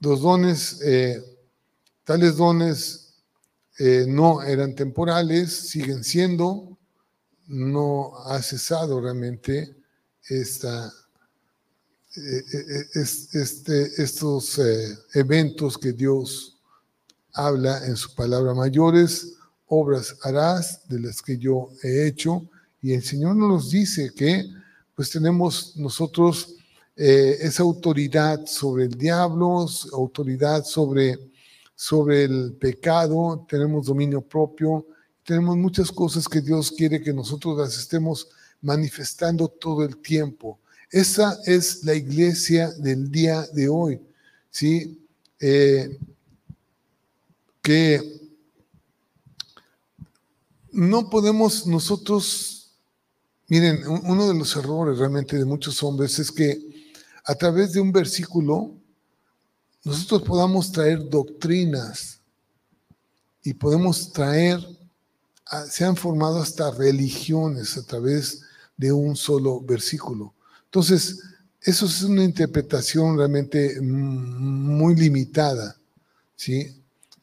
Los 0.00 0.22
dones, 0.22 0.80
eh, 0.82 1.22
tales 2.02 2.36
dones 2.36 3.07
eh, 3.80 4.06
no 4.08 4.42
eran 4.42 4.74
temporales, 4.74 5.52
siguen 5.52 6.02
siendo, 6.02 6.76
no 7.46 8.12
ha 8.26 8.42
cesado 8.42 9.00
realmente 9.00 9.76
esta, 10.28 10.92
eh, 12.16 12.44
eh, 12.54 12.86
este, 12.94 14.02
estos 14.02 14.60
eventos 15.14 15.78
que 15.78 15.92
Dios 15.92 16.58
habla 17.32 17.86
en 17.86 17.96
su 17.96 18.12
palabra. 18.16 18.52
Mayores 18.52 19.34
obras 19.66 20.16
harás 20.22 20.80
de 20.88 20.98
las 20.98 21.22
que 21.22 21.38
yo 21.38 21.70
he 21.84 22.08
hecho. 22.08 22.50
Y 22.82 22.94
el 22.94 23.04
Señor 23.04 23.36
nos 23.36 23.70
dice 23.70 24.12
que 24.12 24.44
pues 24.96 25.10
tenemos 25.10 25.76
nosotros 25.76 26.56
esa 26.96 27.62
autoridad 27.62 28.44
sobre 28.46 28.86
el 28.86 28.98
diablo, 28.98 29.68
autoridad 29.92 30.64
sobre, 30.64 31.16
sobre 31.78 32.24
el 32.24 32.54
pecado, 32.54 33.46
tenemos 33.48 33.86
dominio 33.86 34.20
propio, 34.20 34.84
tenemos 35.22 35.56
muchas 35.56 35.92
cosas 35.92 36.26
que 36.26 36.40
Dios 36.40 36.72
quiere 36.72 37.00
que 37.00 37.12
nosotros 37.12 37.56
las 37.56 37.78
estemos 37.78 38.28
manifestando 38.60 39.46
todo 39.46 39.84
el 39.84 39.98
tiempo. 39.98 40.58
Esa 40.90 41.38
es 41.46 41.84
la 41.84 41.94
iglesia 41.94 42.72
del 42.72 43.12
día 43.12 43.46
de 43.52 43.68
hoy, 43.68 44.00
¿sí? 44.50 45.06
Eh, 45.38 46.00
que 47.62 48.22
no 50.72 51.08
podemos 51.08 51.64
nosotros, 51.64 52.72
miren, 53.46 53.86
uno 53.86 54.26
de 54.26 54.34
los 54.34 54.56
errores 54.56 54.98
realmente 54.98 55.38
de 55.38 55.44
muchos 55.44 55.80
hombres 55.84 56.18
es 56.18 56.32
que 56.32 56.58
a 57.24 57.36
través 57.36 57.72
de 57.72 57.80
un 57.80 57.92
versículo 57.92 58.77
nosotros 59.84 60.22
podamos 60.22 60.70
traer 60.72 61.08
doctrinas 61.08 62.20
y 63.42 63.54
podemos 63.54 64.12
traer 64.12 64.60
se 65.68 65.84
han 65.84 65.96
formado 65.96 66.40
hasta 66.40 66.70
religiones 66.70 67.76
a 67.76 67.82
través 67.82 68.42
de 68.76 68.92
un 68.92 69.16
solo 69.16 69.60
versículo. 69.60 70.34
Entonces, 70.64 71.20
eso 71.62 71.86
es 71.86 72.02
una 72.02 72.22
interpretación 72.22 73.16
realmente 73.16 73.80
muy 73.80 74.94
limitada, 74.94 75.76
¿sí? 76.36 76.74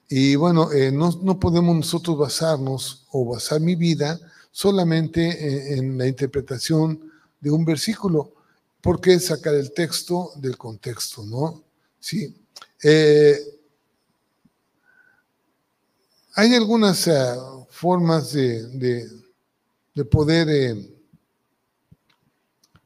Y 0.09 0.35
bueno, 0.35 0.71
eh, 0.71 0.91
no, 0.91 1.39
podemos 1.39 1.75
nosotros 1.75 2.17
basarnos 2.17 3.05
o 3.11 3.25
basar 3.25 3.59
mi 3.59 3.75
vida 3.75 4.19
solamente 4.51 5.77
en, 5.77 5.97
la 5.97 6.07
interpretación 6.07 7.11
de 7.39 7.51
un 7.51 7.65
versículo, 7.65 8.33
porque 8.81 9.19
sacar 9.19 9.55
el 9.55 9.71
texto 9.71 10.31
del 10.35 10.57
contexto, 10.57 11.25
¿no? 11.25 11.63
Sí. 11.99 12.35
Eh, 12.87 13.39
hay 16.35 16.53
algunas 16.53 17.07
eh, 17.07 17.33
formas 17.71 18.31
de, 18.31 19.09
poder 20.11 20.47
eh, 20.49 20.95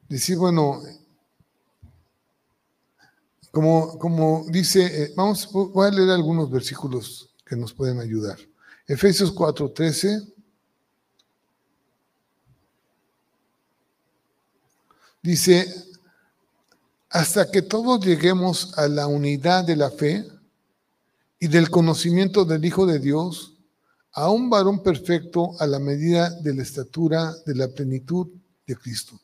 decir, 0.07 0.37
bueno, 0.37 0.81
como, 3.51 3.99
como 3.99 4.45
dice, 4.47 5.11
vamos, 5.17 5.49
a 5.75 5.91
leer 5.91 6.11
algunos 6.11 6.49
versículos 6.49 7.35
que 7.45 7.57
nos 7.57 7.73
pueden 7.73 7.99
ayudar. 7.99 8.37
Efesios 8.87 9.35
4:13. 9.35 10.33
Dice, 15.21 15.89
hasta 17.09 17.49
que 17.49 17.61
todos 17.61 18.05
lleguemos 18.05 18.77
a 18.77 18.87
la 18.87 19.07
unidad 19.07 19.63
de 19.63 19.75
la 19.75 19.89
fe 19.89 20.25
y 21.39 21.47
del 21.47 21.69
conocimiento 21.69 22.45
del 22.45 22.63
Hijo 22.65 22.85
de 22.85 22.99
Dios, 22.99 23.55
a 24.11 24.29
un 24.29 24.49
varón 24.49 24.83
perfecto 24.83 25.55
a 25.59 25.67
la 25.67 25.79
medida 25.79 26.29
de 26.41 26.53
la 26.53 26.63
estatura 26.63 27.33
de 27.45 27.55
la 27.55 27.67
plenitud 27.67 28.27
de 28.65 28.75
Cristo. 28.75 29.19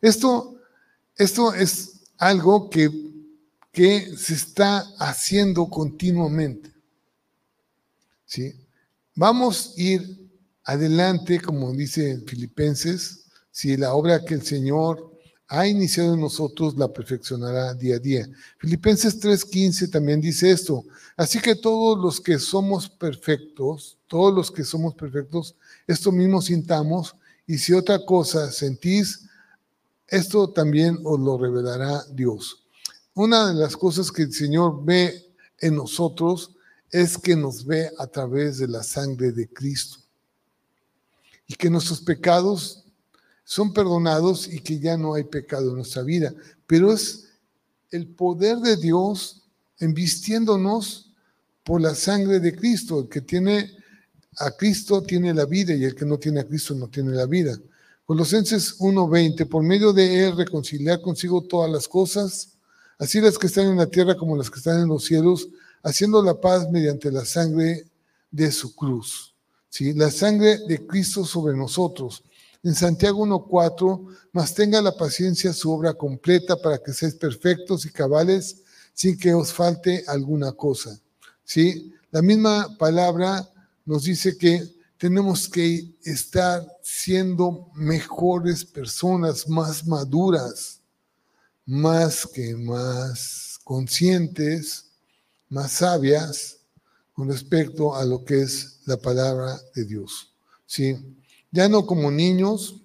Esto, 0.00 0.56
esto 1.16 1.52
es 1.54 2.00
algo 2.16 2.70
que, 2.70 2.90
que 3.72 4.16
se 4.16 4.34
está 4.34 4.78
haciendo 4.98 5.68
continuamente. 5.68 6.72
¿sí? 8.24 8.54
Vamos 9.14 9.74
a 9.76 9.80
ir 9.80 10.30
adelante, 10.64 11.40
como 11.40 11.72
dice 11.72 12.22
Filipenses, 12.26 13.24
si 13.50 13.76
la 13.76 13.94
obra 13.94 14.24
que 14.24 14.34
el 14.34 14.42
Señor 14.42 15.17
ha 15.48 15.66
iniciado 15.66 16.14
en 16.14 16.20
nosotros 16.20 16.76
la 16.76 16.92
perfeccionará 16.92 17.72
día 17.72 17.96
a 17.96 17.98
día. 17.98 18.28
Filipenses 18.58 19.18
3:15 19.18 19.88
también 19.88 20.20
dice 20.20 20.50
esto. 20.50 20.84
Así 21.16 21.40
que 21.40 21.54
todos 21.54 21.98
los 21.98 22.20
que 22.20 22.38
somos 22.38 22.88
perfectos, 22.88 23.96
todos 24.06 24.34
los 24.34 24.50
que 24.50 24.62
somos 24.62 24.94
perfectos, 24.94 25.54
esto 25.86 26.12
mismo 26.12 26.42
sintamos, 26.42 27.16
y 27.46 27.56
si 27.56 27.72
otra 27.72 28.04
cosa 28.04 28.52
sentís, 28.52 29.24
esto 30.06 30.50
también 30.50 30.98
os 31.02 31.18
lo 31.18 31.38
revelará 31.38 32.04
Dios. 32.12 32.64
Una 33.14 33.48
de 33.48 33.54
las 33.54 33.76
cosas 33.76 34.12
que 34.12 34.22
el 34.22 34.32
Señor 34.32 34.84
ve 34.84 35.32
en 35.60 35.76
nosotros 35.76 36.52
es 36.90 37.16
que 37.16 37.34
nos 37.34 37.64
ve 37.64 37.90
a 37.98 38.06
través 38.06 38.58
de 38.58 38.68
la 38.68 38.82
sangre 38.82 39.32
de 39.32 39.48
Cristo 39.48 39.98
y 41.46 41.54
que 41.54 41.70
nuestros 41.70 42.02
pecados 42.02 42.84
son 43.48 43.72
perdonados 43.72 44.46
y 44.46 44.60
que 44.60 44.78
ya 44.78 44.98
no 44.98 45.14
hay 45.14 45.24
pecado 45.24 45.70
en 45.70 45.76
nuestra 45.76 46.02
vida. 46.02 46.34
Pero 46.66 46.92
es 46.92 47.28
el 47.90 48.06
poder 48.06 48.58
de 48.58 48.76
Dios 48.76 49.40
embistiéndonos 49.78 51.14
por 51.64 51.80
la 51.80 51.94
sangre 51.94 52.40
de 52.40 52.54
Cristo. 52.54 53.00
El 53.00 53.08
que 53.08 53.22
tiene 53.22 53.72
a 54.36 54.50
Cristo 54.50 55.02
tiene 55.02 55.32
la 55.32 55.46
vida 55.46 55.72
y 55.74 55.82
el 55.84 55.94
que 55.94 56.04
no 56.04 56.18
tiene 56.18 56.40
a 56.40 56.44
Cristo 56.44 56.74
no 56.74 56.88
tiene 56.88 57.12
la 57.12 57.24
vida. 57.24 57.58
Colosenses 58.04 58.78
1:20, 58.80 59.46
por 59.46 59.62
medio 59.62 59.94
de 59.94 60.26
él 60.26 60.36
reconciliar 60.36 61.00
consigo 61.00 61.40
todas 61.40 61.72
las 61.72 61.88
cosas, 61.88 62.50
así 62.98 63.18
las 63.18 63.38
que 63.38 63.46
están 63.46 63.68
en 63.68 63.78
la 63.78 63.86
tierra 63.86 64.14
como 64.14 64.36
las 64.36 64.50
que 64.50 64.58
están 64.58 64.78
en 64.82 64.88
los 64.88 65.06
cielos, 65.06 65.48
haciendo 65.82 66.22
la 66.22 66.38
paz 66.38 66.70
mediante 66.70 67.10
la 67.10 67.24
sangre 67.24 67.86
de 68.30 68.52
su 68.52 68.74
cruz. 68.74 69.34
¿Sí? 69.70 69.94
La 69.94 70.10
sangre 70.10 70.58
de 70.68 70.86
Cristo 70.86 71.24
sobre 71.24 71.56
nosotros. 71.56 72.22
En 72.62 72.74
Santiago 72.74 73.24
1.4, 73.24 74.16
más 74.32 74.52
tenga 74.52 74.82
la 74.82 74.96
paciencia 74.96 75.52
su 75.52 75.70
obra 75.70 75.94
completa 75.94 76.56
para 76.56 76.78
que 76.78 76.92
seáis 76.92 77.14
perfectos 77.14 77.86
y 77.86 77.90
cabales 77.90 78.62
sin 78.94 79.16
que 79.16 79.32
os 79.32 79.52
falte 79.52 80.02
alguna 80.08 80.52
cosa. 80.52 80.98
¿Sí? 81.44 81.92
La 82.10 82.20
misma 82.20 82.76
palabra 82.78 83.48
nos 83.84 84.04
dice 84.04 84.36
que 84.36 84.74
tenemos 84.98 85.48
que 85.48 85.94
estar 86.02 86.66
siendo 86.82 87.70
mejores 87.74 88.64
personas, 88.64 89.48
más 89.48 89.86
maduras, 89.86 90.80
más 91.64 92.26
que 92.26 92.56
más 92.56 93.58
conscientes, 93.62 94.86
más 95.48 95.72
sabias 95.72 96.56
con 97.12 97.28
respecto 97.28 97.94
a 97.94 98.04
lo 98.04 98.24
que 98.24 98.42
es 98.42 98.80
la 98.84 98.96
palabra 98.96 99.60
de 99.74 99.84
Dios. 99.84 100.32
¿Sí? 100.66 100.96
Ya 101.50 101.68
no 101.68 101.86
como 101.86 102.10
niños, 102.10 102.82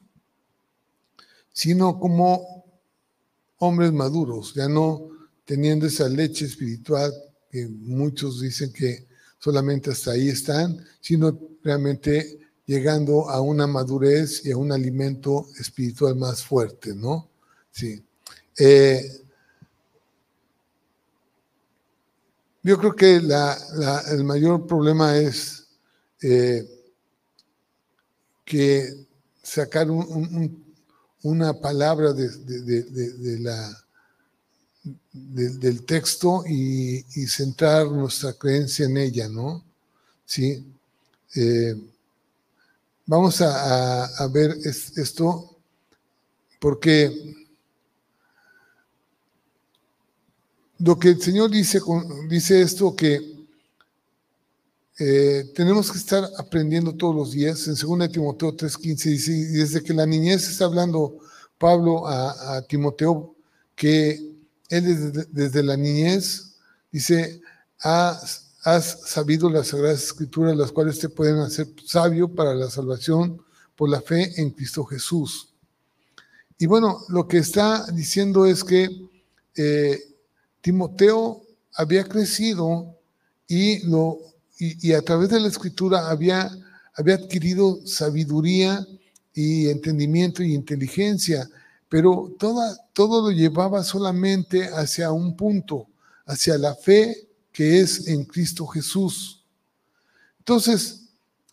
sino 1.51 1.99
como 1.99 2.65
hombres 3.57 3.91
maduros, 3.91 4.53
ya 4.53 4.67
no 4.67 5.09
teniendo 5.45 5.85
esa 5.85 6.09
leche 6.09 6.45
espiritual 6.45 7.13
que 7.49 7.67
muchos 7.67 8.41
dicen 8.41 8.71
que 8.73 9.07
solamente 9.39 9.91
hasta 9.91 10.11
ahí 10.11 10.29
están, 10.29 10.83
sino 10.99 11.37
realmente 11.61 12.39
llegando 12.65 13.29
a 13.29 13.41
una 13.41 13.67
madurez 13.67 14.45
y 14.45 14.51
a 14.51 14.57
un 14.57 14.71
alimento 14.71 15.47
espiritual 15.59 16.15
más 16.15 16.43
fuerte, 16.43 16.95
¿no? 16.95 17.29
Sí. 17.71 18.03
Eh, 18.57 19.23
yo 22.63 22.77
creo 22.77 22.95
que 22.95 23.15
el 23.15 24.23
mayor 24.23 24.65
problema 24.65 25.17
es 25.17 25.67
eh, 26.21 26.65
que 28.45 29.05
sacar 29.41 29.87
una 29.89 31.53
palabra 31.53 32.13
de, 32.13 33.39
la, 33.39 33.83
del 35.11 35.85
texto 35.85 36.43
y, 36.47 37.03
centrar 37.27 37.87
nuestra 37.87 38.33
creencia 38.33 38.85
en 38.85 38.97
ella, 38.97 39.29
¿no? 39.29 39.63
Sí. 40.25 40.65
Eh, 41.35 41.75
vamos 43.05 43.41
a, 43.41 44.27
ver 44.31 44.55
esto 44.63 45.57
porque 46.59 47.35
lo 50.79 50.97
que 50.97 51.09
el 51.09 51.21
Señor 51.21 51.49
dice, 51.49 51.79
dice 52.29 52.61
esto 52.61 52.95
que 52.95 53.32
eh, 54.99 55.51
tenemos 55.55 55.91
que 55.91 55.97
estar 55.97 56.23
aprendiendo 56.37 56.93
todos 56.93 57.15
los 57.15 57.31
días. 57.31 57.67
En 57.67 57.75
2 57.75 58.11
Timoteo 58.11 58.55
3:15 58.55 59.09
dice, 59.09 59.31
desde 59.31 59.81
que 59.81 59.93
la 59.93 60.05
niñez 60.05 60.47
está 60.47 60.65
hablando 60.65 61.17
Pablo 61.57 62.07
a, 62.07 62.61
Timoteo, 62.67 63.35
que 63.75 64.19
él 64.69 65.27
desde, 65.31 65.63
la 65.63 65.77
niñez, 65.77 66.55
dice, 66.91 67.41
has, 67.79 68.49
sabido 69.05 69.49
las 69.49 69.67
sagradas 69.67 70.03
escrituras, 70.03 70.55
las 70.55 70.71
cuales 70.71 70.99
te 70.99 71.09
pueden 71.09 71.37
hacer 71.37 71.67
sabio 71.85 72.27
para 72.27 72.53
la 72.53 72.69
salvación 72.69 73.41
por 73.75 73.89
la 73.89 74.01
fe 74.01 74.39
en 74.41 74.51
Cristo 74.51 74.83
Jesús. 74.85 75.49
Y 76.57 76.65
bueno, 76.65 76.99
lo 77.09 77.27
que 77.27 77.37
está 77.39 77.85
diciendo 77.91 78.45
es 78.45 78.63
que 78.63 78.89
eh, 79.55 79.99
Timoteo 80.61 81.41
había 81.75 82.03
crecido 82.03 82.95
y, 83.47 83.85
lo, 83.87 84.32
y, 84.81 84.93
a 84.93 85.01
través 85.01 85.29
de 85.29 85.39
la 85.39 85.47
escritura 85.47 86.09
había, 86.09 86.51
había 86.93 87.15
adquirido 87.15 87.85
sabiduría 87.85 88.85
y 89.33 89.67
entendimiento 89.69 90.43
y 90.43 90.53
inteligencia, 90.53 91.49
pero 91.89 92.35
todo 92.37 93.21
lo 93.21 93.31
llevaba 93.31 93.83
solamente 93.83 94.67
hacia 94.67 95.11
un 95.11 95.35
punto, 95.35 95.87
hacia 96.25 96.57
la 96.57 96.75
fe 96.75 97.27
que 97.51 97.79
es 97.79 98.07
en 98.07 98.25
Cristo 98.25 98.65
Jesús. 98.65 99.43
Entonces, 100.39 101.03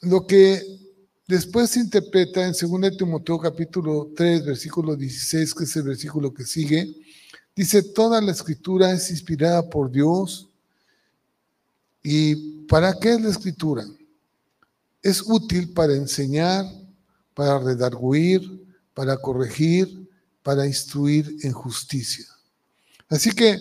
lo 0.00 0.26
que 0.26 0.62
después 1.28 1.70
se 1.70 1.80
interpreta 1.80 2.46
en 2.46 2.52
2 2.52 2.96
Timoteo 2.96 3.38
capítulo 3.38 4.10
3, 4.16 4.44
versículo 4.44 4.96
16, 4.96 5.54
que 5.54 5.64
es 5.64 5.76
el 5.76 5.82
versículo 5.84 6.32
que 6.32 6.44
sigue, 6.44 6.96
dice, 7.54 7.82
toda 7.82 8.20
la 8.20 8.32
escritura 8.32 8.92
es 8.92 9.10
inspirada 9.10 9.68
por 9.68 9.90
Dios. 9.90 10.49
¿Y 12.02 12.64
para 12.66 12.98
qué 12.98 13.14
es 13.14 13.20
la 13.20 13.30
escritura? 13.30 13.84
Es 15.02 15.22
útil 15.26 15.72
para 15.72 15.94
enseñar, 15.94 16.66
para 17.34 17.58
redarguir, 17.58 18.66
para 18.94 19.16
corregir, 19.16 20.08
para 20.42 20.66
instruir 20.66 21.36
en 21.42 21.52
justicia. 21.52 22.26
Así 23.08 23.32
que 23.32 23.58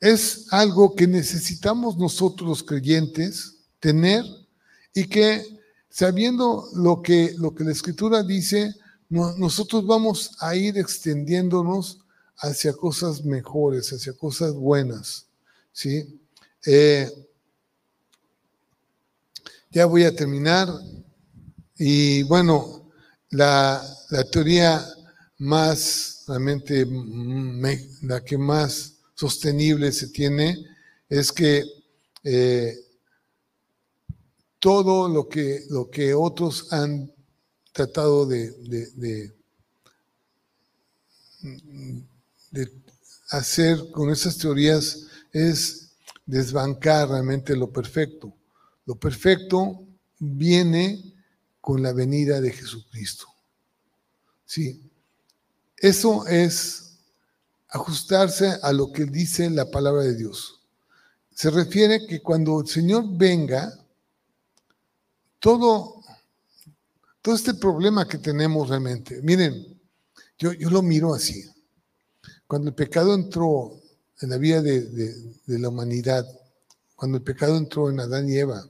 es 0.00 0.46
algo 0.50 0.94
que 0.94 1.06
necesitamos 1.06 1.96
nosotros 1.98 2.48
los 2.48 2.62
creyentes 2.62 3.56
tener 3.78 4.24
y 4.94 5.04
que 5.04 5.44
sabiendo 5.90 6.68
lo 6.74 7.02
que, 7.02 7.34
lo 7.36 7.54
que 7.54 7.64
la 7.64 7.72
escritura 7.72 8.22
dice, 8.22 8.74
nosotros 9.08 9.84
vamos 9.86 10.36
a 10.38 10.54
ir 10.54 10.78
extendiéndonos 10.78 11.98
hacia 12.36 12.72
cosas 12.72 13.24
mejores, 13.24 13.92
hacia 13.92 14.12
cosas 14.12 14.54
buenas. 14.54 15.26
¿sí? 15.72 16.19
Eh, 16.66 17.08
ya 19.70 19.86
voy 19.86 20.04
a 20.04 20.14
terminar. 20.14 20.68
Y 21.76 22.22
bueno, 22.24 22.90
la, 23.30 23.82
la 24.10 24.24
teoría 24.24 24.84
más, 25.38 26.24
realmente, 26.26 26.86
la 28.02 28.22
que 28.22 28.36
más 28.36 28.94
sostenible 29.14 29.92
se 29.92 30.08
tiene 30.08 30.66
es 31.08 31.32
que 31.32 31.64
eh, 32.24 32.74
todo 34.58 35.08
lo 35.08 35.28
que, 35.28 35.64
lo 35.70 35.90
que 35.90 36.14
otros 36.14 36.72
han 36.72 37.10
tratado 37.72 38.26
de, 38.26 38.52
de, 38.94 39.32
hacer 43.30 43.90
con 43.92 44.10
esas 44.10 44.36
teorías 44.36 45.06
es 45.32 45.89
desbancar 46.30 47.08
realmente 47.08 47.56
lo 47.56 47.70
perfecto. 47.70 48.32
Lo 48.86 48.94
perfecto 48.94 49.86
viene 50.18 51.14
con 51.60 51.82
la 51.82 51.92
venida 51.92 52.40
de 52.40 52.52
Jesucristo. 52.52 53.26
Sí, 54.44 54.90
eso 55.76 56.26
es 56.26 56.98
ajustarse 57.68 58.58
a 58.62 58.72
lo 58.72 58.92
que 58.92 59.04
dice 59.04 59.50
la 59.50 59.70
palabra 59.70 60.02
de 60.02 60.16
Dios. 60.16 60.60
Se 61.34 61.50
refiere 61.50 62.06
que 62.06 62.20
cuando 62.20 62.60
el 62.60 62.66
Señor 62.66 63.04
venga, 63.08 63.72
todo, 65.38 66.02
todo 67.22 67.34
este 67.34 67.54
problema 67.54 68.06
que 68.06 68.18
tenemos 68.18 68.68
realmente, 68.68 69.20
miren, 69.22 69.80
yo, 70.38 70.52
yo 70.52 70.70
lo 70.70 70.82
miro 70.82 71.14
así. 71.14 71.44
Cuando 72.46 72.70
el 72.70 72.74
pecado 72.74 73.14
entró 73.14 73.79
en 74.20 74.30
la 74.30 74.36
vida 74.36 74.60
de, 74.62 75.34
la 75.46 75.68
humanidad, 75.68 76.26
cuando 76.94 77.18
el 77.18 77.24
pecado 77.24 77.56
entró 77.56 77.90
en 77.90 78.00
Adán 78.00 78.28
y 78.28 78.36
Eva, 78.36 78.64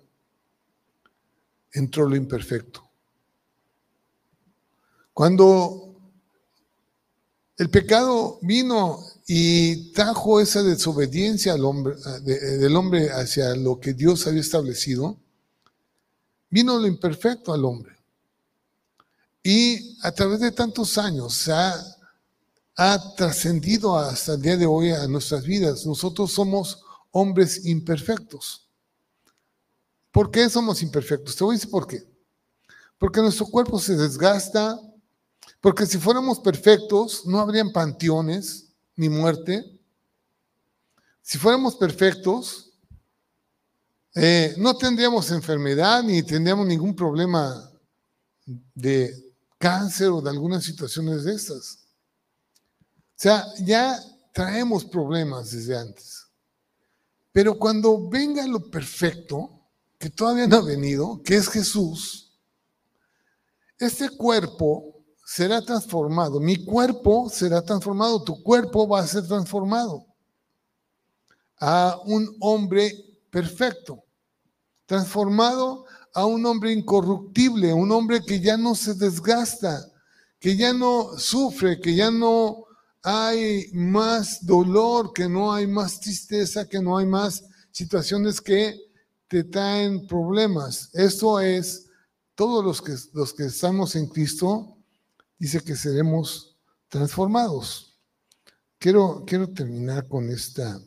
entró 1.72 2.08
lo 2.08 2.16
imperfecto. 2.16 2.88
Cuando 5.12 5.90
el 7.56 7.68
pecado 7.68 8.38
vino 8.42 9.04
y 9.26 9.92
trajo 9.92 10.40
esa 10.40 10.62
desobediencia 10.62 11.52
al 11.52 11.64
hombre, 11.64 11.94
del 12.24 12.74
hombre 12.74 13.10
hacia 13.10 13.54
lo 13.54 13.78
que 13.78 13.92
Dios 13.92 14.26
había 14.26 14.40
establecido. 14.40 15.16
Vino 16.48 16.78
lo 16.78 16.86
imperfecto 16.86 17.52
al 17.52 17.64
hombre. 17.64 17.96
Y 19.42 19.98
a 20.02 20.10
través 20.12 20.40
de 20.40 20.50
tantos 20.52 20.98
años 20.98 21.48
ha, 21.48 21.99
ha 22.76 23.14
trascendido 23.14 23.96
hasta 23.96 24.34
el 24.34 24.42
día 24.42 24.56
de 24.56 24.66
hoy 24.66 24.90
a 24.90 25.06
nuestras 25.06 25.44
vidas. 25.44 25.84
Nosotros 25.86 26.32
somos 26.32 26.82
hombres 27.10 27.66
imperfectos. 27.66 28.68
¿Por 30.10 30.30
qué 30.30 30.48
somos 30.48 30.82
imperfectos? 30.82 31.36
Te 31.36 31.44
voy 31.44 31.54
a 31.54 31.58
decir 31.58 31.70
por 31.70 31.86
qué. 31.86 32.02
Porque 32.98 33.20
nuestro 33.20 33.46
cuerpo 33.46 33.78
se 33.78 33.96
desgasta, 33.96 34.78
porque 35.60 35.86
si 35.86 35.98
fuéramos 35.98 36.40
perfectos, 36.40 37.26
no 37.26 37.40
habrían 37.40 37.72
panteones 37.72 38.72
ni 38.96 39.08
muerte. 39.08 39.64
Si 41.22 41.38
fuéramos 41.38 41.76
perfectos, 41.76 42.72
eh, 44.14 44.54
no 44.58 44.76
tendríamos 44.76 45.30
enfermedad 45.30 46.02
ni 46.02 46.22
tendríamos 46.22 46.66
ningún 46.66 46.96
problema 46.96 47.70
de 48.74 49.14
cáncer 49.56 50.08
o 50.08 50.20
de 50.20 50.30
algunas 50.30 50.64
situaciones 50.64 51.24
de 51.24 51.34
estas. 51.34 51.79
Sea, 53.20 53.44
ya 53.58 54.02
traemos 54.32 54.82
problemas 54.86 55.50
desde 55.50 55.76
antes. 55.76 56.26
Pero 57.32 57.58
cuando 57.58 58.08
venga 58.08 58.46
lo 58.46 58.70
perfecto, 58.70 59.60
que 59.98 60.08
todavía 60.08 60.46
no 60.46 60.56
ha 60.56 60.62
venido, 60.62 61.20
que 61.22 61.36
es 61.36 61.50
Jesús, 61.50 62.40
este 63.78 64.08
cuerpo 64.08 65.04
será 65.26 65.60
transformado. 65.60 66.40
Mi 66.40 66.64
cuerpo 66.64 67.28
será 67.28 67.60
transformado, 67.60 68.24
tu 68.24 68.42
cuerpo 68.42 68.88
va 68.88 69.00
a 69.00 69.06
ser 69.06 69.26
transformado 69.28 70.06
a 71.58 72.00
un 72.06 72.34
hombre 72.40 72.90
perfecto, 73.28 74.02
transformado 74.86 75.84
a 76.14 76.24
un 76.24 76.46
hombre 76.46 76.72
incorruptible, 76.72 77.74
un 77.74 77.92
hombre 77.92 78.22
que 78.22 78.40
ya 78.40 78.56
no 78.56 78.74
se 78.74 78.94
desgasta, 78.94 79.92
que 80.38 80.56
ya 80.56 80.72
no 80.72 81.18
sufre, 81.18 81.78
que 81.80 81.94
ya 81.94 82.10
no 82.10 82.64
hay 83.02 83.70
más 83.72 84.44
dolor, 84.44 85.12
que 85.12 85.28
no 85.28 85.52
hay 85.52 85.66
más 85.66 86.00
tristeza, 86.00 86.68
que 86.68 86.80
no 86.80 86.98
hay 86.98 87.06
más 87.06 87.44
situaciones 87.70 88.40
que 88.40 88.78
te 89.28 89.44
traen 89.44 90.06
problemas. 90.06 90.90
Esto 90.92 91.40
es, 91.40 91.86
todos 92.34 92.64
los 92.64 92.82
que, 92.82 92.94
los 93.12 93.32
que 93.32 93.44
estamos 93.44 93.94
en 93.96 94.06
Cristo, 94.06 94.76
dice 95.38 95.60
que 95.60 95.76
seremos 95.76 96.56
transformados. 96.88 97.98
Quiero, 98.78 99.24
quiero 99.26 99.48
terminar 99.48 100.08
con 100.08 100.28
esta 100.30 100.80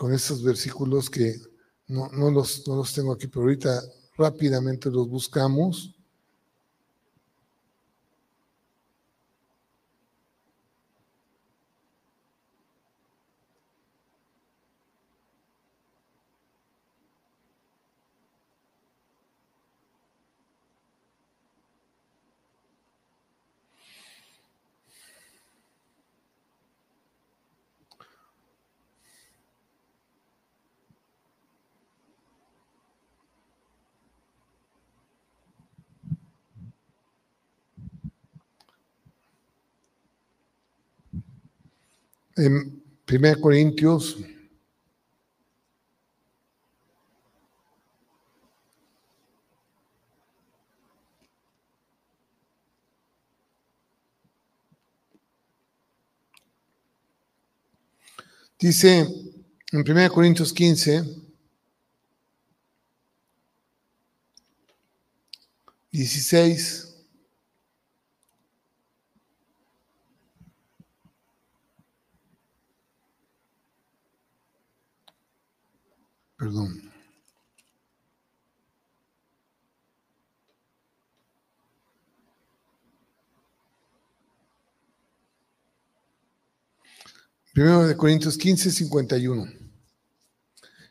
con 0.00 0.14
estos 0.14 0.42
versículos 0.42 1.10
que 1.10 1.38
no, 1.86 2.08
no, 2.08 2.30
los, 2.30 2.66
no 2.66 2.76
los 2.76 2.90
tengo 2.94 3.12
aquí, 3.12 3.26
pero 3.26 3.42
ahorita 3.42 3.82
rápidamente 4.16 4.90
los 4.90 5.06
buscamos. 5.06 5.94
En 42.40 42.82
1 43.06 43.40
Corintios 43.42 44.16
Dice 58.58 59.00
en 59.72 59.90
1 59.90 60.10
Corintios 60.10 60.54
15, 60.54 61.04
16. 65.92 66.89
Perdón. 76.40 76.90
Primero 87.52 87.86
de 87.86 87.94
Corintios 87.94 88.38
15, 88.38 88.70
51. 88.70 89.52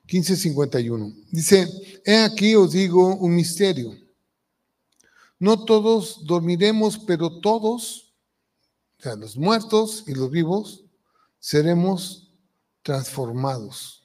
15, 0.06 0.36
51. 0.36 1.14
Dice, 1.32 1.68
he 2.06 2.18
aquí 2.18 2.56
os 2.56 2.74
digo 2.74 3.16
un 3.16 3.34
misterio. 3.34 3.98
No 5.40 5.66
todos 5.66 6.28
dormiremos, 6.28 7.00
pero 7.00 7.40
todos, 7.40 8.14
o 9.00 9.02
sea, 9.02 9.16
los 9.16 9.36
muertos 9.36 10.04
y 10.06 10.14
los 10.14 10.30
vivos, 10.30 10.86
seremos 11.40 12.32
transformados. 12.84 13.99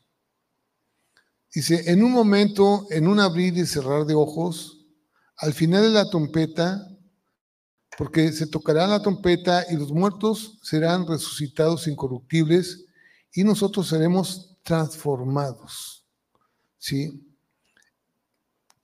Dice, 1.54 1.90
en 1.90 2.02
un 2.02 2.10
momento, 2.10 2.88
en 2.90 3.06
un 3.06 3.20
abrir 3.20 3.56
y 3.56 3.64
cerrar 3.64 4.06
de 4.06 4.14
ojos, 4.14 4.84
al 5.36 5.54
final 5.54 5.82
de 5.82 5.90
la 5.90 6.10
trompeta, 6.10 6.90
porque 7.96 8.32
se 8.32 8.48
tocará 8.48 8.88
la 8.88 9.00
trompeta 9.00 9.64
y 9.70 9.76
los 9.76 9.92
muertos 9.92 10.58
serán 10.62 11.06
resucitados 11.06 11.86
incorruptibles 11.86 12.86
y 13.32 13.44
nosotros 13.44 13.88
seremos 13.88 14.56
transformados. 14.64 16.04
¿Sí? 16.76 17.24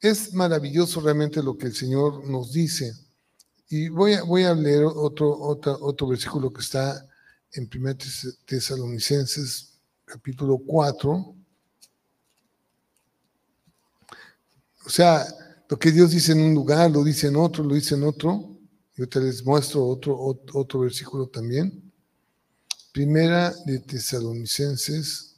Es 0.01 0.33
maravilloso 0.33 1.01
realmente 1.01 1.43
lo 1.43 1.59
que 1.59 1.67
el 1.67 1.75
Señor 1.75 2.25
nos 2.29 2.53
dice. 2.53 2.93
Y 3.69 3.89
voy 3.89 4.15
a, 4.15 4.23
voy 4.23 4.45
a 4.45 4.55
leer 4.55 4.85
otro, 4.85 5.37
otro, 5.37 5.77
otro 5.81 6.07
versículo 6.07 6.53
que 6.53 6.61
está 6.61 7.05
en 7.53 7.69
1 7.73 7.97
Tesalonicenses 8.47 9.81
capítulo 10.05 10.59
4. 10.65 11.40
O 14.85 14.91
sea, 14.91 15.27
lo 15.69 15.79
que 15.79 15.93
Dios 15.93 16.11
dice 16.11 16.33
en 16.33 16.41
un 16.41 16.55
lugar, 16.55 16.91
lo 16.91 17.05
dice 17.05 17.29
en 17.29 17.37
otro, 17.37 17.63
lo 17.63 17.75
dice 17.75 17.95
en 17.95 18.05
otro. 18.05 18.57
Yo 18.97 19.09
te 19.09 19.21
les 19.21 19.45
muestro 19.45 19.87
otro, 19.87 20.19
otro, 20.19 20.81
versículo 20.81 21.29
también. 21.29 21.93
Primera 22.93 23.53
de 23.65 23.79
Tesalonicenses. 23.79 25.37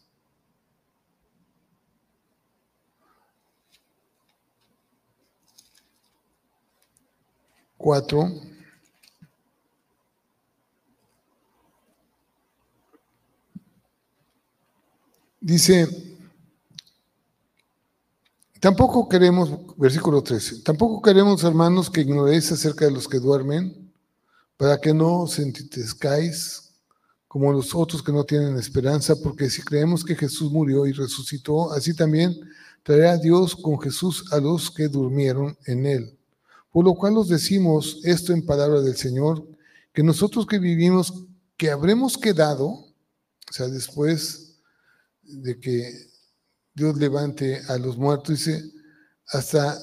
Cuatro. 7.76 8.30
Dice, 15.40 16.11
Tampoco 18.62 19.08
queremos, 19.08 19.50
versículo 19.76 20.22
13, 20.22 20.60
tampoco 20.62 21.02
queremos, 21.02 21.42
hermanos, 21.42 21.90
que 21.90 22.02
ignoréis 22.02 22.52
acerca 22.52 22.84
de 22.84 22.92
los 22.92 23.08
que 23.08 23.18
duermen, 23.18 23.92
para 24.56 24.80
que 24.80 24.94
no 24.94 25.22
os 25.22 25.40
entristezcáis 25.40 26.70
como 27.26 27.52
los 27.52 27.74
otros 27.74 28.04
que 28.04 28.12
no 28.12 28.22
tienen 28.22 28.56
esperanza, 28.56 29.16
porque 29.20 29.50
si 29.50 29.62
creemos 29.62 30.04
que 30.04 30.14
Jesús 30.14 30.52
murió 30.52 30.86
y 30.86 30.92
resucitó, 30.92 31.72
así 31.72 31.92
también 31.92 32.38
traerá 32.84 33.16
Dios 33.16 33.56
con 33.56 33.80
Jesús 33.80 34.32
a 34.32 34.38
los 34.38 34.70
que 34.70 34.86
durmieron 34.86 35.58
en 35.66 35.84
él. 35.84 36.16
Por 36.70 36.84
lo 36.84 36.94
cual 36.94 37.18
os 37.18 37.28
decimos 37.28 37.98
esto 38.04 38.32
en 38.32 38.46
palabra 38.46 38.80
del 38.80 38.94
Señor, 38.94 39.44
que 39.92 40.04
nosotros 40.04 40.46
que 40.46 40.60
vivimos, 40.60 41.12
que 41.56 41.72
habremos 41.72 42.16
quedado, 42.16 42.66
o 42.68 42.92
sea, 43.50 43.66
después 43.66 44.60
de 45.24 45.58
que 45.58 46.11
Dios 46.74 46.96
levante 46.96 47.60
a 47.68 47.76
los 47.78 47.96
muertos, 47.96 48.38
dice, 48.38 48.62
hasta, 49.28 49.78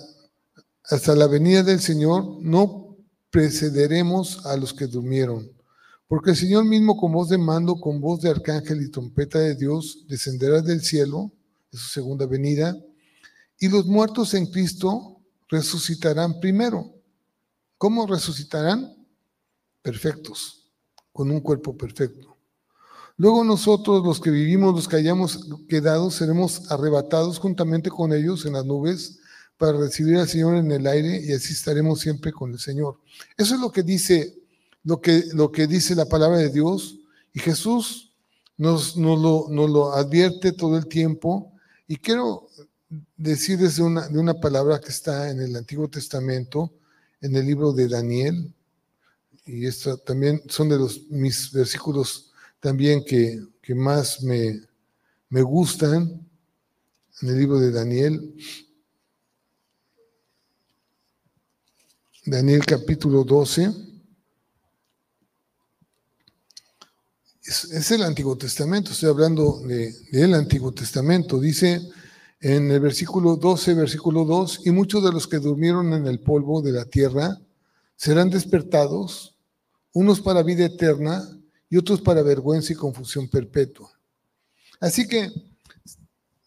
hasta 0.85 1.15
la 1.15 1.27
venida 1.27 1.63
del 1.63 1.79
Señor 1.79 2.41
no 2.41 2.97
precederemos 3.29 4.45
a 4.45 4.57
los 4.57 4.73
que 4.73 4.87
durmieron. 4.87 5.51
Porque 6.07 6.31
el 6.31 6.35
Señor 6.35 6.65
mismo 6.65 6.97
con 6.97 7.11
voz 7.11 7.29
de 7.29 7.37
mando, 7.37 7.79
con 7.79 8.01
voz 8.01 8.21
de 8.21 8.29
arcángel 8.29 8.81
y 8.81 8.89
trompeta 8.89 9.37
de 9.39 9.55
Dios, 9.55 10.05
descenderá 10.07 10.61
del 10.61 10.81
cielo, 10.81 11.31
es 11.71 11.79
su 11.79 11.89
segunda 11.89 12.25
venida, 12.25 12.75
y 13.59 13.67
los 13.67 13.85
muertos 13.85 14.33
en 14.33 14.47
Cristo 14.47 15.21
resucitarán 15.47 16.39
primero. 16.39 16.95
¿Cómo 17.77 18.07
resucitarán? 18.07 18.95
Perfectos, 19.83 20.71
con 21.11 21.29
un 21.29 21.41
cuerpo 21.41 21.77
perfecto. 21.77 22.38
Luego 23.19 23.43
nosotros, 23.43 24.01
los 24.05 24.21
que 24.21 24.31
vivimos, 24.31 24.73
los 24.73 24.87
que 24.87 24.95
hayamos 24.95 25.45
quedado, 25.67 26.09
seremos 26.09 26.71
arrebatados 26.71 27.37
juntamente 27.37 27.89
con 27.89 28.13
ellos 28.13 28.45
en 28.45 28.53
las 28.53 28.63
nubes 28.63 29.19
para 29.57 29.77
recibir 29.77 30.15
al 30.15 30.29
Señor 30.29 30.55
en 30.55 30.71
el 30.71 30.87
aire 30.87 31.21
y 31.21 31.33
así 31.33 31.51
estaremos 31.51 31.99
siempre 31.99 32.31
con 32.31 32.53
el 32.53 32.59
Señor. 32.59 32.97
Eso 33.35 33.55
es 33.55 33.59
lo 33.59 33.73
que 33.73 33.83
dice, 33.83 34.39
lo 34.85 35.01
que, 35.01 35.25
lo 35.33 35.51
que 35.51 35.67
dice 35.67 35.95
la 35.95 36.05
palabra 36.05 36.37
de 36.37 36.49
Dios 36.49 36.97
y 37.33 37.41
Jesús 37.41 38.13
nos, 38.55 38.95
nos, 38.95 39.19
lo, 39.19 39.47
nos 39.49 39.69
lo 39.69 39.91
advierte 39.91 40.53
todo 40.53 40.77
el 40.77 40.87
tiempo. 40.87 41.51
Y 41.89 41.97
quiero 41.97 42.47
decir 43.17 43.57
desde 43.57 43.83
una, 43.83 44.07
de 44.07 44.17
una 44.17 44.35
palabra 44.35 44.79
que 44.79 44.91
está 44.91 45.29
en 45.29 45.41
el 45.41 45.57
Antiguo 45.57 45.89
Testamento, 45.89 46.71
en 47.19 47.35
el 47.35 47.45
libro 47.45 47.73
de 47.73 47.89
Daniel, 47.89 48.53
y 49.45 49.65
esto 49.65 49.97
también 49.97 50.41
son 50.47 50.69
de 50.69 50.77
los 50.77 51.01
mis 51.09 51.51
versículos 51.51 52.28
también 52.59 53.03
que, 53.05 53.39
más 53.75 54.23
me, 54.23 54.59
me 55.29 55.43
gustan 55.43 56.27
en 57.21 57.29
el 57.29 57.37
libro 57.37 57.59
de 57.59 57.71
Daniel. 57.71 58.35
Daniel 62.25 62.65
capítulo 62.65 63.23
12. 63.23 63.71
Es, 67.43 67.91
el 67.91 68.03
Antiguo 68.03 68.37
Testamento, 68.37 68.91
estoy 68.91 69.09
hablando 69.09 69.59
del 69.61 69.93
de, 70.11 70.35
Antiguo 70.35 70.71
Testamento. 70.71 71.39
Dice 71.39 71.81
en 72.41 72.71
el 72.71 72.79
versículo 72.79 73.35
12, 73.35 73.73
versículo 73.73 74.25
2, 74.25 74.61
y 74.65 74.71
muchos 74.71 75.03
de 75.03 75.11
los 75.11 75.27
que 75.27 75.37
durmieron 75.37 75.93
en 75.93 76.07
el 76.07 76.19
polvo 76.19 76.61
de 76.61 76.71
la 76.71 76.85
tierra 76.85 77.39
serán 77.95 78.29
despertados, 78.29 79.35
unos 79.93 80.21
para 80.21 80.43
vida 80.43 80.65
eterna 80.65 81.38
y 81.69 81.77
otros 81.77 82.01
para 82.01 82.23
vergüenza 82.23 82.73
y 82.73 82.75
confusión 82.75 83.27
perpetua. 83.27 83.91
Así 84.79 85.07
que 85.07 85.31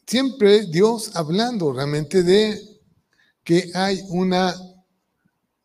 siempre 0.06 0.66
Dios 0.66 1.14
hablando 1.14 1.72
realmente 1.72 2.22
de 2.22 2.60
que 3.44 3.70
hay 3.74 4.02
una 4.08 4.54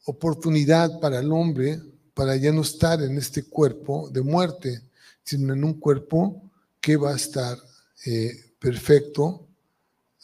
oportunidad 0.05 0.99
para 0.99 1.20
el 1.20 1.32
hombre 1.32 1.82
para 2.14 2.36
ya 2.36 2.51
no 2.51 2.62
estar 2.62 3.01
en 3.01 3.18
este 3.18 3.43
cuerpo 3.43 4.10
de 4.10 4.22
muerte, 4.22 4.82
sino 5.24 5.53
en 5.53 5.64
un 5.64 5.80
cuerpo 5.80 6.49
que 6.82 6.97
va 6.97 7.12
a 7.12 7.16
estar 7.16 7.58
eh, 8.05 8.53
perfecto 8.60 9.47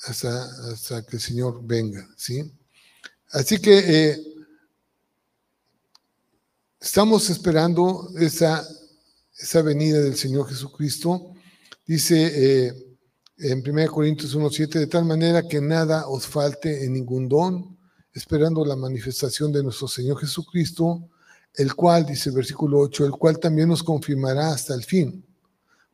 hasta, 0.05 1.05
que 1.05 1.17
el 1.17 1.21
Señor 1.21 1.59
venga. 1.63 2.07
¿sí? 2.17 2.51
Así 3.31 3.59
que 3.59 3.77
eh, 3.77 4.23
estamos 6.79 7.29
esperando 7.29 8.09
esa 8.17 8.67
esa 9.37 9.61
venida 9.61 9.99
del 9.99 10.15
Señor 10.15 10.47
Jesucristo, 10.47 11.33
dice 11.85 12.67
eh, 12.67 12.73
en 13.37 13.63
1 13.67 13.91
Corintios 13.91 14.35
1.7, 14.35 14.79
de 14.79 14.87
tal 14.87 15.05
manera 15.05 15.47
que 15.47 15.59
nada 15.59 16.07
os 16.07 16.27
falte 16.27 16.85
en 16.85 16.93
ningún 16.93 17.27
don, 17.27 17.77
esperando 18.13 18.63
la 18.63 18.75
manifestación 18.75 19.51
de 19.51 19.63
nuestro 19.63 19.87
Señor 19.87 20.19
Jesucristo, 20.19 21.09
el 21.55 21.75
cual, 21.75 22.05
dice 22.05 22.29
el 22.29 22.35
versículo 22.35 22.79
8, 22.79 23.05
el 23.05 23.11
cual 23.11 23.39
también 23.39 23.69
nos 23.69 23.83
confirmará 23.83 24.51
hasta 24.51 24.73
el 24.73 24.83
fin, 24.83 25.25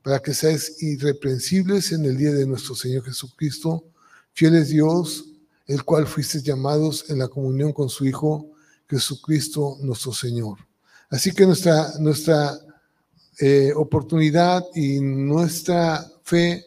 para 0.02 0.20
que 0.20 0.34
seáis 0.34 0.82
irreprensibles 0.82 1.92
en 1.92 2.06
el 2.06 2.18
día 2.18 2.32
de 2.32 2.46
nuestro 2.46 2.76
Señor 2.76 3.04
Jesucristo, 3.04 3.86
fieles 4.34 4.70
Dios, 4.70 5.26
el 5.66 5.84
cual 5.84 6.08
fuisteis 6.08 6.44
llamados 6.44 7.10
en 7.10 7.20
la 7.20 7.28
comunión 7.28 7.74
con 7.74 7.90
su 7.90 8.06
Hijo 8.06 8.52
Jesucristo 8.90 9.78
nuestro 9.82 10.14
Señor. 10.14 10.58
Así 11.10 11.32
que 11.32 11.46
nuestra, 11.46 11.94
nuestra 12.00 12.60
eh, 13.40 13.72
oportunidad 13.74 14.66
y 14.76 15.00
nuestra 15.00 16.06
fe 16.24 16.66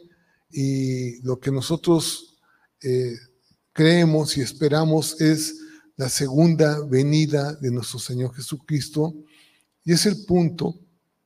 y 0.50 1.20
lo 1.20 1.38
que 1.38 1.50
nosotros 1.50 2.38
eh, 2.82 3.14
creemos 3.72 4.36
y 4.36 4.40
esperamos 4.40 5.20
es 5.20 5.58
la 5.96 6.08
segunda 6.08 6.80
venida 6.86 7.54
de 7.54 7.70
nuestro 7.70 7.98
Señor 7.98 8.34
Jesucristo. 8.34 9.14
Y 9.84 9.92
es 9.92 10.06
el 10.06 10.24
punto 10.24 10.78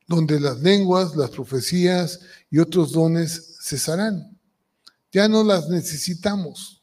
donde 0.07 0.40
las 0.40 0.61
lenguas, 0.61 1.14
las 1.14 1.30
profecías 1.30 2.20
y 2.51 2.59
otros 2.59 2.92
dones 2.92 3.57
cesarán. 3.62 4.36
Ya 5.12 5.28
no 5.28 5.44
las 5.44 5.68
necesitamos, 5.68 6.82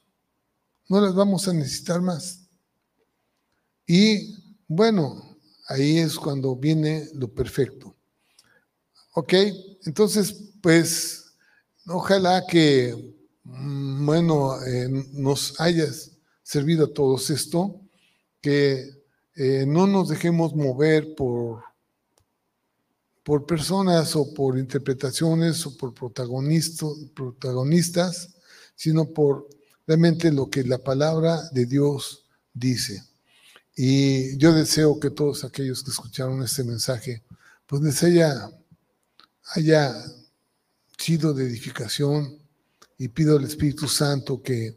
no 0.87 1.01
las 1.01 1.13
vamos 1.13 1.47
a 1.47 1.53
necesitar 1.53 2.01
más. 2.01 2.47
Y 3.85 4.37
bueno, 4.67 5.37
ahí 5.67 5.97
es 5.97 6.15
cuando 6.15 6.55
viene 6.55 7.09
lo 7.13 7.27
perfecto. 7.27 7.95
Ok, 9.15 9.33
entonces, 9.85 10.53
pues, 10.61 11.35
ojalá 11.85 12.45
que, 12.47 13.15
mm, 13.43 14.05
bueno, 14.05 14.61
eh, 14.63 14.89
nos 15.13 15.59
haya 15.61 15.85
servido 16.41 16.85
a 16.85 16.93
todos 16.93 17.29
esto, 17.29 17.79
que 18.41 18.89
eh, 19.35 19.65
no 19.67 19.85
nos 19.85 20.09
dejemos 20.09 20.55
mover 20.55 21.13
por, 21.15 21.63
por 23.23 23.45
personas 23.45 24.15
o 24.15 24.33
por 24.33 24.57
interpretaciones 24.57 25.63
o 25.67 25.77
por 25.77 25.93
protagonistas, 25.93 28.29
sino 28.75 29.05
por 29.05 29.47
realmente 29.85 30.31
lo 30.31 30.49
que 30.49 30.63
la 30.63 30.79
palabra 30.79 31.49
de 31.51 31.67
Dios 31.67 32.25
dice. 32.53 33.03
Y 33.75 34.37
yo 34.37 34.53
deseo 34.53 34.99
que 34.99 35.11
todos 35.11 35.43
aquellos 35.43 35.83
que 35.83 35.91
escucharon 35.91 36.41
este 36.43 36.63
mensaje, 36.63 37.23
pues 37.65 37.81
les 37.81 38.03
haya, 38.03 38.51
haya 39.55 39.93
sido 40.97 41.33
de 41.33 41.45
edificación 41.45 42.37
y 42.97 43.07
pido 43.09 43.37
al 43.37 43.43
Espíritu 43.43 43.87
Santo 43.87 44.41
que, 44.41 44.75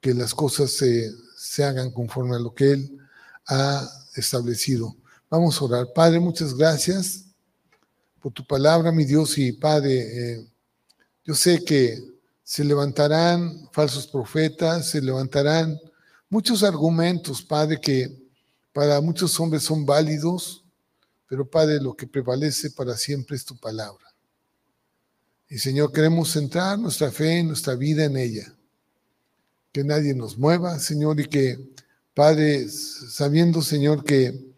que 0.00 0.14
las 0.14 0.34
cosas 0.34 0.72
se, 0.72 1.10
se 1.36 1.64
hagan 1.64 1.90
conforme 1.90 2.36
a 2.36 2.40
lo 2.40 2.54
que 2.54 2.72
Él 2.72 2.98
ha 3.46 3.88
establecido. 4.14 4.96
Vamos 5.30 5.60
a 5.60 5.64
orar. 5.64 5.92
Padre, 5.94 6.20
muchas 6.20 6.54
gracias 6.54 7.24
por 8.20 8.32
tu 8.32 8.44
palabra, 8.44 8.90
mi 8.90 9.04
Dios 9.04 9.38
y 9.38 9.52
Padre. 9.52 10.32
Eh, 10.32 10.46
yo 11.24 11.34
sé 11.34 11.62
que 11.64 12.02
se 12.42 12.64
levantarán 12.64 13.68
falsos 13.72 14.06
profetas, 14.06 14.90
se 14.90 15.02
levantarán 15.02 15.78
muchos 16.28 16.62
argumentos, 16.62 17.42
Padre, 17.42 17.80
que 17.80 18.10
para 18.72 19.00
muchos 19.00 19.38
hombres 19.38 19.62
son 19.62 19.84
válidos, 19.84 20.64
pero 21.28 21.48
Padre, 21.48 21.80
lo 21.80 21.94
que 21.94 22.06
prevalece 22.06 22.70
para 22.70 22.96
siempre 22.96 23.36
es 23.36 23.44
tu 23.44 23.56
palabra. 23.56 24.04
Y 25.48 25.58
Señor, 25.58 25.92
queremos 25.92 26.32
centrar 26.32 26.78
nuestra 26.78 27.10
fe, 27.10 27.42
nuestra 27.42 27.74
vida 27.74 28.04
en 28.04 28.16
ella. 28.16 28.54
Que 29.72 29.84
nadie 29.84 30.14
nos 30.14 30.36
mueva, 30.36 30.78
Señor, 30.78 31.20
y 31.20 31.26
que, 31.26 31.58
Padre, 32.14 32.68
sabiendo, 32.68 33.62
Señor, 33.62 34.04
que, 34.04 34.52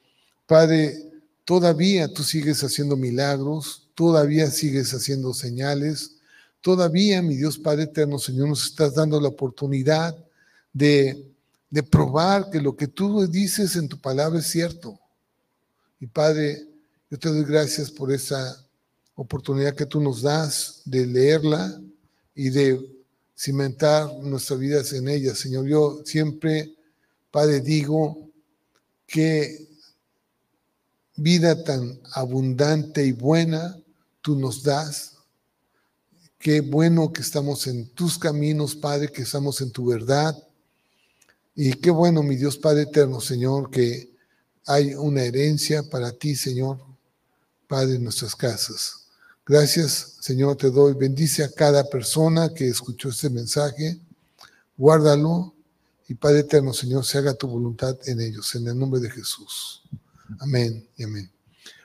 Padre, 0.47 1.13
todavía 1.45 2.13
tú 2.13 2.23
sigues 2.23 2.63
haciendo 2.65 2.97
milagros, 2.97 3.89
todavía 3.95 4.51
sigues 4.51 4.95
haciendo 4.95 5.35
señales, 5.35 6.21
Todavía, 6.61 7.23
mi 7.23 7.37
Dios 7.37 7.59
Padre 7.59 7.85
Eterno, 7.85 8.19
Señor, 8.19 8.49
nos 8.49 8.67
estás 8.67 8.95
dando 8.95 9.19
la 9.21 9.29
oportunidad 9.29 10.15
de, 10.73 11.33
de 11.71 11.83
probar 11.83 12.51
que 12.51 12.61
lo 12.61 12.77
que 12.77 12.87
tú 12.87 13.27
dices 13.27 13.77
en 13.77 13.89
tu 13.89 13.99
palabra 13.99 14.41
es 14.41 14.47
cierto. 14.47 15.01
Y 16.01 16.07
Padre, 16.07 16.67
yo 17.11 17.19
te 17.19 17.29
doy 17.29 17.45
gracias 17.45 17.91
por 17.91 18.13
esa 18.13 18.67
oportunidad 19.15 19.75
que 19.75 19.87
tú 19.87 20.01
nos 20.01 20.23
das 20.23 20.83
de 20.85 21.07
leerla 21.07 21.81
y 22.35 22.51
de 22.51 22.81
cimentar 23.37 24.13
nuestras 24.23 24.59
vidas 24.59 24.93
en 24.93 25.09
ella. 25.09 25.35
Señor, 25.35 25.67
yo 25.67 26.03
siempre, 26.05 26.75
Padre, 27.31 27.61
digo 27.61 28.29
que 29.07 29.69
vida 31.17 31.63
tan 31.63 32.01
abundante 32.15 33.05
y 33.05 33.13
buena 33.13 33.79
tú 34.23 34.37
nos 34.37 34.63
das 34.63 35.11
Qué 36.41 36.63
bueno 36.63 37.13
que 37.13 37.21
estamos 37.21 37.67
en 37.67 37.91
tus 37.91 38.19
caminos, 38.19 38.75
Padre, 38.75 39.13
que 39.13 39.21
estamos 39.21 39.61
en 39.61 39.71
tu 39.71 39.85
verdad. 39.85 40.35
Y 41.55 41.75
qué 41.75 41.91
bueno, 41.91 42.23
mi 42.23 42.35
Dios 42.35 42.57
Padre 42.57 42.85
eterno, 42.85 43.21
Señor, 43.21 43.71
que 43.71 44.10
hay 44.71 44.95
una 44.95 45.25
herencia 45.25 45.83
para 45.83 46.13
ti, 46.13 46.37
Señor, 46.37 46.79
Padre, 47.67 47.97
en 47.97 48.05
nuestras 48.05 48.37
casas. 48.37 49.09
Gracias, 49.45 50.19
Señor, 50.21 50.57
te 50.57 50.71
doy. 50.71 50.95
Bendice 50.95 51.43
a 51.43 51.51
cada 51.51 51.83
persona 51.91 52.55
que 52.55 52.69
escuchó 52.69 53.09
este 53.09 53.31
mensaje. 53.31 53.99
Guárdalo. 54.77 55.53
Y 56.07 56.15
Padre 56.15 56.41
eterno, 56.41 56.73
Señor, 56.73 57.05
se 57.05 57.19
haga 57.19 57.35
tu 57.35 57.49
voluntad 57.49 57.97
en 58.07 58.21
ellos, 58.21 58.55
en 58.55 58.69
el 58.69 58.79
nombre 58.79 59.01
de 59.01 59.11
Jesús. 59.11 59.83
Amén 60.39 60.87
y 60.97 61.03
amén. 61.03 61.29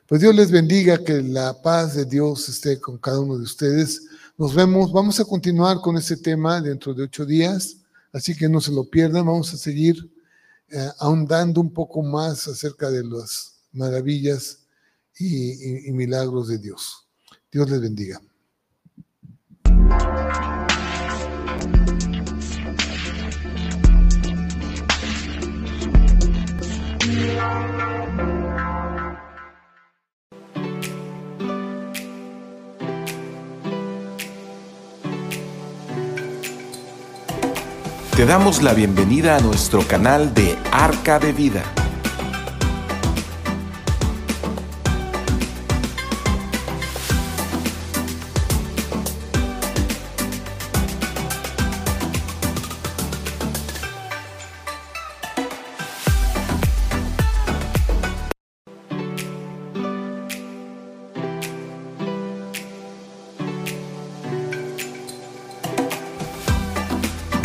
Pues 0.06 0.22
Dios 0.22 0.36
les 0.36 0.52
bendiga, 0.52 1.04
que 1.04 1.24
la 1.24 1.60
paz 1.64 1.96
de 1.96 2.06
Dios 2.06 2.48
esté 2.50 2.80
con 2.80 3.00
cada 3.00 3.20
uno 3.20 3.36
de 3.38 3.44
ustedes. 3.44 4.04
Nos 4.38 4.54
vemos, 4.54 4.92
vamos 4.92 5.20
a 5.20 5.26
continuar 5.26 5.82
con 5.82 5.98
este 5.98 6.18
tema 6.18 6.62
dentro 6.62 6.94
de 6.94 7.04
ocho 7.04 7.26
días, 7.26 7.78
así 8.14 8.36
que 8.36 8.48
no 8.48 8.62
se 8.62 8.72
lo 8.72 8.84
pierdan, 8.84 9.26
vamos 9.26 9.52
a 9.56 9.58
seguir 9.58 10.08
eh, 10.70 10.90
ahondando 11.00 11.62
un 11.62 11.74
poco 11.74 12.02
más 12.02 12.48
acerca 12.48 12.90
de 12.90 13.04
las 13.04 13.62
maravillas 13.72 14.66
y 15.18 15.92
milagros 15.92 16.50
de 16.50 16.58
Dios. 16.58 17.08
Dios 17.52 17.70
les 17.70 17.82
bendiga. 17.82 18.20
Te 38.16 38.26
damos 38.26 38.62
la 38.64 38.74
bienvenida 38.74 39.36
a 39.36 39.42
nuestro 39.42 39.86
canal 39.86 40.34
de 40.34 40.58
Arca 40.72 41.20
de 41.20 41.34
Vida. 41.34 41.64